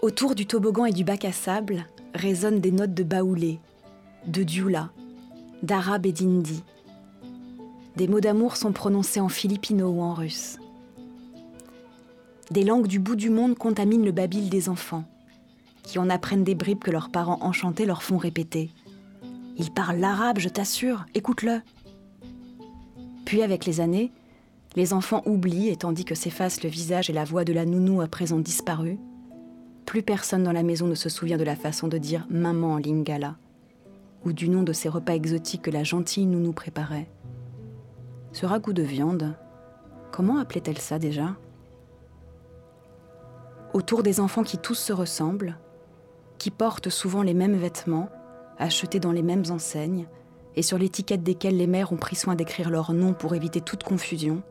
Autour 0.00 0.36
du 0.36 0.46
toboggan 0.46 0.84
et 0.84 0.92
du 0.92 1.02
bac 1.02 1.24
à 1.24 1.32
sable 1.32 1.84
résonnent 2.14 2.60
des 2.60 2.70
notes 2.70 2.94
de 2.94 3.02
baoulé, 3.02 3.58
de 4.28 4.44
dioula, 4.44 4.90
d'arabe 5.64 6.06
et 6.06 6.12
d'hindi. 6.12 6.62
Des 7.96 8.06
mots 8.06 8.20
d'amour 8.20 8.56
sont 8.56 8.70
prononcés 8.70 9.18
en 9.18 9.28
philippino 9.28 9.88
ou 9.88 10.00
en 10.00 10.14
russe. 10.14 10.58
Des 12.52 12.62
langues 12.62 12.86
du 12.86 13.00
bout 13.00 13.16
du 13.16 13.28
monde 13.28 13.58
contaminent 13.58 14.04
le 14.04 14.12
babil 14.12 14.48
des 14.48 14.68
enfants, 14.68 15.02
qui 15.82 15.98
en 15.98 16.08
apprennent 16.08 16.44
des 16.44 16.54
bribes 16.54 16.84
que 16.84 16.92
leurs 16.92 17.10
parents 17.10 17.42
enchantés 17.42 17.84
leur 17.84 18.04
font 18.04 18.18
répéter. 18.18 18.70
Il 19.56 19.72
parle 19.72 19.96
l'arabe, 19.96 20.38
je 20.38 20.48
t'assure, 20.48 21.06
écoute-le. 21.14 21.60
Puis 23.24 23.42
avec 23.42 23.66
les 23.66 23.80
années, 23.80 24.12
les 24.76 24.92
enfants 24.92 25.24
oublient 25.26 25.70
et 25.70 25.76
tandis 25.76 26.04
que 26.04 26.14
s'effacent 26.14 26.62
le 26.62 26.70
visage 26.70 27.10
et 27.10 27.12
la 27.12 27.24
voix 27.24 27.44
de 27.44 27.52
la 27.52 27.66
nounou 27.66 28.00
à 28.00 28.06
présent 28.06 28.38
disparue, 28.38 28.96
plus 29.88 30.02
personne 30.02 30.42
dans 30.42 30.52
la 30.52 30.62
maison 30.62 30.86
ne 30.86 30.94
se 30.94 31.08
souvient 31.08 31.38
de 31.38 31.44
la 31.44 31.56
façon 31.56 31.88
de 31.88 31.96
dire 31.96 32.26
maman 32.28 32.76
lingala, 32.76 33.36
ou 34.22 34.34
du 34.34 34.50
nom 34.50 34.62
de 34.62 34.74
ces 34.74 34.90
repas 34.90 35.14
exotiques 35.14 35.62
que 35.62 35.70
la 35.70 35.82
gentille 35.82 36.26
nounou 36.26 36.52
préparait. 36.52 37.08
Ce 38.32 38.44
ragoût 38.44 38.74
de 38.74 38.82
viande, 38.82 39.34
comment 40.12 40.36
appelait-elle 40.36 40.76
ça 40.76 40.98
déjà? 40.98 41.36
Autour 43.72 44.02
des 44.02 44.20
enfants 44.20 44.42
qui 44.42 44.58
tous 44.58 44.74
se 44.74 44.92
ressemblent, 44.92 45.56
qui 46.36 46.50
portent 46.50 46.90
souvent 46.90 47.22
les 47.22 47.32
mêmes 47.32 47.56
vêtements, 47.56 48.10
achetés 48.58 49.00
dans 49.00 49.12
les 49.12 49.22
mêmes 49.22 49.44
enseignes, 49.48 50.06
et 50.54 50.60
sur 50.60 50.76
l'étiquette 50.76 51.22
desquelles 51.22 51.56
les 51.56 51.66
mères 51.66 51.94
ont 51.94 51.96
pris 51.96 52.16
soin 52.16 52.34
d'écrire 52.34 52.68
leur 52.68 52.92
nom 52.92 53.14
pour 53.14 53.34
éviter 53.34 53.62
toute 53.62 53.84
confusion, 53.84 54.42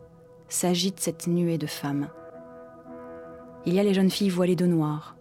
s'agite 0.49 0.99
cette 0.99 1.27
nuée 1.27 1.59
de 1.59 1.67
femmes. 1.67 2.07
Il 3.67 3.75
y 3.75 3.79
a 3.79 3.83
les 3.83 3.93
jeunes 3.93 4.09
filles 4.09 4.29
voilées 4.29 4.55
de 4.55 4.65
noir, 4.65 5.16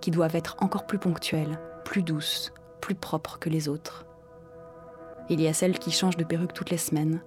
qui 0.00 0.10
doivent 0.10 0.36
être 0.36 0.56
encore 0.60 0.86
plus 0.86 0.98
ponctuelles, 0.98 1.58
plus 1.84 2.02
douces, 2.02 2.52
plus 2.80 2.94
propres 2.94 3.38
que 3.38 3.48
les 3.48 3.68
autres. 3.68 4.06
Il 5.30 5.40
y 5.40 5.48
a 5.48 5.52
celles 5.52 5.78
qui 5.78 5.90
changent 5.90 6.16
de 6.16 6.24
perruque 6.24 6.54
toutes 6.54 6.70
les 6.70 6.78
semaines. 6.78 7.20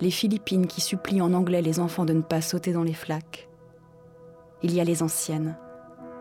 Les 0.00 0.10
Philippines 0.10 0.66
qui 0.66 0.80
supplient 0.80 1.22
en 1.22 1.32
anglais 1.32 1.62
les 1.62 1.80
enfants 1.80 2.04
de 2.04 2.12
ne 2.12 2.20
pas 2.20 2.40
sauter 2.40 2.72
dans 2.72 2.82
les 2.82 2.94
flaques. 2.94 3.48
Il 4.62 4.74
y 4.74 4.80
a 4.80 4.84
les 4.84 5.02
anciennes, 5.02 5.56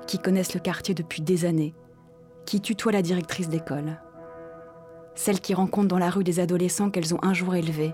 qui 0.07 0.19
connaissent 0.19 0.53
le 0.53 0.59
quartier 0.59 0.93
depuis 0.93 1.21
des 1.21 1.45
années, 1.45 1.73
qui 2.45 2.61
tutoient 2.61 2.91
la 2.91 3.01
directrice 3.01 3.49
d'école. 3.49 3.99
Celles 5.15 5.41
qui 5.41 5.53
rencontrent 5.53 5.87
dans 5.87 5.99
la 5.99 6.09
rue 6.09 6.23
des 6.23 6.39
adolescents 6.39 6.89
qu'elles 6.89 7.13
ont 7.13 7.23
un 7.23 7.33
jour 7.33 7.55
élevés 7.55 7.93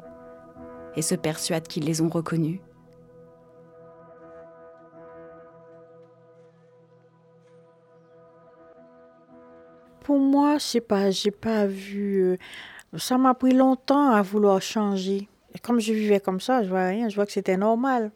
et 0.95 1.01
se 1.01 1.15
persuadent 1.15 1.67
qu'ils 1.67 1.85
les 1.85 2.01
ont 2.01 2.09
reconnus. 2.09 2.59
Pour 10.09 10.17
moi, 10.17 10.57
je 10.57 10.63
sais 10.63 10.81
pas, 10.81 11.11
j'ai 11.11 11.29
pas 11.29 11.67
vu. 11.67 12.23
euh, 12.23 12.37
ça 12.97 13.17
m'a 13.17 13.33
pris 13.35 13.53
longtemps 13.53 14.09
à 14.11 14.21
vouloir 14.23 14.61
changer. 14.61 15.27
Et 15.53 15.59
comme 15.59 15.79
je 15.79 15.93
vivais 15.93 16.19
comme 16.19 16.39
ça, 16.39 16.63
je 16.63 16.69
vois 16.69 16.87
rien, 16.87 17.09
je 17.09 17.15
vois 17.15 17.27
que 17.27 17.31
c'était 17.31 17.57
normal. 17.57 18.11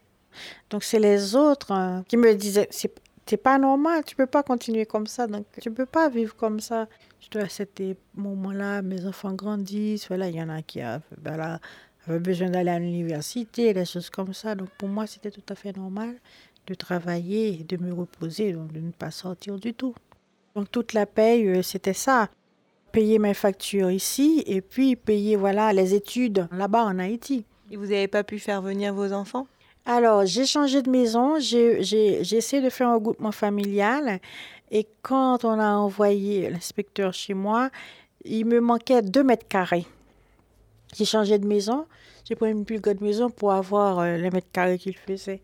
Donc 0.72 0.84
c'est 0.84 1.00
les 1.00 1.36
autres 1.36 1.72
hein, 1.72 2.04
qui 2.08 2.18
me 2.18 2.34
disaient 2.36 2.70
c'est 2.72 3.38
pas 3.38 3.60
normal, 3.60 4.04
tu 4.06 4.16
peux 4.16 4.28
pas 4.28 4.44
continuer 4.44 4.86
comme 4.88 5.08
ça, 5.08 5.28
donc 5.28 5.46
tu 5.62 5.72
peux 5.72 5.86
pas 5.86 6.10
vivre 6.10 6.36
comme 6.36 6.60
ça. 6.60 6.88
Je 7.22 7.40
à 7.40 7.50
cet 7.50 7.82
moment-là, 8.16 8.82
mes 8.82 9.06
enfants 9.06 9.34
grandissent, 9.34 10.08
voilà, 10.08 10.30
il 10.30 10.36
y 10.36 10.42
en 10.44 10.50
a 10.50 10.62
qui 10.64 10.82
a- 10.82 11.02
avaient 12.08 12.20
besoin 12.20 12.50
d'aller 12.50 12.72
à 12.72 12.80
l'université, 12.80 13.74
des 13.74 13.86
choses 13.86 14.10
comme 14.10 14.34
ça. 14.34 14.56
Donc 14.56 14.70
pour 14.80 14.90
moi, 14.90 15.08
c'était 15.08 15.32
tout 15.32 15.46
à 15.50 15.56
fait 15.56 15.76
normal 15.78 16.16
de 16.68 16.74
travailler 16.76 17.64
de 17.64 17.78
me 17.78 17.94
reposer, 17.94 18.54
donc 18.54 18.72
de 18.74 18.80
ne 18.80 18.92
pas 18.92 19.12
sortir 19.12 19.58
du 19.60 19.74
tout. 19.74 19.96
Donc 20.56 20.70
toute 20.70 20.94
la 20.94 21.06
paye, 21.06 21.48
euh, 21.48 21.62
c'était 21.62 21.94
ça. 21.94 22.30
Payer 22.92 23.18
mes 23.18 23.34
factures 23.34 23.90
ici 23.90 24.44
et 24.46 24.62
puis 24.62 24.96
payer 24.96 25.36
voilà 25.36 25.74
les 25.74 25.96
études 25.96 26.48
là-bas 26.52 26.84
en 26.84 27.00
Haïti. 27.00 27.46
Et 27.72 27.76
vous 27.76 27.88
n'avez 27.88 28.08
pas 28.08 28.24
pu 28.24 28.38
faire 28.38 28.62
venir 28.62 28.94
vos 28.94 29.14
enfants? 29.14 29.48
Alors, 29.86 30.26
j'ai 30.26 30.46
changé 30.46 30.82
de 30.82 30.90
maison, 30.90 31.40
j'ai 31.40 31.82
essayé 32.22 32.62
de 32.62 32.70
faire 32.70 32.88
un 32.88 32.96
regroupement 32.96 33.34
familial 33.34 34.20
et 34.72 34.88
quand 35.02 35.44
on 35.44 35.60
a 35.60 35.72
envoyé 35.72 36.50
l'inspecteur 36.50 37.14
chez 37.14 37.34
moi, 37.34 37.70
il 38.24 38.46
me 38.46 38.62
manquait 38.62 39.02
2 39.02 39.24
mètres 39.24 39.48
carrés. 39.48 39.86
J'ai 40.96 41.06
changé 41.06 41.38
de 41.38 41.46
maison, 41.46 41.86
j'ai 42.24 42.36
pris 42.36 42.52
une 42.52 42.64
plus 42.64 42.80
grande 42.80 43.02
maison 43.02 43.30
pour 43.30 43.52
avoir 43.52 44.00
euh, 44.00 44.18
les 44.18 44.30
mètres 44.30 44.52
carrés 44.54 44.78
qu'il 44.78 44.96
faisait. 44.96 45.42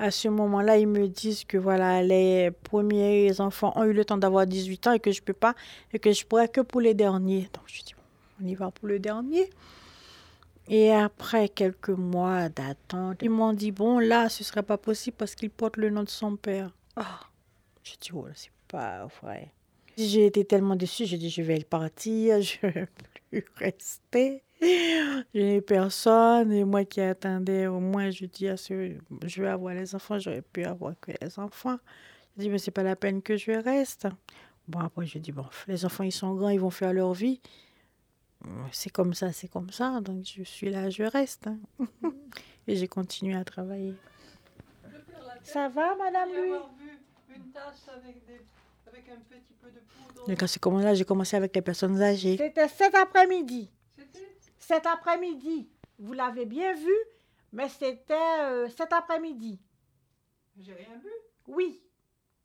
À 0.00 0.10
ce 0.10 0.28
moment-là, 0.28 0.78
ils 0.78 0.86
me 0.86 1.08
disent 1.08 1.44
que 1.44 1.58
voilà, 1.58 2.02
les 2.02 2.50
premiers 2.50 3.38
enfants 3.38 3.74
ont 3.76 3.84
eu 3.84 3.92
le 3.92 4.02
temps 4.02 4.16
d'avoir 4.16 4.46
18 4.46 4.86
ans 4.86 4.92
et 4.92 4.98
que 4.98 5.12
je 5.12 5.20
peux 5.20 5.34
pas, 5.34 5.54
et 5.92 5.98
que 5.98 6.10
je 6.10 6.24
pourrais 6.24 6.48
que 6.48 6.62
pour 6.62 6.80
les 6.80 6.94
derniers. 6.94 7.50
Donc, 7.52 7.64
je 7.66 7.82
dis, 7.82 7.94
on 8.42 8.46
y 8.46 8.54
va 8.54 8.70
pour 8.70 8.88
le 8.88 8.98
dernier. 8.98 9.50
Et 10.68 10.90
après 10.90 11.50
quelques 11.50 11.90
mois 11.90 12.48
d'attente, 12.48 13.18
ils 13.20 13.28
m'ont 13.28 13.52
dit, 13.52 13.72
bon, 13.72 13.98
là, 13.98 14.30
ce 14.30 14.42
serait 14.42 14.62
pas 14.62 14.78
possible 14.78 15.18
parce 15.18 15.34
qu'il 15.34 15.50
porte 15.50 15.76
le 15.76 15.90
nom 15.90 16.02
de 16.02 16.08
son 16.08 16.34
père. 16.36 16.70
Ah, 16.96 17.20
je 17.82 17.92
dis, 18.00 18.10
oh, 18.14 18.26
c'est 18.34 18.52
pas 18.68 19.06
vrai. 19.20 19.52
J'ai 19.98 20.24
été 20.24 20.46
tellement 20.46 20.76
déçue, 20.76 21.04
j'ai 21.04 21.18
dit, 21.18 21.28
je 21.28 21.42
vais 21.42 21.62
partir, 21.62 22.40
je 22.40 22.56
ne 22.62 22.70
vais 22.70 22.88
plus 23.30 23.44
rester. 23.56 24.42
Je 25.34 25.40
n'ai 25.40 25.60
personne 25.62 26.52
et 26.52 26.64
moi 26.64 26.84
qui 26.84 27.00
attendais, 27.00 27.66
au 27.66 27.80
moins, 27.80 28.10
je 28.10 28.26
dis 28.26 28.46
à 28.48 28.56
ceux, 28.56 28.98
je 29.24 29.42
vais 29.42 29.48
avoir 29.48 29.74
les 29.74 29.94
enfants, 29.94 30.18
j'aurais 30.18 30.42
pu 30.42 30.64
avoir 30.64 30.94
que 31.00 31.12
les 31.20 31.38
enfants. 31.38 31.78
Je 32.36 32.42
dis, 32.42 32.50
mais 32.50 32.58
c'est 32.58 32.70
pas 32.70 32.82
la 32.82 32.96
peine 32.96 33.22
que 33.22 33.36
je 33.36 33.52
reste. 33.52 34.06
Bon, 34.68 34.80
après, 34.80 35.06
je 35.06 35.18
dis, 35.18 35.32
bon, 35.32 35.46
les 35.66 35.84
enfants, 35.84 36.04
ils 36.04 36.12
sont 36.12 36.34
grands, 36.34 36.50
ils 36.50 36.60
vont 36.60 36.70
faire 36.70 36.92
leur 36.92 37.12
vie. 37.14 37.40
C'est 38.72 38.90
comme 38.90 39.14
ça, 39.14 39.32
c'est 39.32 39.48
comme 39.48 39.70
ça. 39.70 40.00
Donc, 40.00 40.24
je 40.24 40.42
suis 40.42 40.70
là, 40.70 40.88
je 40.90 41.02
reste. 41.04 41.46
hein. 41.46 41.58
Et 42.66 42.76
j'ai 42.76 42.88
continué 42.88 43.34
à 43.36 43.44
travailler. 43.44 43.94
Ça 45.42 45.68
va, 45.68 45.96
Madame 45.96 46.28
vu 46.30 47.00
une 47.34 47.50
tasse 47.50 47.88
avec, 47.96 48.24
des, 48.26 48.40
avec 48.86 49.08
un 49.08 49.16
petit 49.28 49.54
peu 49.60 49.68
de 49.70 49.80
poudre. 49.80 50.26
Donc, 50.26 50.38
quand 50.38 50.46
c'est 50.46 50.60
comme 50.60 50.80
là, 50.80 50.94
j'ai 50.94 51.04
commencé 51.04 51.36
avec 51.36 51.54
les 51.54 51.62
personnes 51.62 52.00
âgées. 52.00 52.36
C'était 52.36 52.68
cet 52.68 52.94
après-midi. 52.94 53.70
Cet 54.70 54.86
après-midi. 54.86 55.68
Vous 55.98 56.12
l'avez 56.12 56.46
bien 56.46 56.74
vu, 56.74 56.94
mais 57.52 57.68
c'était 57.68 58.14
euh, 58.38 58.68
cet 58.68 58.92
après-midi. 58.92 59.58
J'ai 60.60 60.74
rien 60.74 60.96
bu. 61.02 61.08
Oui. 61.48 61.82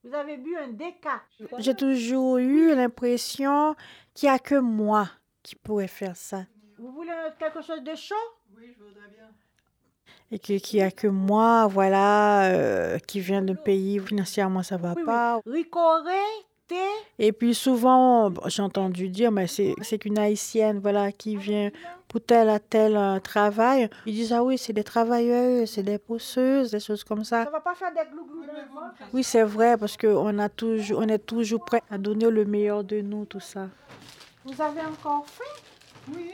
Vous 0.03 0.11
avez 0.11 0.35
bu 0.37 0.57
un 0.57 0.69
déca. 0.69 1.21
J'ai 1.59 1.75
toujours 1.75 2.39
eu 2.39 2.73
l'impression 2.73 3.75
qu'il 4.15 4.27
n'y 4.27 4.33
a 4.35 4.39
que 4.39 4.55
moi 4.55 5.07
qui 5.43 5.55
pourrais 5.55 5.87
faire 5.87 6.15
ça. 6.15 6.45
Vous 6.79 6.91
voulez 6.91 7.11
quelque 7.37 7.61
chose 7.61 7.83
de 7.83 7.93
chaud? 7.93 8.15
Oui, 8.57 8.73
je 8.75 8.83
voudrais 8.83 9.07
bien. 9.15 9.29
Et 10.31 10.39
que- 10.39 10.57
qu'il 10.57 10.79
n'y 10.79 10.83
a 10.83 10.89
que 10.89 11.05
moi, 11.07 11.67
voilà, 11.67 12.45
euh, 12.51 12.97
qui 12.97 13.19
vient 13.19 13.43
d'un 13.43 13.53
pays 13.53 13.99
où 13.99 14.05
financièrement 14.07 14.63
ça 14.63 14.77
va 14.77 14.95
pas. 14.95 15.41
Ricoré, 15.45 16.23
thé. 16.67 16.75
Et 17.19 17.31
puis 17.31 17.53
souvent, 17.53 18.31
bon, 18.31 18.41
j'ai 18.47 18.63
entendu 18.63 19.09
dire, 19.09 19.31
mais 19.31 19.45
c'est 19.45 19.75
c'est 19.83 19.99
qu'une 19.99 20.17
haïtienne, 20.17 20.79
voilà, 20.79 21.11
qui 21.11 21.35
vient 21.37 21.69
pour 22.15 22.23
tel 22.25 22.47
à 22.47 22.59
tel 22.59 22.95
euh, 22.95 23.19
travail. 23.19 23.89
Ils 24.05 24.13
disent, 24.13 24.31
ah 24.31 24.41
oui, 24.41 24.57
c'est 24.57 24.71
des 24.71 24.85
travailleuses, 24.85 25.69
c'est 25.69 25.83
des 25.83 25.97
pousseuses, 25.97 26.71
des 26.71 26.79
choses 26.79 27.03
comme 27.03 27.25
ça. 27.25 27.43
Ça 27.43 27.51
va 27.51 27.59
pas 27.59 27.75
faire 27.75 27.91
des 27.91 28.09
glouglous 28.09 28.45
Oui, 29.11 29.21
c'est 29.21 29.43
vrai, 29.43 29.75
parce 29.75 29.97
qu'on 29.97 30.39
a 30.39 30.47
toujours, 30.47 30.99
on 30.99 31.09
est 31.09 31.19
toujours 31.19 31.65
prêt 31.65 31.83
à 31.91 31.97
donner 31.97 32.29
le 32.29 32.45
meilleur 32.45 32.85
de 32.85 33.01
nous, 33.01 33.25
tout 33.25 33.41
ça. 33.41 33.67
Vous 34.45 34.61
avez 34.61 34.79
encore 34.79 35.25
faim? 35.27 35.43
Oui, 36.13 36.31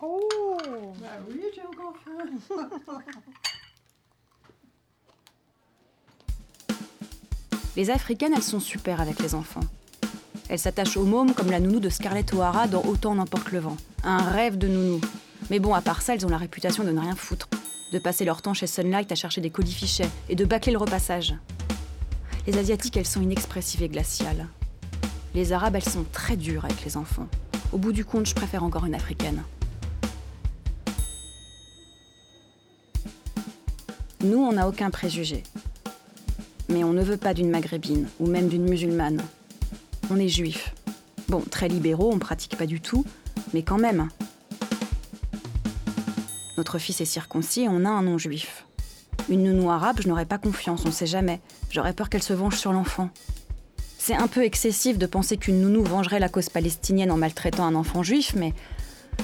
Oh 0.00 0.56
bah 0.98 1.08
oui, 1.28 1.42
j'ai 1.54 1.60
encore 1.60 1.94
faim. 2.02 2.24
Les 7.76 7.90
Africaines, 7.90 8.32
elles 8.34 8.42
sont 8.42 8.60
super 8.60 8.98
avec 9.02 9.18
les 9.20 9.34
enfants. 9.34 9.60
Elles 10.48 10.58
s'attachent 10.58 10.96
aux 10.96 11.04
mômes 11.04 11.34
comme 11.34 11.50
la 11.50 11.60
nounou 11.60 11.78
de 11.78 11.90
Scarlett 11.90 12.32
O'Hara 12.32 12.68
dans 12.68 12.82
Autant 12.82 13.14
n'emporte 13.14 13.52
le 13.52 13.58
vent. 13.58 13.76
Un 14.02 14.18
rêve 14.18 14.56
de 14.56 14.66
nounou. 14.66 15.00
Mais 15.50 15.58
bon, 15.58 15.74
à 15.74 15.82
part 15.82 16.00
ça, 16.00 16.14
elles 16.14 16.24
ont 16.24 16.30
la 16.30 16.38
réputation 16.38 16.84
de 16.84 16.90
ne 16.90 17.00
rien 17.00 17.14
foutre. 17.14 17.48
De 17.92 17.98
passer 17.98 18.24
leur 18.24 18.40
temps 18.40 18.54
chez 18.54 18.66
Sunlight 18.66 19.12
à 19.12 19.14
chercher 19.14 19.42
des 19.42 19.50
colis 19.50 19.72
fichets 19.72 20.08
et 20.30 20.36
de 20.36 20.44
bâcler 20.46 20.72
le 20.72 20.78
repassage. 20.78 21.34
Les 22.46 22.56
Asiatiques, 22.56 22.96
elles 22.96 23.06
sont 23.06 23.20
inexpressives 23.20 23.82
et 23.82 23.88
glaciales. 23.88 24.46
Les 25.34 25.52
Arabes, 25.52 25.76
elles 25.76 25.84
sont 25.88 26.06
très 26.12 26.36
dures 26.36 26.64
avec 26.64 26.82
les 26.82 26.96
enfants. 26.96 27.28
Au 27.72 27.76
bout 27.76 27.92
du 27.92 28.06
compte, 28.06 28.26
je 28.26 28.34
préfère 28.34 28.64
encore 28.64 28.86
une 28.86 28.94
africaine. 28.94 29.42
Nous, 34.24 34.38
on 34.38 34.52
n'a 34.52 34.66
aucun 34.66 34.88
préjugé. 34.88 35.42
Mais 36.70 36.84
on 36.84 36.94
ne 36.94 37.02
veut 37.02 37.18
pas 37.18 37.34
d'une 37.34 37.50
maghrébine 37.50 38.08
ou 38.18 38.26
même 38.26 38.48
d'une 38.48 38.68
musulmane. 38.68 39.22
On 40.10 40.18
est 40.18 40.28
juif. 40.28 40.74
Bon, 41.28 41.40
très 41.40 41.68
libéraux, 41.68 42.10
on 42.12 42.18
pratique 42.18 42.56
pas 42.56 42.66
du 42.66 42.80
tout, 42.80 43.04
mais 43.52 43.62
quand 43.62 43.78
même. 43.78 44.08
Notre 46.56 46.78
fils 46.78 47.00
est 47.00 47.04
circoncis 47.04 47.62
et 47.62 47.68
on 47.68 47.84
a 47.84 47.90
un 47.90 48.02
nom 48.02 48.16
juif. 48.16 48.64
Une 49.28 49.44
nounou 49.44 49.70
arabe, 49.70 50.00
je 50.00 50.08
n'aurais 50.08 50.24
pas 50.24 50.38
confiance, 50.38 50.84
on 50.86 50.90
sait 50.90 51.06
jamais. 51.06 51.40
J'aurais 51.70 51.92
peur 51.92 52.08
qu'elle 52.08 52.22
se 52.22 52.32
venge 52.32 52.56
sur 52.56 52.72
l'enfant. 52.72 53.10
C'est 53.98 54.14
un 54.14 54.28
peu 54.28 54.42
excessif 54.44 54.96
de 54.96 55.04
penser 55.04 55.36
qu'une 55.36 55.60
nounou 55.60 55.84
vengerait 55.84 56.18
la 56.18 56.30
cause 56.30 56.48
palestinienne 56.48 57.10
en 57.10 57.18
maltraitant 57.18 57.66
un 57.66 57.74
enfant 57.74 58.02
juif, 58.02 58.32
mais 58.34 58.54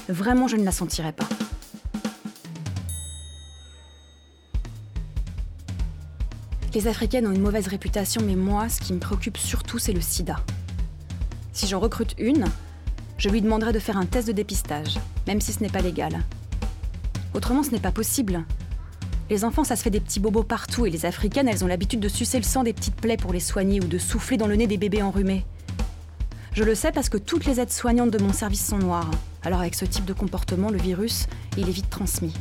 vraiment 0.08 0.46
je 0.48 0.56
ne 0.56 0.64
la 0.64 0.72
sentirais 0.72 1.12
pas. 1.12 1.28
Les 6.74 6.88
Africaines 6.88 7.26
ont 7.26 7.32
une 7.32 7.40
mauvaise 7.40 7.68
réputation, 7.68 8.20
mais 8.26 8.34
moi, 8.34 8.68
ce 8.68 8.80
qui 8.80 8.92
me 8.92 8.98
préoccupe 8.98 9.38
surtout, 9.38 9.78
c'est 9.78 9.92
le 9.92 10.00
sida. 10.00 10.36
Si 11.54 11.68
j'en 11.68 11.78
recrute 11.78 12.16
une, 12.18 12.46
je 13.16 13.28
lui 13.28 13.40
demanderai 13.40 13.72
de 13.72 13.78
faire 13.78 13.96
un 13.96 14.06
test 14.06 14.26
de 14.26 14.32
dépistage, 14.32 14.98
même 15.28 15.40
si 15.40 15.52
ce 15.52 15.62
n'est 15.62 15.68
pas 15.68 15.82
légal. 15.82 16.18
Autrement, 17.32 17.62
ce 17.62 17.70
n'est 17.70 17.78
pas 17.78 17.92
possible. 17.92 18.44
Les 19.30 19.44
enfants, 19.44 19.62
ça 19.62 19.76
se 19.76 19.84
fait 19.84 19.90
des 19.90 20.00
petits 20.00 20.18
bobos 20.18 20.42
partout 20.42 20.84
et 20.84 20.90
les 20.90 21.06
Africaines, 21.06 21.48
elles 21.48 21.62
ont 21.62 21.68
l'habitude 21.68 22.00
de 22.00 22.08
sucer 22.08 22.38
le 22.38 22.44
sang 22.44 22.64
des 22.64 22.72
petites 22.72 22.96
plaies 22.96 23.16
pour 23.16 23.32
les 23.32 23.38
soigner 23.38 23.80
ou 23.80 23.86
de 23.86 23.98
souffler 23.98 24.36
dans 24.36 24.48
le 24.48 24.56
nez 24.56 24.66
des 24.66 24.78
bébés 24.78 25.00
enrhumés. 25.00 25.46
Je 26.54 26.64
le 26.64 26.74
sais 26.74 26.90
parce 26.90 27.08
que 27.08 27.18
toutes 27.18 27.46
les 27.46 27.60
aides-soignantes 27.60 28.10
de 28.10 28.22
mon 28.22 28.32
service 28.32 28.66
sont 28.66 28.78
noires. 28.78 29.10
Alors 29.44 29.60
avec 29.60 29.76
ce 29.76 29.84
type 29.84 30.04
de 30.06 30.12
comportement, 30.12 30.70
le 30.70 30.78
virus, 30.78 31.28
il 31.56 31.68
est 31.68 31.72
vite 31.72 31.88
transmis. 31.88 32.34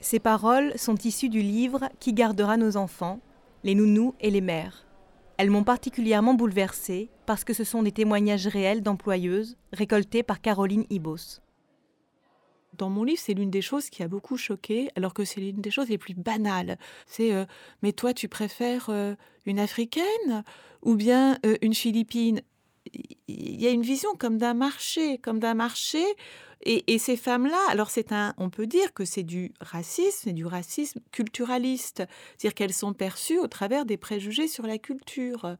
Ces 0.00 0.18
paroles 0.18 0.74
sont 0.76 0.96
issues 0.96 1.30
du 1.30 1.40
livre 1.40 1.88
Qui 2.00 2.12
gardera 2.12 2.58
nos 2.58 2.76
enfants 2.76 3.18
Les 3.64 3.74
nounous 3.74 4.14
et 4.20 4.30
les 4.30 4.40
mères. 4.40 4.86
Elles 5.38 5.50
m'ont 5.50 5.64
particulièrement 5.64 6.34
bouleversée 6.34 7.10
parce 7.26 7.44
que 7.44 7.52
ce 7.52 7.64
sont 7.64 7.82
des 7.82 7.92
témoignages 7.92 8.46
réels 8.46 8.82
d'employeuses 8.82 9.56
récoltés 9.72 10.22
par 10.22 10.40
Caroline 10.40 10.84
Ibos 10.90 11.40
dans 12.78 12.88
mon 12.88 13.04
livre, 13.04 13.20
c'est 13.22 13.34
l'une 13.34 13.50
des 13.50 13.62
choses 13.62 13.90
qui 13.90 14.02
a 14.02 14.08
beaucoup 14.08 14.36
choqué, 14.36 14.90
alors 14.96 15.14
que 15.14 15.24
c'est 15.24 15.40
l'une 15.40 15.60
des 15.60 15.70
choses 15.70 15.88
les 15.88 15.98
plus 15.98 16.14
banales. 16.14 16.78
C'est 17.06 17.32
euh, 17.32 17.44
mais 17.82 17.92
toi, 17.92 18.14
tu 18.14 18.28
préfères 18.28 18.86
euh, 18.88 19.14
une 19.44 19.58
africaine 19.58 20.42
ou 20.82 20.94
bien 20.96 21.38
euh, 21.44 21.56
une 21.62 21.74
philippine? 21.74 22.40
Il 23.28 23.60
y 23.60 23.66
a 23.66 23.70
une 23.70 23.82
vision 23.82 24.10
comme 24.18 24.38
d'un 24.38 24.54
marché, 24.54 25.18
comme 25.18 25.38
d'un 25.38 25.54
marché. 25.54 26.02
Et, 26.64 26.98
ces 26.98 27.16
femmes-là, 27.16 27.58
alors 27.70 27.90
c'est 27.90 28.12
un, 28.12 28.34
on 28.38 28.48
peut 28.48 28.68
dire 28.68 28.94
que 28.94 29.04
c'est 29.04 29.24
du 29.24 29.52
racisme, 29.60 30.20
c'est 30.24 30.32
du 30.32 30.46
racisme 30.46 31.00
culturaliste, 31.10 32.04
c'est-à-dire 32.38 32.54
qu'elles 32.54 32.72
sont 32.72 32.92
perçues 32.92 33.38
au 33.38 33.48
travers 33.48 33.84
des 33.84 33.96
préjugés 33.96 34.46
sur 34.46 34.64
la 34.64 34.78
culture. 34.78 35.56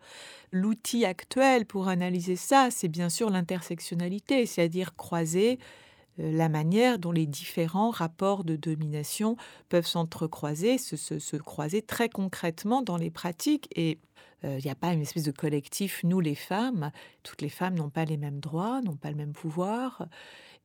L'outil 0.53 1.05
actuel 1.05 1.67
pour 1.67 1.89
analyser 1.89 2.37
ça, 2.37 2.69
c'est 2.71 2.87
bien 2.87 3.09
sûr 3.09 3.31
l'intersectionnalité, 3.31 4.47
c'est-à-dire 4.47 4.95
croiser 4.95 5.59
euh, 6.21 6.31
la 6.31 6.49
manière 6.49 7.01
dont 7.01 7.13
les 7.13 7.27
différents 7.27 7.91
rapports 7.91 8.45
de 8.45 8.55
domination 8.55 9.37
peuvent 9.69 9.87
s'entrecroiser, 9.87 10.79
se, 10.79 11.37
croiser 11.37 11.83
très 11.83 12.09
concrètement 12.09 12.83
dans 12.83 12.97
les 12.97 13.11
pratiques. 13.11 13.69
Et 13.75 13.99
il 14.45 14.65
n'y 14.65 14.71
a 14.71 14.75
pas 14.75 14.93
une 14.93 15.03
espèce 15.03 15.25
de 15.25 15.31
collectif, 15.31 16.03
nous 16.05 16.21
les 16.21 16.35
femmes, 16.35 16.91
toutes 17.23 17.43
les 17.43 17.49
femmes 17.49 17.75
n'ont 17.75 17.91
pas 17.91 18.05
les 18.05 18.17
mêmes 18.17 18.41
droits, 18.41 18.81
n'ont 18.83 18.97
pas 18.97 19.11
le 19.11 19.17
même 19.17 19.33
pouvoir. 19.33 20.07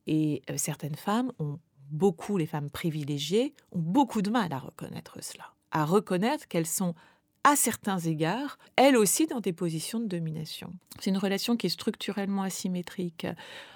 Et 0.07 0.41
euh, 0.49 0.57
certaines 0.57 0.95
femmes 0.95 1.31
ont 1.37 1.59
beaucoup, 1.91 2.37
les 2.37 2.47
femmes 2.47 2.69
privilégiées, 2.69 3.53
ont 3.71 3.79
beaucoup 3.79 4.21
de 4.21 4.29
mal 4.29 4.51
à 4.53 4.59
reconnaître 4.59 5.23
cela, 5.23 5.53
à 5.71 5.85
reconnaître 5.85 6.47
qu'elles 6.47 6.65
sont 6.65 6.95
à 7.43 7.56
certains 7.56 8.00
égards, 8.00 8.58
elles 8.76 8.97
aussi 8.97 9.26
dans 9.26 9.39
des 9.39 9.54
positions 9.54 10.00
de 10.00 10.06
domination. 10.06 10.73
C'est 11.00 11.12
une 11.12 11.17
relation 11.17 11.56
qui 11.56 11.67
est 11.67 11.71
structurellement 11.71 12.41
asymétrique 12.41 13.28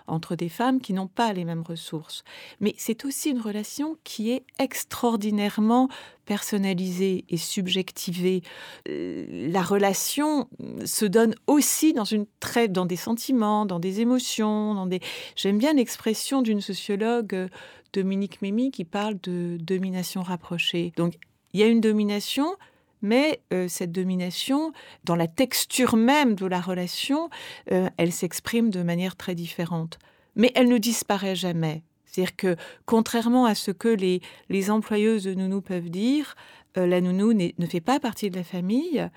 entre 0.07 0.35
des 0.35 0.49
femmes 0.49 0.81
qui 0.81 0.93
n'ont 0.93 1.07
pas 1.07 1.31
les 1.31 1.45
mêmes 1.45 1.61
ressources. 1.61 2.23
Mais 2.59 2.73
c'est 2.77 3.05
aussi 3.05 3.29
une 3.29 3.39
relation 3.39 3.97
qui 4.03 4.31
est 4.31 4.43
extraordinairement 4.59 5.87
personnalisée 6.25 7.23
et 7.29 7.37
subjectivée. 7.37 8.41
Euh, 8.89 9.25
la 9.49 9.61
relation 9.61 10.49
se 10.85 11.05
donne 11.05 11.35
aussi 11.47 11.93
dans, 11.93 12.03
une 12.03 12.25
dans 12.69 12.85
des 12.85 12.95
sentiments, 12.95 13.65
dans 13.65 13.79
des 13.79 14.01
émotions, 14.01 14.73
dans 14.75 14.85
des... 14.85 14.99
J'aime 15.35 15.57
bien 15.57 15.73
l'expression 15.73 16.41
d'une 16.41 16.61
sociologue, 16.61 17.47
Dominique 17.93 18.41
Mémy, 18.41 18.71
qui 18.71 18.85
parle 18.85 19.19
de 19.21 19.57
domination 19.59 20.23
rapprochée. 20.23 20.93
Donc, 20.95 21.15
il 21.53 21.59
y 21.59 21.63
a 21.63 21.67
une 21.67 21.81
domination, 21.81 22.55
mais 23.01 23.41
euh, 23.53 23.67
cette 23.67 23.91
domination, 23.91 24.73
dans 25.03 25.15
la 25.15 25.27
texture 25.27 25.95
même 25.95 26.35
de 26.35 26.45
la 26.45 26.61
relation, 26.61 27.29
euh, 27.71 27.89
elle 27.97 28.11
s'exprime 28.11 28.69
de 28.69 28.83
manière 28.83 29.15
très 29.15 29.35
différente. 29.35 29.99
Mais 30.35 30.51
elle 30.55 30.69
ne 30.69 30.77
disparaît 30.77 31.35
jamais. 31.35 31.83
C'est-à-dire 32.05 32.35
que, 32.35 32.55
contrairement 32.85 33.45
à 33.45 33.55
ce 33.55 33.71
que 33.71 33.87
les, 33.87 34.21
employeuses 34.69 35.23
de 35.23 35.33
nounou 35.33 35.61
peuvent 35.61 35.89
dire, 35.89 36.35
euh, 36.77 36.85
la 36.85 37.01
nounou 37.01 37.33
ne 37.33 37.65
fait 37.65 37.81
pas 37.81 37.99
partie 37.99 38.29
de 38.29 38.37
la 38.37 38.43
famille. 38.43 39.09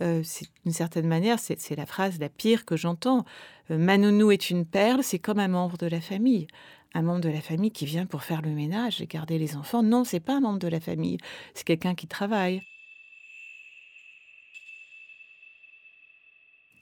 d'une 0.00 0.72
certaine 0.72 1.06
manière, 1.06 1.38
c'est 1.38 1.76
la 1.76 1.86
phrase 1.86 2.18
la 2.20 2.28
pire 2.28 2.64
que 2.64 2.76
j'entends. 2.76 3.24
ma 3.70 3.98
nounou 3.98 4.30
est 4.30 4.50
une 4.50 4.66
perle, 4.66 5.02
c'est 5.02 5.18
comme 5.18 5.38
un 5.38 5.48
membre 5.48 5.76
de 5.78 5.86
la 5.86 6.00
famille 6.00 6.46
un 6.94 7.02
membre 7.02 7.20
de 7.20 7.28
la 7.28 7.40
famille 7.40 7.70
qui 7.70 7.86
vient 7.86 8.06
pour 8.06 8.22
faire 8.22 8.42
le 8.42 8.50
ménage 8.50 9.00
et 9.00 9.06
garder 9.06 9.38
les 9.38 9.56
enfants. 9.56 9.82
Non, 9.82 10.04
c'est 10.04 10.20
pas 10.20 10.36
un 10.36 10.40
membre 10.40 10.58
de 10.58 10.68
la 10.68 10.80
famille, 10.80 11.18
c'est 11.54 11.64
quelqu'un 11.64 11.94
qui 11.94 12.06
travaille. 12.06 12.62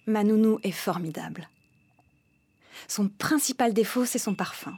Ma 0.06 0.22
nounou 0.22 0.60
est 0.62 0.70
formidable. 0.70 1.48
Son 2.88 3.08
principal 3.08 3.74
défaut, 3.74 4.04
c'est 4.04 4.18
son 4.18 4.34
parfum. 4.34 4.76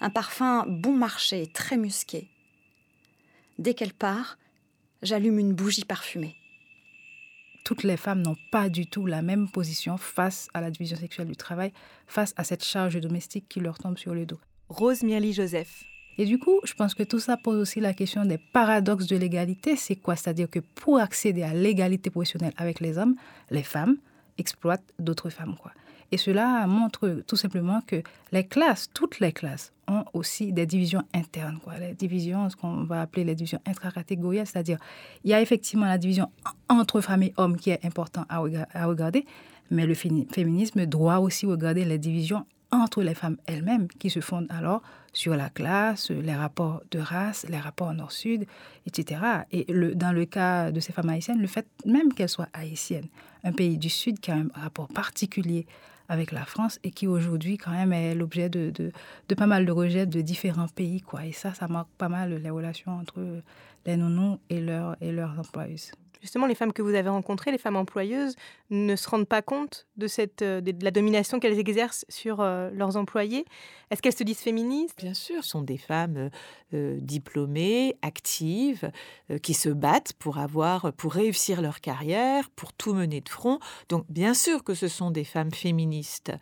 Un 0.00 0.10
parfum 0.10 0.64
bon 0.68 0.96
marché, 0.96 1.46
très 1.48 1.76
musqué. 1.76 2.28
Dès 3.58 3.74
qu'elle 3.74 3.92
part, 3.92 4.38
j'allume 5.02 5.38
une 5.38 5.54
bougie 5.54 5.84
parfumée. 5.84 6.36
Toutes 7.64 7.84
les 7.84 7.96
femmes 7.96 8.22
n'ont 8.22 8.36
pas 8.50 8.68
du 8.68 8.86
tout 8.86 9.06
la 9.06 9.22
même 9.22 9.48
position 9.48 9.96
face 9.96 10.48
à 10.54 10.60
la 10.60 10.70
division 10.70 10.96
sexuelle 10.96 11.28
du 11.28 11.36
travail, 11.36 11.72
face 12.06 12.34
à 12.36 12.44
cette 12.44 12.64
charge 12.64 13.00
domestique 13.00 13.48
qui 13.48 13.60
leur 13.60 13.78
tombe 13.78 13.98
sur 13.98 14.14
le 14.14 14.26
dos. 14.26 14.40
Rose 14.68 15.02
Mirly 15.02 15.32
Joseph. 15.32 15.84
Et 16.18 16.26
du 16.26 16.38
coup, 16.38 16.60
je 16.64 16.74
pense 16.74 16.94
que 16.94 17.02
tout 17.02 17.18
ça 17.18 17.36
pose 17.36 17.58
aussi 17.58 17.80
la 17.80 17.94
question 17.94 18.24
des 18.24 18.38
paradoxes 18.38 19.06
de 19.06 19.16
l'égalité. 19.16 19.76
C'est 19.76 19.96
quoi? 19.96 20.14
C'est-à-dire 20.14 20.50
que 20.50 20.60
pour 20.60 20.98
accéder 20.98 21.42
à 21.42 21.54
l'égalité 21.54 22.10
professionnelle 22.10 22.52
avec 22.56 22.80
les 22.80 22.98
hommes, 22.98 23.16
les 23.50 23.62
femmes 23.62 23.96
exploitent 24.38 24.84
d'autres 24.98 25.30
femmes. 25.30 25.54
Et 26.10 26.18
cela 26.18 26.66
montre 26.66 27.22
tout 27.26 27.36
simplement 27.36 27.80
que 27.86 28.02
les 28.32 28.44
classes, 28.46 28.90
toutes 28.92 29.20
les 29.20 29.32
classes, 29.32 29.72
ont 29.88 30.04
aussi 30.12 30.52
des 30.52 30.66
divisions 30.66 31.02
internes, 31.14 31.58
les 31.80 31.94
divisions, 31.94 32.50
ce 32.50 32.56
qu'on 32.56 32.84
va 32.84 33.00
appeler 33.00 33.24
les 33.24 33.34
divisions 33.34 33.60
intracatégorielles, 33.66 34.46
c'est-à-dire 34.46 34.78
il 35.24 35.30
y 35.30 35.34
a 35.34 35.40
effectivement 35.40 35.86
la 35.86 35.98
division 35.98 36.30
entre 36.68 37.00
femmes 37.00 37.22
et 37.22 37.32
hommes 37.38 37.56
qui 37.56 37.70
est 37.70 37.84
important 37.84 38.26
à 38.28 38.86
regarder, 38.86 39.24
mais 39.70 39.86
le 39.86 39.94
féminisme 39.94 40.84
doit 40.86 41.18
aussi 41.20 41.46
regarder 41.46 41.84
les 41.86 41.98
divisions 41.98 42.44
entre 42.72 43.02
les 43.02 43.14
femmes 43.14 43.36
elles-mêmes 43.46 43.86
qui 43.86 44.10
se 44.10 44.20
fondent 44.20 44.50
alors 44.50 44.82
sur 45.12 45.36
la 45.36 45.50
classe, 45.50 46.10
les 46.10 46.34
rapports 46.34 46.82
de 46.90 46.98
race, 46.98 47.46
les 47.48 47.58
rapports 47.58 47.92
nord-sud, 47.92 48.46
etc. 48.86 49.20
Et 49.52 49.66
dans 49.94 50.12
le 50.12 50.24
cas 50.24 50.72
de 50.72 50.80
ces 50.80 50.92
femmes 50.92 51.10
haïtiennes, 51.10 51.40
le 51.40 51.46
fait 51.46 51.66
même 51.84 52.12
qu'elles 52.14 52.30
soient 52.30 52.48
haïtiennes, 52.54 53.08
un 53.44 53.52
pays 53.52 53.76
du 53.76 53.90
Sud 53.90 54.20
qui 54.20 54.30
a 54.30 54.36
un 54.36 54.48
rapport 54.54 54.88
particulier 54.88 55.66
avec 56.08 56.32
la 56.32 56.44
France 56.44 56.78
et 56.82 56.90
qui 56.90 57.06
aujourd'hui 57.06 57.58
quand 57.58 57.70
même 57.70 57.92
est 57.92 58.14
l'objet 58.14 58.48
de, 58.48 58.92
pas 59.36 59.46
mal 59.46 59.66
de 59.66 59.72
rejets 59.72 60.06
de 60.06 60.20
différents 60.20 60.68
pays. 60.68 61.00
Quoi. 61.02 61.26
Et 61.26 61.32
ça, 61.32 61.54
ça 61.54 61.68
marque 61.68 61.90
pas 61.98 62.08
mal 62.08 62.34
les 62.34 62.50
relations 62.50 62.92
entre 62.92 63.42
les 63.86 63.96
nounous 63.96 64.38
et, 64.50 64.64
et 65.00 65.12
leurs 65.12 65.38
employeuses 65.38 65.92
justement, 66.22 66.46
les 66.46 66.54
femmes 66.54 66.72
que 66.72 66.80
vous 66.82 66.94
avez 66.94 67.08
rencontrées, 67.08 67.50
les 67.50 67.58
femmes 67.58 67.76
employeuses, 67.76 68.36
ne 68.70 68.96
se 68.96 69.08
rendent 69.08 69.28
pas 69.28 69.42
compte 69.42 69.86
de, 69.96 70.06
euh, 70.42 70.62
la 70.80 70.90
domination 70.90 71.40
qu'elles 71.40 71.58
exercent 71.58 72.06
sur 72.08 72.40
euh, 72.40 72.70
leurs 72.70 72.96
employés? 72.96 73.44
Est-ce 73.90 74.00
qu'elles 74.00 74.16
se 74.16 74.24
disent 74.24 74.38
féministes? 74.40 74.96
Bien 74.98 75.14
sûr, 75.14 75.42
ce 75.44 75.50
sont 75.50 75.62
des 75.62 75.76
femmes 75.76 76.30
euh, 76.72 76.98
diplômées, 77.00 77.96
actives, 78.00 78.90
qui 79.42 79.54
se 79.54 79.68
battent 79.68 80.14
pour 80.14 80.38
avoir, 80.38 80.92
pour 80.94 81.12
réussir 81.12 81.60
leur 81.60 81.80
carrière, 81.80 82.48
pour 82.50 82.72
tout 82.72 82.94
mener 82.94 83.20
de 83.20 83.28
front. 83.28 83.58
Donc, 83.88 84.06
bien 84.08 84.32
sûr 84.32 84.64
que 84.64 84.74
ce 84.74 84.88
sont 84.88 85.10
des 85.10 85.24
femmes 85.24 85.52
féministes. 85.52 86.32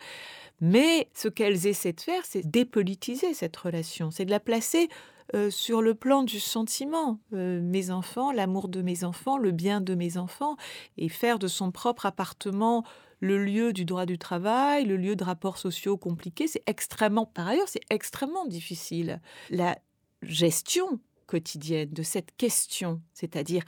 Mais 0.60 1.08
ce 1.14 1.28
qu'elles 1.28 1.66
essaient 1.66 1.94
de 1.94 2.00
faire, 2.00 2.22
c'est 2.24 2.46
dépolitiser 2.46 3.32
cette 3.32 3.56
relation, 3.56 4.10
c'est 4.10 4.26
de 4.26 4.30
la 4.30 4.40
placer 4.40 4.88
euh, 5.34 5.50
sur 5.50 5.82
le 5.82 5.94
plan 5.94 6.22
du 6.22 6.40
sentiment. 6.40 7.20
Euh, 7.32 7.60
mes 7.60 7.90
enfants, 7.90 8.32
l'amour 8.32 8.68
de 8.68 8.82
mes 8.82 9.04
enfants, 9.04 9.38
le 9.38 9.52
bien 9.52 9.80
de 9.80 9.94
mes 9.94 10.16
enfants, 10.16 10.56
et 10.96 11.08
faire 11.08 11.38
de 11.38 11.48
son 11.48 11.70
propre 11.70 12.06
appartement 12.06 12.84
le 13.20 13.42
lieu 13.44 13.72
du 13.72 13.84
droit 13.84 14.06
du 14.06 14.18
travail, 14.18 14.86
le 14.86 14.96
lieu 14.96 15.14
de 15.14 15.24
rapports 15.24 15.58
sociaux 15.58 15.98
compliqués, 15.98 16.46
c'est 16.46 16.62
extrêmement, 16.66 17.26
par 17.26 17.48
ailleurs, 17.48 17.68
c'est 17.68 17.84
extrêmement 17.90 18.46
difficile. 18.46 19.20
La 19.50 19.78
gestion 20.22 21.00
quotidienne 21.26 21.90
de 21.90 22.02
cette 22.02 22.34
question, 22.36 23.02
c'est-à-dire 23.12 23.64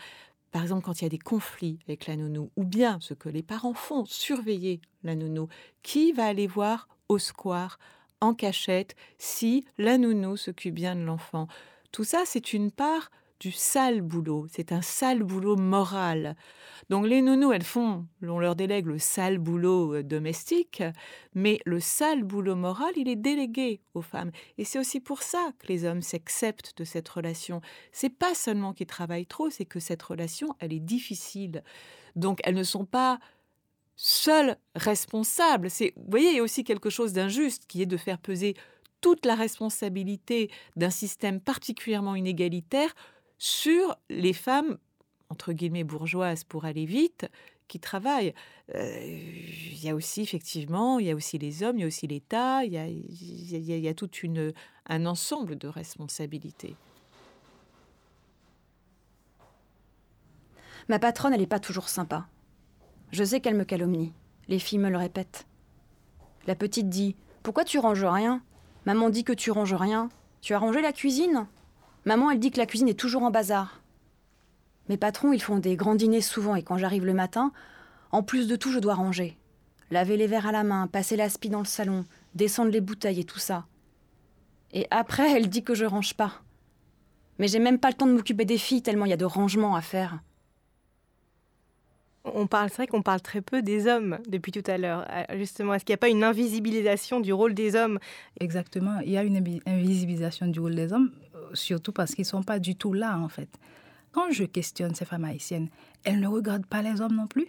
par 0.53 0.62
exemple, 0.62 0.83
quand 0.83 1.01
il 1.01 1.05
y 1.05 1.07
a 1.07 1.11
des 1.11 1.18
conflits 1.18 1.79
avec 1.88 2.07
la 2.07 2.14
nounou, 2.14 2.51
ou 2.57 2.64
bien 2.64 2.98
ce 3.01 3.14
que 3.14 3.31
les 3.31 3.42
parents 3.42 3.72
font, 3.72 4.05
surveiller 4.05 4.83
la 5.03 5.14
nounou, 5.14 5.48
qui 5.83 6.12
va 6.12 6.27
aller 6.27 6.46
voir 6.46 6.88
au 7.09 7.18
square, 7.18 7.79
en 8.23 8.35
cachette, 8.35 8.95
si 9.19 9.65
la 9.79 9.99
nounou 9.99 10.37
s'occupe 10.37 10.75
bien 10.75 10.97
de 10.97 11.03
l'enfant 11.03 11.49
Tout 11.91 12.05
ça, 12.05 12.23
c'est 12.25 12.53
une 12.53 12.71
part 12.71 13.11
du 13.41 13.51
sale 13.51 14.03
boulot. 14.03 14.47
C'est 14.49 14.71
un 14.71 14.83
sale 14.83 15.25
boulot 15.25 15.57
moral. 15.57 16.37
Donc 16.91 17.09
les 17.09 17.23
nounous, 17.23 17.53
elles 17.53 17.65
font, 17.65 18.07
on 18.23 18.39
leur 18.39 18.55
délègue 18.55 18.87
le 18.87 19.01
sale 19.01 19.39
boulot 19.39 19.97
euh, 19.97 20.03
domestique, 20.05 20.85
mais 21.35 21.59
le 21.65 21.81
sale 21.81 22.23
boulot 22.23 22.55
moral, 22.55 22.93
il 22.95 23.09
est 23.09 23.17
délégué 23.17 23.81
aux 23.95 24.03
femmes. 24.03 24.31
Et 24.59 24.65
c'est 24.65 24.79
aussi 24.79 25.01
pour 25.01 25.25
ça 25.25 25.51
que 25.59 25.67
les 25.67 25.85
hommes 25.85 26.03
s'acceptent 26.03 26.79
de 26.79 26.85
cette 26.85 27.09
relation. 27.09 27.61
C'est 27.91 28.17
pas 28.17 28.37
seulement 28.37 28.73
qu'ils 28.73 28.87
travaillent 28.87 29.27
trop, 29.27 29.51
c'est 29.51 29.65
que 29.65 29.81
cette 29.81 30.03
relation, 30.03 30.55
elle 30.61 30.73
est 30.73 30.79
difficile. 30.79 31.65
Donc 32.15 32.39
elles 32.45 32.55
ne 32.55 32.63
sont 32.63 32.85
pas 32.85 33.19
seules 33.96 34.57
responsables. 34.74 35.70
C'est, 35.70 35.92
vous 35.96 36.11
voyez, 36.11 36.31
il 36.31 36.37
y 36.37 36.40
a 36.40 36.42
aussi 36.42 36.64
quelque 36.64 36.90
chose 36.90 37.12
d'injuste 37.12 37.66
qui 37.66 37.83
est 37.83 37.87
de 37.87 37.96
faire 37.96 38.18
peser 38.18 38.55
toute 39.00 39.26
la 39.26 39.35
responsabilité 39.35 40.50
d'un 40.76 40.90
système 40.90 41.40
particulièrement 41.40 42.14
inégalitaire 42.14 42.94
sur 43.38 43.96
les 44.09 44.33
femmes, 44.33 44.78
entre 45.28 45.52
guillemets, 45.52 45.85
bourgeoises 45.85 46.44
pour 46.44 46.64
aller 46.64 46.87
vite, 46.87 47.26
qui 47.68 47.81
travaillent. 47.81 48.35
Euh, 48.74 49.00
il 49.05 49.83
y 49.83 49.88
a 49.88 49.94
aussi, 49.94 50.20
effectivement, 50.20 50.98
il 50.98 51.07
y 51.07 51.11
a 51.11 51.14
aussi 51.14 51.38
les 51.38 51.62
hommes, 51.62 51.78
il 51.78 51.81
y 51.81 51.85
a 51.85 51.87
aussi 51.87 52.07
l'État, 52.07 52.64
il 52.64 52.72
y 52.72 52.78
a, 52.78 52.87
il 52.87 53.78
y 53.78 53.88
a, 53.88 53.94
tout 53.94 54.11
un 54.87 55.07
ensemble 55.07 55.57
de 55.57 55.68
responsabilités. 55.68 56.76
Ma 60.88 60.98
patronne, 60.98 61.33
elle 61.33 61.40
n'est 61.40 61.46
pas 61.46 61.61
toujours 61.61 61.88
sympa. 61.88 62.28
Je 63.12 63.25
sais 63.25 63.40
qu'elle 63.40 63.55
me 63.55 63.64
calomnie. 63.64 64.14
Les 64.48 64.59
filles 64.59 64.79
me 64.79 64.88
le 64.88 64.96
répètent. 64.96 65.46
La 66.46 66.55
petite 66.55 66.88
dit 66.88 67.14
Pourquoi 67.42 67.64
tu 67.64 67.79
ranges 67.79 68.05
rien? 68.05 68.42
Maman 68.87 69.11
dit 69.11 69.22
que 69.22 69.35
tu 69.35 69.51
ranges 69.51 69.75
rien. 69.75 70.09
Tu 70.40 70.55
as 70.55 70.59
rangé 70.59 70.81
la 70.81 70.92
cuisine? 70.92 71.46
Maman, 72.07 72.31
elle 72.31 72.38
dit 72.38 72.51
que 72.51 72.59
la 72.59 72.64
cuisine 72.64 72.88
est 72.88 72.98
toujours 72.98 73.22
en 73.22 73.31
bazar. 73.31 73.83
Mes 74.88 74.96
patrons, 74.96 75.35
ils 75.35 75.42
font 75.42 75.59
des 75.59 75.77
grands 75.77 75.94
dîners 75.94 76.22
souvent 76.22 76.57
et 76.57 76.62
quand 76.62 76.79
j'arrive 76.79 77.05
le 77.05 77.12
matin, 77.12 77.53
en 78.12 78.22
plus 78.22 78.48
de 78.48 78.57
tout, 78.57 78.72
je 78.72 78.79
dois 78.79 78.94
ranger. 78.94 79.37
Laver 79.90 80.16
les 80.16 80.27
verres 80.27 80.46
à 80.46 80.53
la 80.53 80.64
main, 80.64 80.87
passer 80.87 81.16
l'aspi 81.16 81.51
dans 81.51 81.59
le 81.61 81.66
salon, 81.66 82.07
descendre 82.35 82.70
les 82.70 82.81
bouteilles 82.81 83.20
et 83.20 83.25
tout 83.25 83.38
ça. 83.38 83.66
Et 84.72 84.87
après, 84.90 85.31
elle 85.37 85.51
dit 85.51 85.62
que 85.62 85.75
je 85.75 85.85
range 85.85 86.14
pas. 86.14 86.40
Mais 87.38 87.46
j'ai 87.46 87.59
même 87.59 87.79
pas 87.79 87.88
le 87.88 87.94
temps 87.94 88.07
de 88.07 88.12
m'occuper 88.12 88.46
des 88.46 88.59
filles 88.59 88.83
tellement 88.83 89.05
il 89.05 89.11
y 89.11 89.14
a 89.14 89.18
de 89.18 89.25
rangements 89.27 89.77
à 89.77 89.83
faire. 89.83 90.20
On 92.25 92.47
parle, 92.47 92.69
c'est 92.71 92.77
vrai 92.77 92.87
qu'on 92.87 93.03
parle 93.03 93.21
très 93.21 93.41
peu 93.41 93.63
des 93.63 93.89
hommes 93.89 94.19
depuis 94.29 94.53
tout 94.53 94.63
à 94.71 94.79
l'heure. 94.79 95.07
Euh, 95.11 95.25
justement, 95.39 95.75
est-ce 95.75 95.85
qu'il 95.85 95.93
n'y 95.93 95.97
a 95.97 95.99
pas 95.99 96.09
une 96.09 96.23
invisibilisation 96.23 97.19
du 97.19 97.33
rôle 97.33 97.53
des 97.53 97.75
hommes? 97.75 97.99
Exactement, 98.39 99.01
il 99.01 99.11
y 99.11 99.19
a 99.19 99.25
une 99.25 99.61
invisibilisation 99.67 100.47
du 100.47 100.61
rôle 100.61 100.77
des 100.77 100.93
hommes, 100.93 101.11
euh, 101.35 101.49
surtout 101.55 101.91
parce 101.91 102.15
qu'ils 102.15 102.23
ne 102.23 102.29
sont 102.29 102.45
pas 102.45 102.61
du 102.61 102.77
tout 102.77 102.93
là, 102.93 103.19
en 103.19 103.29
fait. 103.29 103.49
Quand 104.13 104.31
je 104.31 104.45
questionne 104.45 104.95
ces 104.95 105.05
femmes 105.05 105.25
haïtiennes, 105.25 105.69
elles 106.05 106.21
ne 106.21 106.29
regardent 106.29 106.67
pas 106.67 106.83
les 106.83 107.01
hommes 107.01 107.17
non 107.17 107.27
plus. 107.27 107.49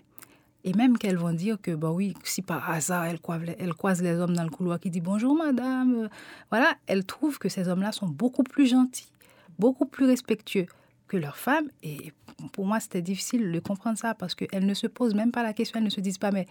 Et 0.64 0.74
même 0.74 0.98
qu'elles 0.98 1.18
vont 1.18 1.34
dire 1.34 1.58
que, 1.62 1.72
bah 1.72 1.92
oui, 1.92 2.16
si 2.24 2.42
par 2.42 2.70
hasard 2.70 3.06
elles 3.06 3.20
croisent, 3.20 4.02
les, 4.02 4.16
hommes 4.16 4.34
dans 4.34 4.44
le 4.44 4.50
couloir 4.50 4.80
qui 4.80 4.90
disent 4.90 5.04
bonjour 5.04 5.36
madame, 5.36 6.10
voilà, 6.50 6.74
elles 6.88 7.06
trouvent 7.06 7.38
que 7.38 7.50
ces 7.50 7.68
hommes-là 7.68 7.92
sont 7.92 8.08
beaucoup 8.08 8.44
plus 8.44 8.68
gentils, 8.68 9.12
beaucoup 9.60 9.86
plus 9.86 10.06
respectueux 10.06 10.68
que 11.08 11.18
leurs 11.18 11.38
femmes. 11.38 11.70
Et 11.82 12.14
pour 12.52 12.66
moi, 12.66 12.80
c'était 12.80 13.02
difficile 13.02 13.52
de 13.52 13.60
comprendre 13.60 13.98
ça 13.98 14.14
parce 14.14 14.36
qu'elles 14.36 14.66
ne 14.66 14.74
se 14.74 14.88
posent 14.88 15.16
même 15.16 15.32
pas 15.32 15.44
la 15.44 15.54
question, 15.54 15.78
elles 15.78 15.86
ne 15.86 15.90
se 15.90 16.02
disent 16.02 16.18
pas, 16.18 16.32
mais 16.32 16.48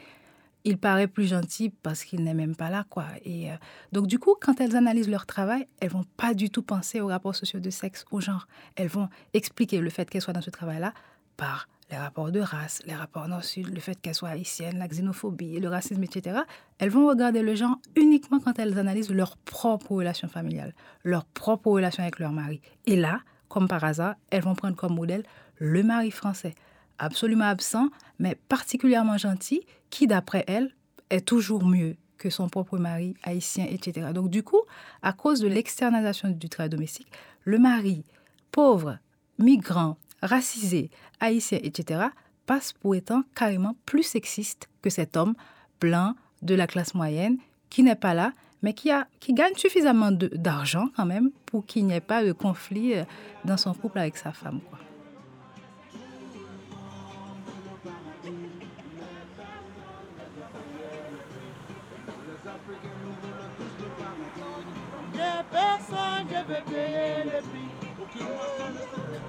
il 0.65 0.79
paraît 0.79 1.09
plus 1.09 1.27
gentil 1.27 1.71
parce 1.71 2.05
qu'il 2.05 2.23
n'est 2.23 2.35
même 2.35 2.55
pas 2.55 2.71
là, 2.71 2.85
quoi. 2.89 3.07
Et 3.25 3.51
euh, 3.51 3.55
donc, 3.91 4.07
du 4.07 4.19
coup, 4.19 4.37
quand 4.41 4.61
elles 4.61 4.77
analysent 4.77 5.09
leur 5.09 5.27
travail, 5.27 5.67
elles 5.81 5.91
vont 5.91 6.05
pas 6.17 6.35
du 6.35 6.51
tout 6.51 6.63
penser 6.63 7.01
aux 7.01 7.09
rapports 7.09 7.35
sociaux 7.35 7.61
de 7.61 7.71
sexe, 7.71 8.05
au 8.11 8.21
genre. 8.21 8.47
Elles 8.77 8.89
vont 8.89 9.09
expliquer 9.35 9.81
le 9.81 9.91
fait 9.91 10.09
qu'elles 10.09 10.23
soient 10.23 10.33
dans 10.33 10.41
ce 10.41 10.51
travail-là 10.51 10.95
par 11.37 11.69
les 11.91 11.99
rapports 11.99 12.33
de 12.33 12.41
race, 12.41 12.83
les 12.87 12.95
rapports 12.95 13.29
nord-sud, 13.29 13.69
le 13.69 13.81
fait 13.81 14.01
qu'elles 14.01 14.15
soient 14.15 14.31
haïtiennes, 14.31 14.79
la 14.79 14.89
xénophobie, 14.89 15.61
le 15.61 15.69
racisme, 15.69 16.03
etc. 16.03 16.41
Elles 16.79 16.89
vont 16.89 17.07
regarder 17.07 17.43
le 17.43 17.55
genre 17.55 17.77
uniquement 17.97 18.41
quand 18.41 18.59
elles 18.59 18.79
analysent 18.79 19.11
leur 19.11 19.37
propre 19.37 19.93
relation 19.93 20.27
familiale, 20.27 20.75
leur 21.05 21.27
propre 21.27 21.71
relation 21.71 22.03
avec 22.03 22.19
leur 22.19 22.33
mari. 22.33 22.63
Et 22.87 22.97
là, 22.97 23.21
comme 23.53 23.69
par 23.69 23.85
hasard, 23.85 24.15
elles 24.31 24.43
vont 24.43 24.55
prendre 24.55 24.77
comme 24.77 24.95
modèle 24.95 25.25
le 25.59 25.83
mari 25.83 26.11
français, 26.11 26.55
absolument 26.99 27.45
absent, 27.45 27.89
mais 28.19 28.35
particulièrement 28.49 29.19
gentil, 29.19 29.61
qui, 29.91 30.07
d'après 30.07 30.43
elles, 30.49 30.75
est 31.11 31.27
toujours 31.27 31.67
mieux 31.67 31.97
que 32.17 32.31
son 32.31 32.49
propre 32.49 32.79
mari 32.79 33.15
haïtien, 33.23 33.67
etc. 33.69 34.09
Donc 34.15 34.31
du 34.31 34.43
coup, 34.43 34.63
à 35.03 35.13
cause 35.13 35.41
de 35.41 35.49
l'externalisation 35.49 36.31
du 36.31 36.49
travail 36.49 36.71
domestique, 36.71 37.13
le 37.45 37.59
mari 37.59 38.05
pauvre, 38.53 38.99
migrant, 39.39 39.99
racisé, 40.23 40.91
haïtien, 41.21 41.59
etc., 41.63 42.07
passe 42.47 42.73
pour 42.73 42.95
étant 42.95 43.23
carrément 43.35 43.77
plus 43.85 44.03
sexiste 44.03 44.69
que 44.81 44.89
cet 44.89 45.17
homme 45.17 45.35
blanc 45.81 46.15
de 46.41 46.55
la 46.55 46.67
classe 46.67 46.95
moyenne 46.95 47.37
qui 47.69 47.83
n'est 47.83 47.97
pas 47.97 48.15
là, 48.15 48.33
mais 48.63 48.73
qui, 48.75 48.91
gagne 49.31 49.55
suffisamment 49.57 50.13
d'argent 50.13 50.89
quand 50.97 51.07
même 51.07 51.31
pour 51.47 51.67
qu'il 51.67 51.87
n'y 51.87 51.95
ait 51.95 52.01
pas 52.01 52.25
de 52.25 52.33
conflit 52.33 52.95
euh, 52.95 53.05
dans 53.45 53.57
son 53.57 53.75
couple 53.75 53.99
avec 53.99 54.17
sa 54.17 54.33
femme. 54.33 54.61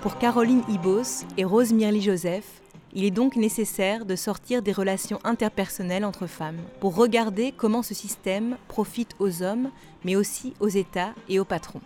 Pour 0.02 0.18
Caroline 0.18 0.64
Ibos 0.70 1.26
et 1.38 1.46
Rose 1.46 1.72
Mirly 1.72 2.02
Joseph, 2.02 2.63
il 2.96 3.04
est 3.06 3.12
donc 3.12 3.36
nécessaire 3.36 4.06
de 4.06 4.16
sortir 4.16 4.62
des 4.62 4.72
relations 4.72 5.20
interpersonnelles 5.24 6.06
entre 6.06 6.28
femmes 6.28 6.62
pour 6.80 6.96
regarder 6.96 7.52
comment 7.52 7.82
ce 7.82 7.94
système 7.94 8.58
profite 8.68 9.16
aux 9.20 9.42
hommes, 9.42 9.72
mais 10.04 10.16
aussi 10.16 10.54
aux 10.60 10.68
États 10.68 11.14
et 11.28 11.40
aux 11.40 11.46
patrons. 11.46 11.82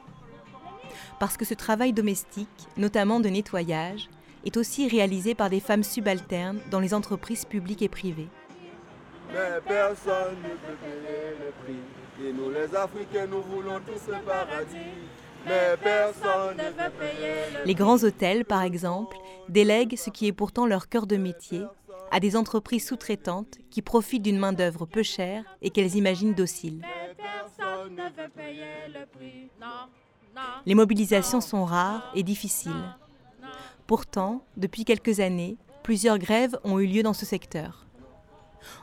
Parce 1.19 1.37
que 1.37 1.45
ce 1.45 1.53
travail 1.53 1.93
domestique, 1.93 2.67
notamment 2.75 3.19
de 3.19 3.29
nettoyage, 3.29 4.09
est 4.45 4.57
aussi 4.57 4.87
réalisé 4.87 5.33
par 5.33 5.49
des 5.49 5.59
femmes 5.59 5.83
subalternes 5.83 6.59
dans 6.71 6.79
les 6.79 6.93
entreprises 6.93 7.45
publiques 7.45 7.81
et 7.81 7.89
privées. 7.89 8.29
Mais 9.33 9.59
personne 9.65 10.35
ne 10.43 10.49
peut 10.49 10.77
payer 10.81 11.35
le 11.39 11.51
prix. 11.63 12.27
Et 12.27 12.33
nous 12.33 12.49
les 12.49 12.75
Africains, 12.75 13.27
nous 13.27 13.41
voulons 13.41 13.79
tous 13.85 14.11
le 14.11 14.19
paradis. 14.25 14.93
Mais 15.47 15.77
personne 15.81 16.57
ne 16.57 16.63
veut 16.63 16.91
payer 16.99 17.59
le 17.59 17.65
Les 17.65 17.75
grands 17.75 18.03
hôtels, 18.03 18.43
par 18.43 18.63
exemple, 18.63 19.17
délèguent 19.49 19.97
ce 19.97 20.09
qui 20.09 20.27
est 20.27 20.33
pourtant 20.33 20.65
leur 20.65 20.89
cœur 20.89 21.07
de 21.07 21.15
métier 21.15 21.63
à 22.11 22.19
des 22.19 22.35
entreprises 22.35 22.87
sous-traitantes 22.87 23.57
qui 23.69 23.81
profitent 23.81 24.23
d'une 24.23 24.39
main-d'œuvre 24.39 24.85
peu 24.85 25.03
chère 25.03 25.43
et 25.61 25.69
qu'elles 25.69 25.95
imaginent 25.95 26.33
docile. 26.33 26.81
Les 30.65 30.75
mobilisations 30.75 31.41
sont 31.41 31.65
rares 31.65 32.11
et 32.15 32.23
difficiles. 32.23 32.95
Pourtant, 33.87 34.43
depuis 34.57 34.85
quelques 34.85 35.19
années, 35.19 35.57
plusieurs 35.83 36.19
grèves 36.19 36.57
ont 36.63 36.79
eu 36.79 36.87
lieu 36.87 37.03
dans 37.03 37.13
ce 37.13 37.25
secteur. 37.25 37.85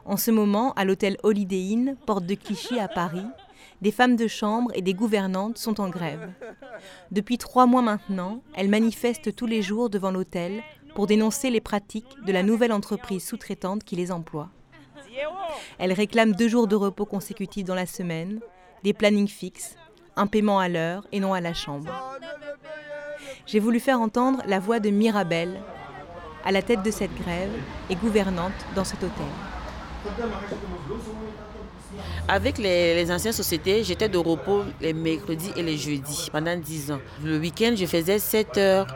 En 0.05 0.16
ce 0.16 0.30
moment, 0.30 0.72
à 0.74 0.84
l'hôtel 0.84 1.18
Holiday 1.22 1.72
Inn, 1.72 1.97
porte 2.07 2.24
de 2.24 2.34
Clichy 2.34 2.78
à 2.78 2.89
Paris, 2.89 3.26
des 3.85 3.91
femmes 3.91 4.16
de 4.16 4.28
chambre 4.28 4.70
et 4.74 4.80
des 4.80 4.95
gouvernantes 4.95 5.59
sont 5.59 5.78
en 5.78 5.91
grève. 5.91 6.30
Depuis 7.11 7.37
trois 7.37 7.66
mois 7.66 7.82
maintenant, 7.82 8.41
elles 8.55 8.70
manifestent 8.70 9.37
tous 9.37 9.45
les 9.45 9.61
jours 9.61 9.91
devant 9.91 10.11
l'hôtel 10.11 10.62
pour 10.95 11.07
dénoncer 11.07 11.51
les 11.51 11.61
pratiques 11.61 12.16
de 12.24 12.32
la 12.32 12.43
nouvelle 12.43 12.72
entreprise 12.72 13.26
sous-traitante 13.26 13.85
qui 13.85 13.95
les 13.95 14.11
emploie. 14.11 14.49
Elles 15.78 15.93
réclament 15.93 16.32
deux 16.32 16.49
jours 16.49 16.66
de 16.66 16.76
repos 16.76 17.05
consécutifs 17.05 17.66
dans 17.66 17.74
la 17.74 17.85
semaine, 17.85 18.41
des 18.85 18.95
plannings 18.95 19.28
fixes, 19.28 19.76
un 20.16 20.28
paiement 20.28 20.59
à 20.59 20.70
l'heure 20.70 21.07
et 21.12 21.20
non 21.20 21.35
à 21.35 21.43
la 21.43 21.53
chambre. 21.53 21.93
J'ai 23.45 23.61
voulu 23.61 23.80
faire 23.80 24.01
entendre 24.01 24.43
la 24.47 24.61
voix 24.61 24.80
de 24.80 24.89
Mirabelle, 24.89 25.61
à 26.43 26.53
la 26.53 26.62
tête 26.62 26.82
de 26.82 26.91
cette 26.91 27.14
grève 27.16 27.53
et 27.91 27.97
gouvernante 27.97 28.53
dans 28.74 28.85
cet 28.85 29.03
hôtel. 29.03 29.26
Avec 32.28 32.59
les, 32.59 33.11
anciennes 33.11 33.32
sociétés, 33.32 33.84
j'étais 33.84 34.09
de 34.09 34.18
repos 34.18 34.62
les 34.80 34.92
mercredis 34.92 35.51
et 35.57 35.62
les 35.62 35.76
jeudis 35.76 36.28
pendant 36.32 36.57
10 36.57 36.92
ans. 36.92 37.01
Le 37.24 37.38
week-end, 37.38 37.74
je 37.76 37.86
faisais 37.86 38.16
7h, 38.16 38.86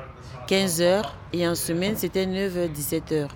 15h 0.49 1.03
et 1.33 1.49
en 1.49 1.55
semaine, 1.55 1.95
c'était 1.97 2.27
9h, 2.27 2.73
17h. 2.73 3.29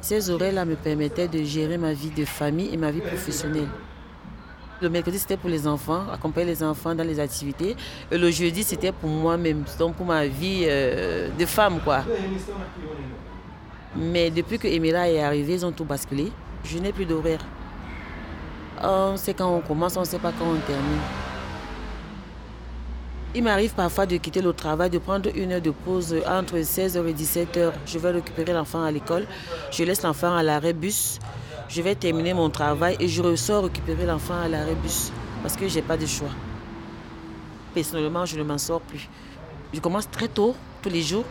Ces 0.00 0.30
horaires-là 0.30 0.64
me 0.64 0.76
permettaient 0.76 1.28
de 1.28 1.42
gérer 1.42 1.78
ma 1.78 1.92
vie 1.92 2.10
de 2.10 2.24
famille 2.24 2.70
et 2.72 2.76
ma 2.76 2.90
vie 2.90 3.00
professionnelle. 3.00 3.68
Le 4.82 4.90
mercredi, 4.90 5.18
c'était 5.18 5.36
pour 5.36 5.48
les 5.48 5.66
enfants, 5.66 6.02
accompagner 6.12 6.48
les 6.48 6.62
enfants 6.62 6.94
dans 6.94 7.06
les 7.06 7.18
activités. 7.18 7.74
Et 8.10 8.18
le 8.18 8.30
jeudi, 8.30 8.62
c'était 8.64 8.92
pour 8.92 9.08
moi-même, 9.08 9.64
donc 9.78 9.94
pour 9.94 10.04
ma 10.04 10.26
vie 10.26 10.64
euh, 10.66 11.30
de 11.38 11.46
femme, 11.46 11.80
quoi. 11.82 12.02
Mais 13.96 14.30
depuis 14.30 14.58
que 14.58 14.66
Emira 14.66 15.08
est 15.08 15.22
arrivée, 15.22 15.54
ils 15.54 15.64
ont 15.64 15.72
tout 15.72 15.84
basculé. 15.84 16.30
Je 16.64 16.78
n'ai 16.78 16.92
plus 16.92 17.06
d'horaire. 17.06 17.40
On 18.82 19.16
sait 19.16 19.34
quand 19.34 19.54
on 19.54 19.60
commence, 19.60 19.96
on 19.96 20.00
ne 20.00 20.06
sait 20.06 20.18
pas 20.18 20.32
quand 20.38 20.46
on 20.46 20.58
termine. 20.66 21.00
Il 23.36 23.42
m'arrive 23.42 23.74
parfois 23.74 24.06
de 24.06 24.16
quitter 24.16 24.40
le 24.40 24.52
travail, 24.52 24.90
de 24.90 24.98
prendre 24.98 25.28
une 25.34 25.52
heure 25.52 25.60
de 25.60 25.72
pause 25.72 26.14
entre 26.26 26.56
16h 26.58 27.04
et 27.06 27.12
17h. 27.12 27.72
Je 27.84 27.98
vais 27.98 28.10
récupérer 28.12 28.52
l'enfant 28.52 28.84
à 28.84 28.90
l'école. 28.92 29.26
Je 29.72 29.82
laisse 29.82 30.02
l'enfant 30.02 30.36
à 30.36 30.42
l'arrêt 30.42 30.72
bus. 30.72 31.18
Je 31.68 31.82
vais 31.82 31.96
terminer 31.96 32.32
mon 32.32 32.48
travail 32.48 32.96
et 33.00 33.08
je 33.08 33.20
ressors 33.22 33.64
récupérer 33.64 34.06
l'enfant 34.06 34.40
à 34.40 34.46
l'arrêt 34.46 34.76
bus 34.76 35.10
parce 35.42 35.56
que 35.56 35.66
je 35.66 35.74
n'ai 35.74 35.82
pas 35.82 35.96
de 35.96 36.06
choix. 36.06 36.28
Personnellement, 37.74 38.24
je 38.24 38.38
ne 38.38 38.44
m'en 38.44 38.58
sors 38.58 38.80
plus. 38.80 39.08
Je 39.72 39.80
commence 39.80 40.08
très 40.08 40.28
tôt, 40.28 40.54
tous 40.80 40.90
les 40.90 41.02
jours. 41.02 41.24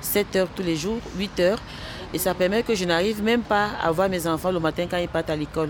7 0.00 0.36
heures 0.36 0.48
tous 0.56 0.62
les 0.62 0.76
jours, 0.76 1.00
8 1.18 1.40
heures. 1.40 1.58
Et 2.14 2.18
ça 2.18 2.32
permet 2.32 2.62
que 2.62 2.74
je 2.74 2.86
n'arrive 2.86 3.22
même 3.22 3.42
pas 3.42 3.68
à 3.82 3.90
voir 3.90 4.08
mes 4.08 4.26
enfants 4.26 4.50
le 4.50 4.60
matin 4.60 4.86
quand 4.90 4.96
ils 4.96 5.08
partent 5.08 5.28
à 5.28 5.36
l'école. 5.36 5.68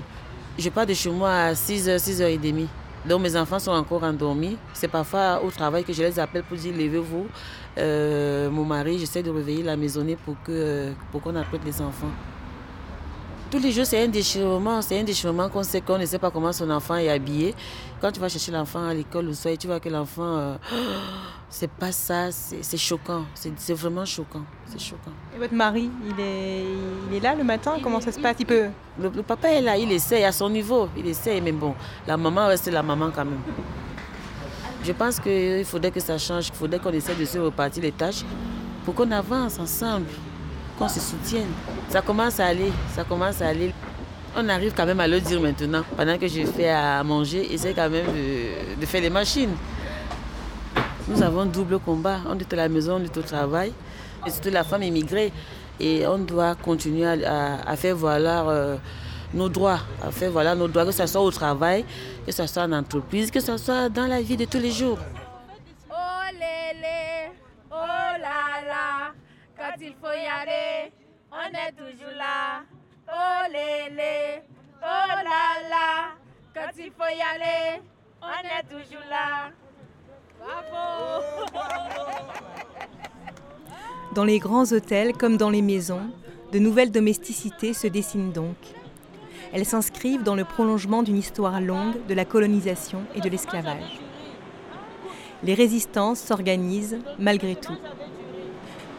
Je 0.59 0.71
pars 0.71 0.87
de 0.87 0.93
chez 0.93 1.09
moi 1.09 1.31
à 1.31 1.53
6h, 1.53 1.99
6h30. 1.99 2.67
Donc 3.07 3.23
mes 3.23 3.37
enfants 3.37 3.61
sont 3.61 3.71
encore 3.71 4.03
endormis. 4.03 4.59
C'est 4.75 4.89
parfois 4.89 5.41
au 5.45 5.53
travail 5.53 5.85
que 5.85 5.93
je 5.93 6.03
les 6.03 6.19
appelle 6.19 6.43
pour 6.43 6.57
dire 6.57 6.73
levez-vous. 6.77 7.29
Euh, 7.79 8.51
mon 8.51 8.65
mari, 8.65 8.99
j'essaie 8.99 9.23
de 9.23 9.31
réveiller 9.31 9.63
la 9.63 9.77
maisonnée 9.77 10.17
pour 10.17 10.35
pour 11.13 11.23
qu'on 11.23 11.37
apprête 11.37 11.61
les 11.65 11.81
enfants. 11.81 12.11
Tous 13.51 13.59
les 13.59 13.73
jours, 13.73 13.87
c'est 13.87 14.05
un 14.05 14.09
déchirement. 14.09 14.83
C'est 14.83 15.01
un 15.01 15.05
déchirement 15.05 15.49
qu'on 15.49 15.63
sait 15.63 15.81
qu'on 15.81 15.97
ne 15.97 16.05
sait 16.05 16.19
pas 16.19 16.31
comment 16.31 16.53
son 16.53 16.69
enfant 16.69 16.97
est 16.97 17.09
habillé. 17.09 17.55
Quand 17.99 18.13
tu 18.13 18.21
vas 18.21 18.29
chercher 18.29 18.53
l'enfant 18.53 18.87
à 18.87 18.93
l'école 18.93 19.25
le 19.25 19.33
soir, 19.33 19.55
tu 19.59 19.67
vois 19.67 19.81
que 19.81 19.89
l'enfant, 19.89 20.37
euh, 20.37 20.55
c'est 21.49 21.71
pas 21.71 21.91
ça, 21.91 22.31
c'est 22.31 22.77
choquant. 22.77 23.25
C'est 23.35 23.73
vraiment 23.73 24.05
choquant. 24.05 24.43
C'est 24.67 24.79
choquant. 24.79 25.13
Et 25.35 25.39
votre 25.39 25.55
mari, 25.55 25.91
il 26.05 26.21
est, 26.23 26.65
il 27.11 27.17
est 27.17 27.21
là 27.21 27.35
le 27.35 27.43
matin? 27.43 27.79
Comment 27.83 28.03
ça 28.03 28.13
se 28.13 28.21
passe? 28.21 28.37
Il 28.39 28.45
peut... 28.45 28.67
Le, 29.01 29.09
le, 29.09 29.23
papa 29.23 29.49
est 29.49 29.63
là, 29.63 29.79
il 29.79 29.91
essaie 29.93 30.25
à 30.25 30.33
son 30.33 30.51
niveau. 30.51 30.91
Il 30.95 31.07
essaie, 31.07 31.41
mais 31.41 31.53
bon, 31.53 31.75
la 32.07 32.19
maman 32.19 32.49
reste 32.49 32.71
la 32.71 32.83
maman 32.83 33.11
quand 33.15 33.25
même. 33.25 33.41
Je 34.85 34.93
pense 34.93 35.19
qu'il 35.21 35.65
faudrait 35.65 35.91
que 35.91 36.01
ça 36.01 36.19
change, 36.19 36.47
qu'il 36.47 36.55
faudrait 36.55 36.81
qu'on 36.81 36.93
essaie 36.93 37.15
de 37.15 37.25
se 37.25 37.39
repartir 37.39 37.83
les 37.83 37.93
tâches 37.93 38.25
pour 38.85 38.95
qu'on 38.95 39.11
avance 39.11 39.59
ensemble 39.59 40.07
qu'on 40.79 40.89
se 40.89 41.01
soutienne. 41.01 41.49
Ça 41.89 42.01
commence 42.01 42.39
à 42.41 42.47
aller, 42.47 42.71
ça 42.95 43.05
commence 43.05 43.43
à 43.43 43.49
aller. 43.49 43.73
On 44.37 44.49
arrive 44.49 44.73
quand 44.77 44.87
même 44.87 45.01
à 45.01 45.09
le 45.09 45.21
dire 45.21 45.41
maintenant. 45.41 45.83
Pendant 45.97 46.17
que 46.17 46.29
je 46.29 46.45
fais 46.45 46.69
à 46.69 47.03
manger, 47.03 47.53
essaie 47.53 47.75
quand 47.75 47.91
même 47.91 48.07
de, 48.81 48.87
faire 48.87 49.01
les 49.01 49.11
machines. 49.11 49.55
Nous 51.09 51.23
avons 51.23 51.47
double 51.47 51.79
combat. 51.79 52.19
On 52.29 52.39
est 52.39 52.53
à 52.53 52.57
la 52.57 52.69
maison, 52.69 52.99
on 53.01 53.05
est 53.05 53.17
au 53.17 53.23
travail. 53.23 53.73
Et 54.27 54.31
surtout 54.31 54.51
la 54.51 54.63
femme 54.65 54.83
immigrée. 54.83 55.33
Et 55.81 56.07
on 56.07 56.19
doit 56.19 56.55
continuer 56.55 57.07
à, 57.25 57.77
faire 57.77 57.97
valoir 57.97 58.49
euh, 58.49 58.77
nos 59.35 59.49
droits. 59.49 59.81
À 60.03 60.11
faire 60.11 60.31
valoir 60.31 60.55
nos 60.55 60.69
droits, 60.69 60.85
que 60.85 60.93
ce 60.93 61.07
soit 61.07 61.23
au 61.23 61.31
travail, 61.31 61.85
que 62.27 62.33
ce 62.33 62.47
soit 62.47 62.63
en 62.63 62.73
entreprise, 62.73 63.31
que 63.31 63.41
ce 63.41 63.57
soit 63.57 63.89
dans 63.89 64.07
la 64.07 64.21
vie 64.21 64.37
de 64.37 64.45
tous 64.45 64.59
les 64.59 64.71
jours. 64.73 64.99
Oh 65.91 65.95
lélé, 66.33 67.33
oh 67.71 67.75
là 67.75 68.67
là. 68.67 69.28
Quand 69.59 69.75
il 69.81 69.95
faut 70.01 70.07
y 70.07 70.27
aller, 70.27 70.93
on 71.33 71.51
est 71.51 71.73
toujours 71.73 72.13
là. 72.17 72.63
Oh 73.09 73.43
lélé, 73.51 74.43
oh 74.81 75.09
là 75.09 75.59
là. 75.69 76.15
Quand 76.55 76.71
il 76.79 76.93
faut 76.93 77.09
y 77.09 77.21
aller, 77.21 77.83
on 78.23 78.29
est 78.29 78.63
toujours 78.71 79.03
là. 79.11 79.51
Bravo! 80.39 81.25
Dans 84.15 84.25
les 84.25 84.39
grands 84.39 84.73
hôtels 84.73 85.13
comme 85.13 85.37
dans 85.37 85.51
les 85.51 85.61
maisons, 85.63 86.11
de 86.53 86.59
nouvelles 86.59 86.91
domesticités 86.93 87.75
se 87.75 87.87
dessinent 87.89 88.33
donc. 88.33 88.57
Elles 89.53 89.67
s'inscrivent 89.67 90.23
dans 90.23 90.35
le 90.35 90.45
prolongement 90.45 91.03
d'une 91.03 91.19
histoire 91.19 91.61
longue 91.61 92.07
de 92.07 92.15
la 92.15 92.25
colonisation 92.25 93.03
et 93.15 93.21
de 93.21 93.29
l'esclavage. 93.29 94.01
Les 95.43 95.53
résistances 95.55 96.21
s'organisent 96.21 96.99
malgré 97.19 97.55
tout. 97.55 97.77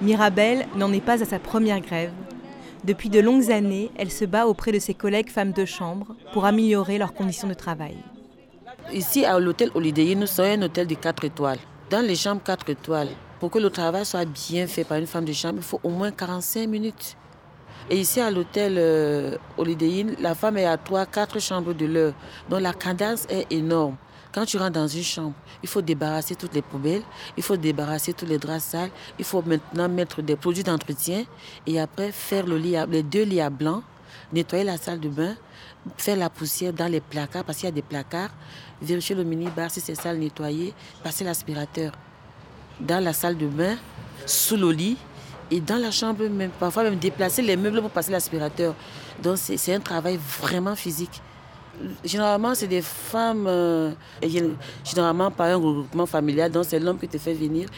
Mirabelle 0.02 0.66
n'en 0.78 0.94
est 0.94 1.02
pas 1.02 1.22
à 1.22 1.26
sa 1.26 1.40
première 1.40 1.82
grève. 1.82 2.14
Depuis 2.86 3.10
de 3.10 3.20
longues 3.20 3.52
années, 3.52 3.92
elle 3.98 4.12
se 4.12 4.24
bat 4.24 4.48
auprès 4.48 4.72
de 4.72 4.80
ses 4.80 4.94
collègues 4.94 5.30
femmes 5.30 5.52
de 5.52 5.66
chambre 5.66 6.16
pour 6.32 6.46
améliorer 6.46 6.98
leurs 6.98 7.14
conditions 7.14 7.50
de 7.50 7.54
travail. 7.54 7.98
Ici, 8.94 9.26
à 9.26 9.38
l'hôtel 9.38 9.72
Holiday 9.76 10.16
nous 10.16 10.26
sommes 10.26 10.46
un 10.46 10.62
hôtel 10.62 10.88
de 10.88 10.96
4 10.96 11.26
étoiles. 11.26 11.60
Dans 11.90 12.06
les 12.06 12.16
chambres 12.16 12.42
4 12.42 12.70
étoiles, 12.70 13.10
pour 13.42 13.52
que 13.52 13.60
le 13.60 13.70
travail 13.70 14.06
soit 14.06 14.24
bien 14.24 14.68
fait 14.68 14.86
par 14.86 14.98
une 14.98 15.08
femme 15.08 15.26
de 15.26 15.34
chambre, 15.34 15.56
il 15.58 15.64
faut 15.64 15.82
au 15.84 15.90
moins 15.90 16.12
45 16.12 16.66
minutes. 16.68 17.18
Et 17.90 17.98
ici, 17.98 18.22
à 18.22 18.32
l'hôtel 18.32 18.76
euh, 18.78 19.36
Holiday 19.58 20.06
la 20.20 20.34
femme 20.34 20.58
est 20.58 20.66
à 20.66 20.78
3-4 20.78 21.42
chambres 21.42 21.74
de 21.74 21.86
l'heure. 21.86 22.14
Donc 22.50 22.62
la 22.62 22.74
cadence 22.74 23.26
est 23.30 23.52
énorme. 23.52 23.98
Quand 24.32 24.46
tu 24.46 24.58
rentres 24.58 24.74
dans 24.74 24.88
une 24.88 25.04
chambre, 25.04 25.34
il 25.64 25.70
faut 25.70 25.82
débarrasser 25.82 26.36
toutes 26.36 26.54
les 26.54 26.62
poubelles, 26.62 27.02
il 27.36 27.42
faut 27.42 27.58
débarrasser 27.58 28.14
tous 28.14 28.28
les 28.28 28.38
draps 28.38 28.64
sales, 28.64 28.92
il 29.18 29.26
faut 29.26 29.42
maintenant 29.42 29.90
mettre 29.90 30.22
des 30.22 30.36
produits 30.36 30.64
d'entretien 30.64 31.24
et 31.66 31.80
après 31.80 32.12
faire 32.12 32.46
le 32.46 32.58
lit 32.58 32.76
les 32.90 33.02
deux 33.02 33.24
lits 33.24 33.42
à 33.42 33.50
blanc, 33.50 33.82
nettoyer 34.32 34.64
la 34.64 34.78
salle 34.78 35.00
de 35.00 35.10
bain, 35.10 35.36
faire 35.98 36.16
la 36.16 36.30
poussière 36.30 36.74
dans 36.74 36.88
les 36.88 37.02
placards 37.02 37.44
parce 37.44 37.58
qu'il 37.58 37.66
y 37.66 37.72
a 37.72 37.74
des 37.74 37.82
placards, 37.82 38.30
vérifier 38.80 39.16
le 39.16 39.24
mini-bar 39.24 39.72
si 39.72 39.82
c'est 39.82 39.96
sale, 39.96 40.20
nettoyer, 40.20 40.76
passer 41.04 41.24
l'aspirateur 41.24 41.94
dans 42.80 43.04
la 43.04 43.14
salle 43.14 43.36
de 43.36 43.48
bain, 43.48 43.78
sous 44.28 44.58
le 44.58 44.72
lit 44.72 44.98
et 45.50 45.60
dans 45.60 45.78
la 45.78 45.90
chambre 45.90 46.28
même, 46.28 46.52
parfois 46.52 46.84
même 46.84 47.00
déplacer 47.00 47.42
les 47.42 47.58
meubles 47.58 47.82
pour 47.82 47.90
passer 47.90 48.12
l'aspirateur. 48.12 48.76
Donc 49.24 49.38
c'est 49.40 49.74
un 49.74 49.80
travail 49.80 50.20
vraiment 50.40 50.76
physique. 50.76 51.22
Généralement, 52.04 52.56
c'est 52.56 52.68
des 52.68 52.82
femmes, 52.82 53.46
euh, 53.48 53.92
généralement 54.84 55.32
par 55.32 55.48
un 55.48 55.56
regroupement 55.56 56.06
familial, 56.06 56.52
donc 56.52 56.66
c'est 56.68 56.80
l'homme 56.80 57.00
qui 57.00 57.08
te 57.08 57.18
fait 57.18 57.34
venir. 57.34 57.70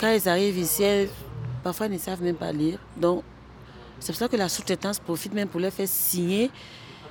Quand 0.00 0.08
elles 0.08 0.28
arrivent 0.28 0.58
ici, 0.58 0.82
elles, 0.82 1.08
parfois 1.62 1.88
ne 1.88 1.98
savent 1.98 2.22
même 2.22 2.34
pas 2.34 2.52
lire. 2.52 2.78
Donc, 2.96 3.22
c'est 4.00 4.12
pour 4.12 4.18
ça 4.18 4.28
que 4.28 4.36
la 4.36 4.48
sous-traitance 4.48 4.98
profite 4.98 5.32
même 5.32 5.48
pour 5.48 5.60
leur 5.60 5.72
faire 5.72 5.88
signer 5.88 6.50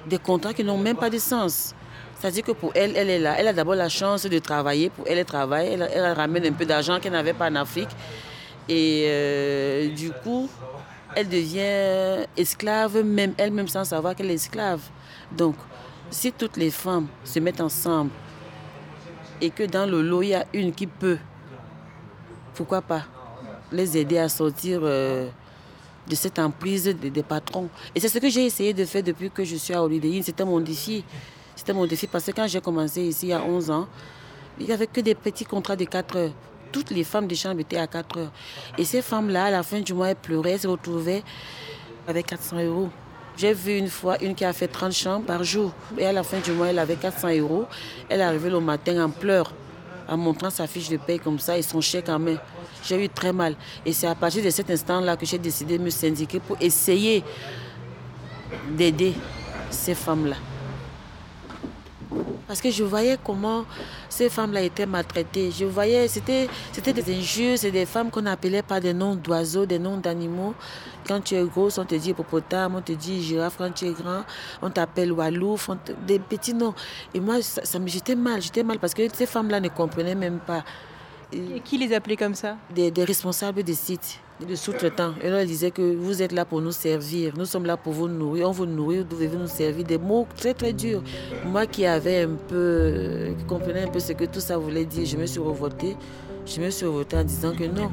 des 0.05 0.17
contrats 0.17 0.53
qui 0.53 0.63
n'ont 0.63 0.77
même 0.77 0.97
pas 0.97 1.09
de 1.09 1.17
sens. 1.17 1.73
C'est-à-dire 2.19 2.43
que 2.43 2.51
pour 2.51 2.71
elle, 2.75 2.95
elle 2.95 3.09
est 3.09 3.19
là. 3.19 3.35
Elle 3.37 3.47
a 3.47 3.53
d'abord 3.53 3.75
la 3.75 3.89
chance 3.89 4.23
de 4.23 4.39
travailler. 4.39 4.89
Pour 4.89 5.05
elle, 5.07 5.17
elle 5.17 5.25
travaille. 5.25 5.67
Elle, 5.67 6.13
ramène 6.13 6.45
un 6.45 6.51
peu 6.51 6.65
d'argent 6.65 6.99
qu'elle 6.99 7.11
n'avait 7.13 7.33
pas 7.33 7.49
en 7.49 7.55
Afrique. 7.55 7.89
Et 8.69 9.05
euh, 9.07 9.89
du 9.93 10.11
coup, 10.11 10.49
elle 11.15 11.27
devient 11.27 12.25
esclave, 12.37 13.03
même 13.03 13.33
elle-même 13.37 13.67
sans 13.67 13.83
savoir 13.83 14.15
qu'elle 14.15 14.31
est 14.31 14.35
esclave. 14.35 14.81
Donc, 15.31 15.55
si 16.13 16.31
toutes 16.31 16.57
les 16.57 16.69
femmes 16.69 17.07
se 17.23 17.39
mettent 17.39 17.61
ensemble 17.61 18.11
et 19.41 19.49
que 19.49 19.63
dans 19.63 19.89
le 19.89 20.01
lot, 20.01 20.21
il 20.21 20.29
y 20.29 20.35
a 20.35 20.45
une 20.53 20.71
qui 20.71 20.87
peut, 20.87 21.17
pourquoi 22.53 22.81
pas, 22.81 23.03
les 23.71 23.97
aider 23.97 24.19
à 24.19 24.29
sortir 24.29 24.81
euh, 24.83 25.27
de 26.07 26.15
cette 26.15 26.37
emprise 26.37 26.83
des, 26.83 27.23
patrons. 27.23 27.67
Et 27.95 27.99
c'est 27.99 28.09
ce 28.09 28.19
que 28.19 28.29
j'ai 28.29 28.45
essayé 28.45 28.73
de 28.73 28.85
faire 28.85 29.01
depuis 29.01 29.31
que 29.31 29.43
je 29.43 29.55
suis 29.55 29.73
à 29.73 29.83
Holiday 29.83 30.21
C'était 30.21 30.45
mon 30.45 30.59
défi. 30.59 31.03
C'était 31.55 31.73
mon 31.73 31.85
défi 31.85 32.07
parce 32.07 32.25
que 32.25 32.31
quand 32.31 32.47
j'ai 32.47 32.61
commencé 32.61 33.01
ici 33.01 33.27
il 33.27 33.29
y 33.29 33.33
a 33.33 33.43
11 33.43 33.71
ans, 33.71 33.87
il 34.59 34.67
n'y 34.67 34.71
avait 34.71 34.87
que 34.87 35.01
des 35.01 35.15
petits 35.15 35.45
contrats 35.45 35.75
de 35.75 35.85
4 35.85 36.15
heures. 36.15 36.31
Toutes 36.71 36.91
les 36.91 37.03
femmes 37.03 37.27
des 37.27 37.35
chambres 37.35 37.59
étaient 37.59 37.77
à 37.77 37.87
4 37.87 38.17
heures. 38.17 38.31
Et 38.77 38.85
ces 38.85 39.01
femmes-là, 39.01 39.45
à 39.45 39.51
la 39.51 39.63
fin 39.63 39.81
du 39.81 39.93
mois, 39.93 40.09
elles 40.09 40.15
pleuraient, 40.15 40.51
elles 40.51 40.59
se 40.59 40.67
retrouvaient 40.67 41.23
avec 42.07 42.27
400 42.27 42.63
euros. 42.63 42.89
J'ai 43.35 43.53
vu 43.53 43.77
une 43.77 43.89
fois 43.89 44.21
une 44.21 44.35
qui 44.35 44.45
a 44.45 44.53
fait 44.53 44.67
30 44.67 44.91
chambres 44.91 45.25
par 45.25 45.43
jour. 45.43 45.73
Et 45.97 46.05
à 46.05 46.11
la 46.11 46.23
fin 46.23 46.39
du 46.39 46.51
mois, 46.51 46.67
elle 46.67 46.79
avait 46.79 46.95
400 46.95 47.29
euros. 47.39 47.65
Elle 48.09 48.19
est 48.19 48.23
arrivée 48.23 48.49
le 48.49 48.59
matin 48.59 49.03
en 49.03 49.09
pleurs, 49.09 49.53
en 50.07 50.17
montrant 50.17 50.49
sa 50.49 50.67
fiche 50.67 50.89
de 50.89 50.97
paie 50.97 51.17
comme 51.17 51.39
ça 51.39 51.57
et 51.57 51.63
son 51.63 51.81
chèque 51.81 52.09
en 52.09 52.19
main. 52.19 52.37
J'ai 52.83 53.03
eu 53.03 53.09
très 53.09 53.33
mal. 53.33 53.55
Et 53.85 53.93
c'est 53.93 54.07
à 54.07 54.15
partir 54.15 54.43
de 54.43 54.49
cet 54.49 54.69
instant-là 54.69 55.17
que 55.17 55.25
j'ai 55.25 55.39
décidé 55.39 55.77
de 55.77 55.83
me 55.83 55.89
syndiquer 55.89 56.39
pour 56.39 56.57
essayer 56.61 57.23
d'aider 58.69 59.13
ces 59.71 59.95
femmes-là. 59.95 60.35
Parce 62.47 62.61
que 62.61 62.69
je 62.69 62.83
voyais 62.83 63.17
comment 63.23 63.65
ces 64.09 64.29
femmes-là 64.29 64.61
étaient 64.61 64.85
maltraitées. 64.85 65.51
Je 65.51 65.65
voyais, 65.65 66.07
c'était, 66.07 66.47
c'était 66.71 66.93
des 66.93 67.15
injures, 67.15 67.57
c'est 67.57 67.71
des 67.71 67.85
femmes 67.85 68.09
qu'on 68.11 68.25
appelait 68.25 68.61
par 68.61 68.79
des 68.81 68.93
noms 68.93 69.15
d'oiseaux, 69.15 69.65
des 69.65 69.79
noms 69.79 69.97
d'animaux. 69.97 70.53
Quand 71.07 71.21
tu 71.21 71.35
es 71.35 71.43
grosse, 71.43 71.77
on 71.77 71.85
te 71.85 71.95
dit 71.95 72.11
hippopotame, 72.11 72.75
on 72.75 72.81
te 72.81 72.93
dit 72.93 73.21
girafe 73.21 73.55
quand 73.57 73.71
tu 73.71 73.85
es 73.85 73.91
grand, 73.91 74.23
on 74.61 74.69
t'appelle 74.69 75.11
walouf, 75.11 75.69
des 76.05 76.19
petits 76.19 76.53
noms. 76.53 76.73
Et 77.13 77.19
moi, 77.19 77.41
ça, 77.41 77.65
ça 77.65 77.79
me 77.79 77.87
j'étais 77.87 78.15
mal, 78.15 78.41
j'étais 78.41 78.63
mal 78.63 78.79
parce 78.79 78.93
que 78.93 79.03
ces 79.13 79.25
femmes-là 79.25 79.59
ne 79.59 79.69
comprenaient 79.69 80.15
même 80.15 80.39
pas. 80.39 80.63
Et 81.33 81.59
qui 81.61 81.77
les 81.77 81.93
appelait 81.93 82.17
comme 82.17 82.35
ça? 82.35 82.57
Des, 82.73 82.91
des, 82.91 83.03
responsables 83.03 83.63
des 83.63 83.73
sites, 83.73 84.19
des 84.45 84.55
sous-traitants. 84.55 85.13
Et 85.21 85.29
là, 85.29 85.43
ils 85.43 85.47
disaient 85.47 85.71
que 85.71 85.95
vous 85.95 86.21
êtes 86.21 86.31
là 86.31 86.45
pour 86.45 86.61
nous 86.61 86.71
servir, 86.71 87.33
nous 87.37 87.45
sommes 87.45 87.65
là 87.65 87.77
pour 87.77 87.93
vous 87.93 88.07
nourrir, 88.07 88.49
on 88.49 88.51
vous 88.51 88.65
nourrit, 88.65 88.99
vous 88.99 89.03
devez 89.03 89.27
nous 89.27 89.47
servir. 89.47 89.83
Des 89.85 89.97
mots 89.97 90.27
très 90.35 90.53
très 90.53 90.73
durs. 90.73 91.03
Moi 91.45 91.65
qui 91.65 91.85
avais 91.85 92.23
un 92.23 92.35
peu, 92.47 93.33
qui 93.37 93.45
comprenais 93.45 93.83
un 93.83 93.87
peu 93.87 93.99
ce 93.99 94.13
que 94.13 94.25
tout 94.25 94.39
ça 94.39 94.57
voulait 94.57 94.85
dire, 94.85 95.05
je 95.05 95.17
me 95.17 95.25
suis 95.25 95.39
revoltée. 95.39 95.95
Je 96.45 96.59
me 96.59 96.69
suis 96.69 96.85
revoltée 96.85 97.17
en 97.17 97.23
disant 97.23 97.53
que 97.53 97.63
non. 97.63 97.89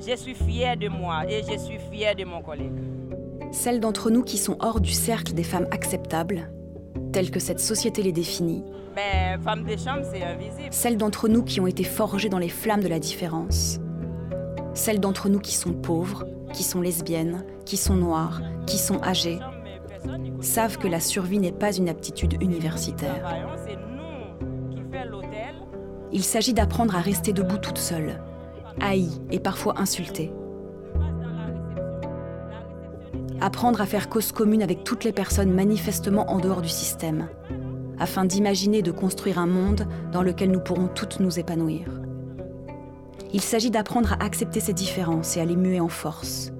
Je 0.00 0.16
suis 0.16 0.34
fière 0.34 0.76
de 0.76 0.88
moi 0.88 1.24
et 1.28 1.42
je 1.42 1.58
suis 1.58 1.78
fière 1.90 2.14
de 2.14 2.24
mon 2.24 2.42
collègue. 2.42 2.72
Celles 3.52 3.80
d'entre 3.80 4.10
nous 4.10 4.22
qui 4.22 4.38
sont 4.38 4.56
hors 4.60 4.80
du 4.80 4.92
cercle 4.92 5.32
des 5.32 5.44
femmes 5.44 5.66
acceptables, 5.70 6.50
telles 7.12 7.30
que 7.30 7.38
cette 7.40 7.60
société 7.60 8.02
les 8.02 8.12
définit. 8.12 8.64
Mais 8.96 9.36
femme 9.44 9.64
de 9.64 9.76
chambre, 9.76 10.02
c'est 10.10 10.22
invisible. 10.22 10.68
Celles 10.70 10.96
d'entre 10.96 11.28
nous 11.28 11.42
qui 11.42 11.60
ont 11.60 11.66
été 11.66 11.84
forgées 11.84 12.30
dans 12.30 12.38
les 12.38 12.48
flammes 12.48 12.82
de 12.82 12.88
la 12.88 12.98
différence. 12.98 13.78
Celles 14.72 15.00
d'entre 15.00 15.28
nous 15.28 15.38
qui 15.38 15.54
sont 15.54 15.74
pauvres, 15.74 16.26
qui 16.54 16.62
sont 16.62 16.80
lesbiennes, 16.80 17.44
qui 17.66 17.76
sont 17.76 17.94
noires, 17.94 18.40
qui 18.66 18.78
sont 18.78 19.02
âgées, 19.02 19.38
savent 20.40 20.78
que 20.78 20.88
la 20.88 21.00
survie 21.00 21.38
n'est 21.38 21.52
pas 21.52 21.76
une 21.76 21.90
aptitude 21.90 22.42
universitaire. 22.42 23.22
Il 26.10 26.24
s'agit 26.24 26.54
d'apprendre 26.54 26.96
à 26.96 27.00
rester 27.00 27.34
debout 27.34 27.58
toute 27.58 27.78
seule, 27.78 28.22
haïe 28.80 29.10
et 29.30 29.40
parfois 29.40 29.78
insultée. 29.78 30.32
Apprendre 33.42 33.82
à 33.82 33.86
faire 33.86 34.08
cause 34.08 34.32
commune 34.32 34.62
avec 34.62 34.84
toutes 34.84 35.04
les 35.04 35.12
personnes 35.12 35.52
manifestement 35.52 36.30
en 36.30 36.38
dehors 36.38 36.62
du 36.62 36.70
système, 36.70 37.28
afin 37.98 38.24
d'imaginer 38.24 38.78
et 38.78 38.82
de 38.82 38.90
construire 38.90 39.38
un 39.38 39.46
monde 39.46 39.86
dans 40.12 40.22
lequel 40.22 40.50
nous 40.50 40.60
pourrons 40.60 40.88
toutes 40.88 41.20
nous 41.20 41.38
épanouir. 41.38 41.88
Il 43.32 43.40
s'agit 43.40 43.70
d'apprendre 43.70 44.12
à 44.12 44.24
accepter 44.24 44.60
ces 44.60 44.72
différences 44.72 45.36
et 45.36 45.40
à 45.40 45.44
les 45.44 45.56
muer 45.56 45.80
en 45.80 45.88
force, 45.88 46.52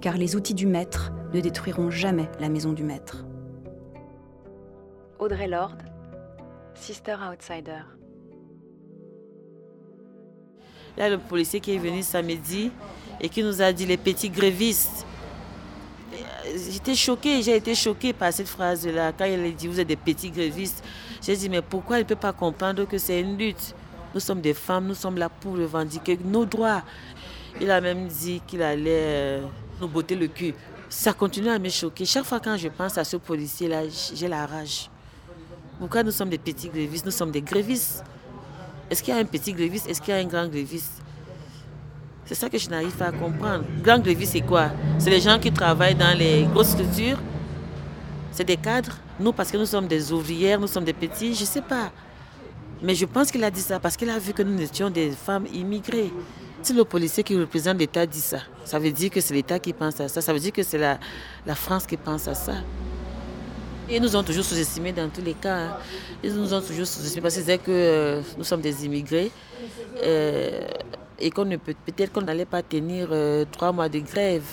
car 0.00 0.16
les 0.16 0.36
outils 0.36 0.54
du 0.54 0.66
maître 0.66 1.12
ne 1.32 1.40
détruiront 1.40 1.90
jamais 1.90 2.28
la 2.38 2.48
maison 2.48 2.72
du 2.72 2.84
maître. 2.84 3.24
Audrey 5.18 5.48
Lord, 5.48 5.76
Sister 6.74 7.16
Outsider. 7.30 7.82
Là, 10.96 11.08
le 11.08 11.18
policier 11.18 11.60
qui 11.60 11.74
est 11.74 11.78
venu 11.78 12.02
samedi 12.02 12.70
et 13.20 13.28
qui 13.28 13.42
nous 13.42 13.62
a 13.62 13.72
dit 13.72 13.86
les 13.86 13.96
petits 13.96 14.30
grévistes. 14.30 15.06
J'étais 16.70 16.94
choquée, 16.94 17.42
j'ai 17.42 17.56
été 17.56 17.74
choquée 17.74 18.12
par 18.12 18.32
cette 18.32 18.48
phrase-là. 18.48 19.12
Quand 19.16 19.24
il 19.24 19.44
a 19.44 19.50
dit 19.50 19.66
vous 19.66 19.80
êtes 19.80 19.88
des 19.88 19.96
petits 19.96 20.30
grévistes, 20.30 20.82
j'ai 21.22 21.36
dit 21.36 21.48
mais 21.48 21.62
pourquoi 21.62 21.98
il 21.98 22.02
ne 22.02 22.08
peut 22.08 22.16
pas 22.16 22.32
comprendre 22.32 22.84
que 22.86 22.98
c'est 22.98 23.20
une 23.20 23.36
lutte? 23.36 23.74
Nous 24.14 24.20
sommes 24.20 24.40
des 24.40 24.54
femmes, 24.54 24.86
nous 24.88 24.94
sommes 24.94 25.16
là 25.16 25.28
pour 25.28 25.56
revendiquer 25.56 26.18
nos 26.24 26.44
droits. 26.44 26.82
Il 27.60 27.70
a 27.70 27.80
même 27.80 28.08
dit 28.08 28.40
qu'il 28.46 28.62
allait 28.62 29.40
nous 29.80 29.88
botter 29.88 30.16
le 30.16 30.26
cul. 30.26 30.54
Ça 30.88 31.12
continue 31.12 31.48
à 31.48 31.58
me 31.58 31.68
choquer. 31.68 32.04
Chaque 32.04 32.24
fois 32.24 32.40
quand 32.40 32.56
je 32.56 32.68
pense 32.68 32.98
à 32.98 33.04
ce 33.04 33.16
policier-là, 33.16 33.82
j'ai 34.14 34.28
la 34.28 34.46
rage. 34.46 34.90
Pourquoi 35.78 36.02
nous 36.02 36.10
sommes 36.10 36.30
des 36.30 36.38
petits 36.38 36.68
grévistes? 36.68 37.04
Nous 37.06 37.12
sommes 37.12 37.30
des 37.30 37.42
grévistes. 37.42 38.04
Est-ce 38.90 39.02
qu'il 39.02 39.14
y 39.14 39.16
a 39.16 39.20
un 39.20 39.24
petit 39.24 39.52
gréviste? 39.52 39.88
Est-ce 39.88 40.00
qu'il 40.00 40.12
y 40.12 40.16
a 40.16 40.20
un 40.20 40.24
grand 40.24 40.48
gréviste? 40.48 40.99
C'est 42.24 42.34
ça 42.34 42.48
que 42.48 42.58
je 42.58 42.68
n'arrive 42.68 42.92
pas 42.96 43.06
à 43.06 43.12
comprendre. 43.12 43.64
Grand 43.82 43.98
gréviste, 43.98 44.32
c'est 44.32 44.40
quoi? 44.40 44.70
C'est 44.98 45.10
les 45.10 45.20
gens 45.20 45.38
qui 45.38 45.52
travaillent 45.52 45.96
dans 45.96 46.16
les 46.16 46.44
grosses 46.44 46.68
structures? 46.70 47.18
C'est 48.32 48.44
des 48.44 48.56
cadres? 48.56 48.96
Nous, 49.18 49.32
parce 49.32 49.50
que 49.50 49.56
nous 49.56 49.66
sommes 49.66 49.88
des 49.88 50.12
ouvrières, 50.12 50.60
nous 50.60 50.68
sommes 50.68 50.84
des 50.84 50.92
petits, 50.92 51.34
je 51.34 51.40
ne 51.40 51.46
sais 51.46 51.62
pas. 51.62 51.90
Mais 52.82 52.94
je 52.94 53.04
pense 53.04 53.30
qu'il 53.30 53.44
a 53.44 53.50
dit 53.50 53.60
ça 53.60 53.78
parce 53.78 53.96
qu'il 53.96 54.08
a 54.08 54.18
vu 54.18 54.32
que 54.32 54.42
nous 54.42 54.60
étions 54.62 54.88
des 54.88 55.10
femmes 55.10 55.46
immigrées. 55.52 56.12
Si 56.62 56.72
le 56.72 56.84
policier 56.84 57.22
qui 57.22 57.36
représente 57.36 57.78
l'État 57.78 58.06
dit 58.06 58.20
ça, 58.20 58.38
ça 58.64 58.78
veut 58.78 58.92
dire 58.92 59.10
que 59.10 59.20
c'est 59.20 59.34
l'État 59.34 59.58
qui 59.58 59.72
pense 59.72 60.00
à 60.00 60.08
ça, 60.08 60.20
ça 60.20 60.32
veut 60.32 60.38
dire 60.38 60.52
que 60.52 60.62
c'est 60.62 60.78
la, 60.78 60.98
la 61.46 61.54
France 61.54 61.86
qui 61.86 61.96
pense 61.96 62.28
à 62.28 62.34
ça. 62.34 62.54
Ils 63.90 64.00
nous 64.00 64.14
ont 64.14 64.22
toujours 64.22 64.44
sous-estimés 64.44 64.92
dans 64.92 65.08
tous 65.08 65.22
les 65.22 65.34
cas. 65.34 65.56
Hein. 65.56 65.76
Ils 66.22 66.32
nous 66.34 66.54
ont 66.54 66.60
toujours 66.60 66.86
sous-estimés 66.86 67.22
parce 67.22 67.34
qu'ils 67.34 67.42
disaient 67.44 67.58
que 67.58 67.70
euh, 67.70 68.20
nous 68.38 68.44
sommes 68.44 68.60
des 68.60 68.84
immigrés 68.84 69.32
euh, 70.04 70.60
et 71.20 71.30
qu'on 71.30 71.44
ne 71.44 71.56
peut 71.56 71.74
peut-être 71.86 72.12
qu'on 72.12 72.22
n'allait 72.22 72.46
pas 72.46 72.62
tenir 72.62 73.08
euh, 73.10 73.44
trois 73.50 73.72
mois 73.72 73.88
de 73.88 73.98
grève, 74.00 74.44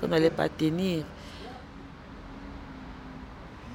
qu'on 0.00 0.08
n'allait 0.08 0.30
pas 0.30 0.48
tenir. 0.48 1.04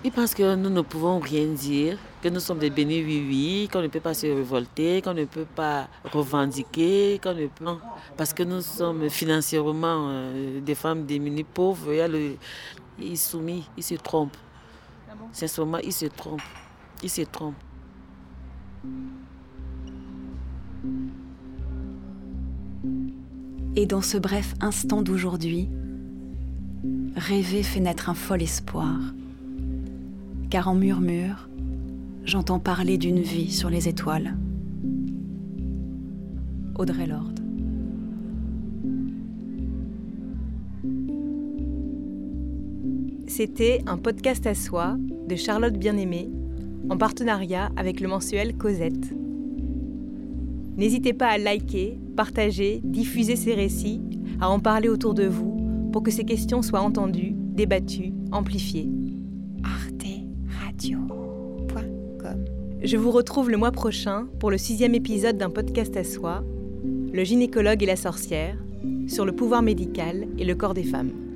Ils 0.03 0.11
pensent 0.11 0.35
que 0.35 0.55
nous 0.55 0.69
ne 0.69 0.81
pouvons 0.81 1.19
rien 1.19 1.47
dire, 1.47 1.97
que 2.21 2.29
nous 2.29 2.39
sommes 2.39 2.59
des 2.59 2.69
bénis 2.69 3.03
oui-oui, 3.03 3.67
qu'on 3.71 3.81
ne 3.81 3.87
peut 3.87 3.99
pas 3.99 4.13
se 4.13 4.27
révolter, 4.27 5.01
qu'on 5.01 5.13
ne 5.13 5.25
peut 5.25 5.47
pas 5.55 5.87
revendiquer, 6.13 7.19
qu'on 7.21 7.33
ne 7.33 7.47
peut... 7.47 7.65
Parce 8.15 8.31
que 8.31 8.43
nous 8.43 8.61
sommes 8.61 9.09
financièrement 9.09 10.31
des 10.61 10.75
femmes 10.75 11.05
démunies, 11.05 11.43
pauvres, 11.43 11.91
il 11.91 12.15
y 12.15 12.37
ils 12.99 13.17
soumis, 13.17 13.67
ils 13.75 13.83
se 13.83 13.95
trompent. 13.95 14.37
Sincèrement, 15.31 15.79
il 15.79 15.93
se 15.93 16.05
trompe. 16.05 16.41
Il 17.03 17.09
se 17.09 17.21
trompe. 17.21 17.55
Et 23.79 23.85
dans 23.85 24.01
ce 24.01 24.17
bref 24.17 24.55
instant 24.59 25.03
d'aujourd'hui, 25.03 25.69
rêver 27.15 27.61
fait 27.61 27.79
naître 27.79 28.09
un 28.09 28.15
fol 28.15 28.41
espoir. 28.41 28.97
Car 30.49 30.67
en 30.67 30.73
murmure, 30.73 31.47
j'entends 32.25 32.57
parler 32.57 32.97
d'une 32.97 33.19
vie 33.19 33.51
sur 33.51 33.69
les 33.69 33.87
étoiles. 33.87 34.35
Audrey 36.73 37.05
Lord. 37.05 37.33
C'était 43.27 43.83
un 43.85 43.97
podcast 43.99 44.47
à 44.47 44.55
soi 44.55 44.97
de 45.27 45.35
Charlotte 45.35 45.77
Bien-Aimée 45.77 46.31
en 46.89 46.97
partenariat 46.97 47.69
avec 47.75 47.99
le 47.99 48.07
mensuel 48.07 48.57
Cosette. 48.57 49.13
N'hésitez 50.77 51.13
pas 51.13 51.27
à 51.27 51.37
liker, 51.37 51.99
partager, 52.17 52.81
diffuser 52.83 53.37
ces 53.37 53.53
récits, 53.53 54.01
à 54.41 54.49
en 54.49 54.59
parler 54.59 54.89
autour 54.89 55.13
de 55.13 55.25
vous 55.25 55.89
pour 55.93 56.03
que 56.03 56.11
ces 56.11 56.25
questions 56.25 56.61
soient 56.61 56.81
entendues, 56.81 57.33
débattues, 57.33 58.11
amplifiées. 58.33 58.89
arteradio.com 59.63 62.45
Je 62.83 62.97
vous 62.97 63.11
retrouve 63.11 63.49
le 63.49 63.55
mois 63.55 63.71
prochain 63.71 64.27
pour 64.39 64.51
le 64.51 64.57
sixième 64.57 64.95
épisode 64.95 65.37
d'un 65.37 65.49
podcast 65.49 65.95
à 65.95 66.03
soi, 66.03 66.43
Le 67.13 67.23
gynécologue 67.23 67.83
et 67.83 67.87
la 67.87 67.95
sorcière, 67.95 68.57
sur 69.07 69.25
le 69.25 69.31
pouvoir 69.31 69.61
médical 69.61 70.27
et 70.37 70.43
le 70.43 70.55
corps 70.55 70.73
des 70.73 70.83
femmes. 70.83 71.26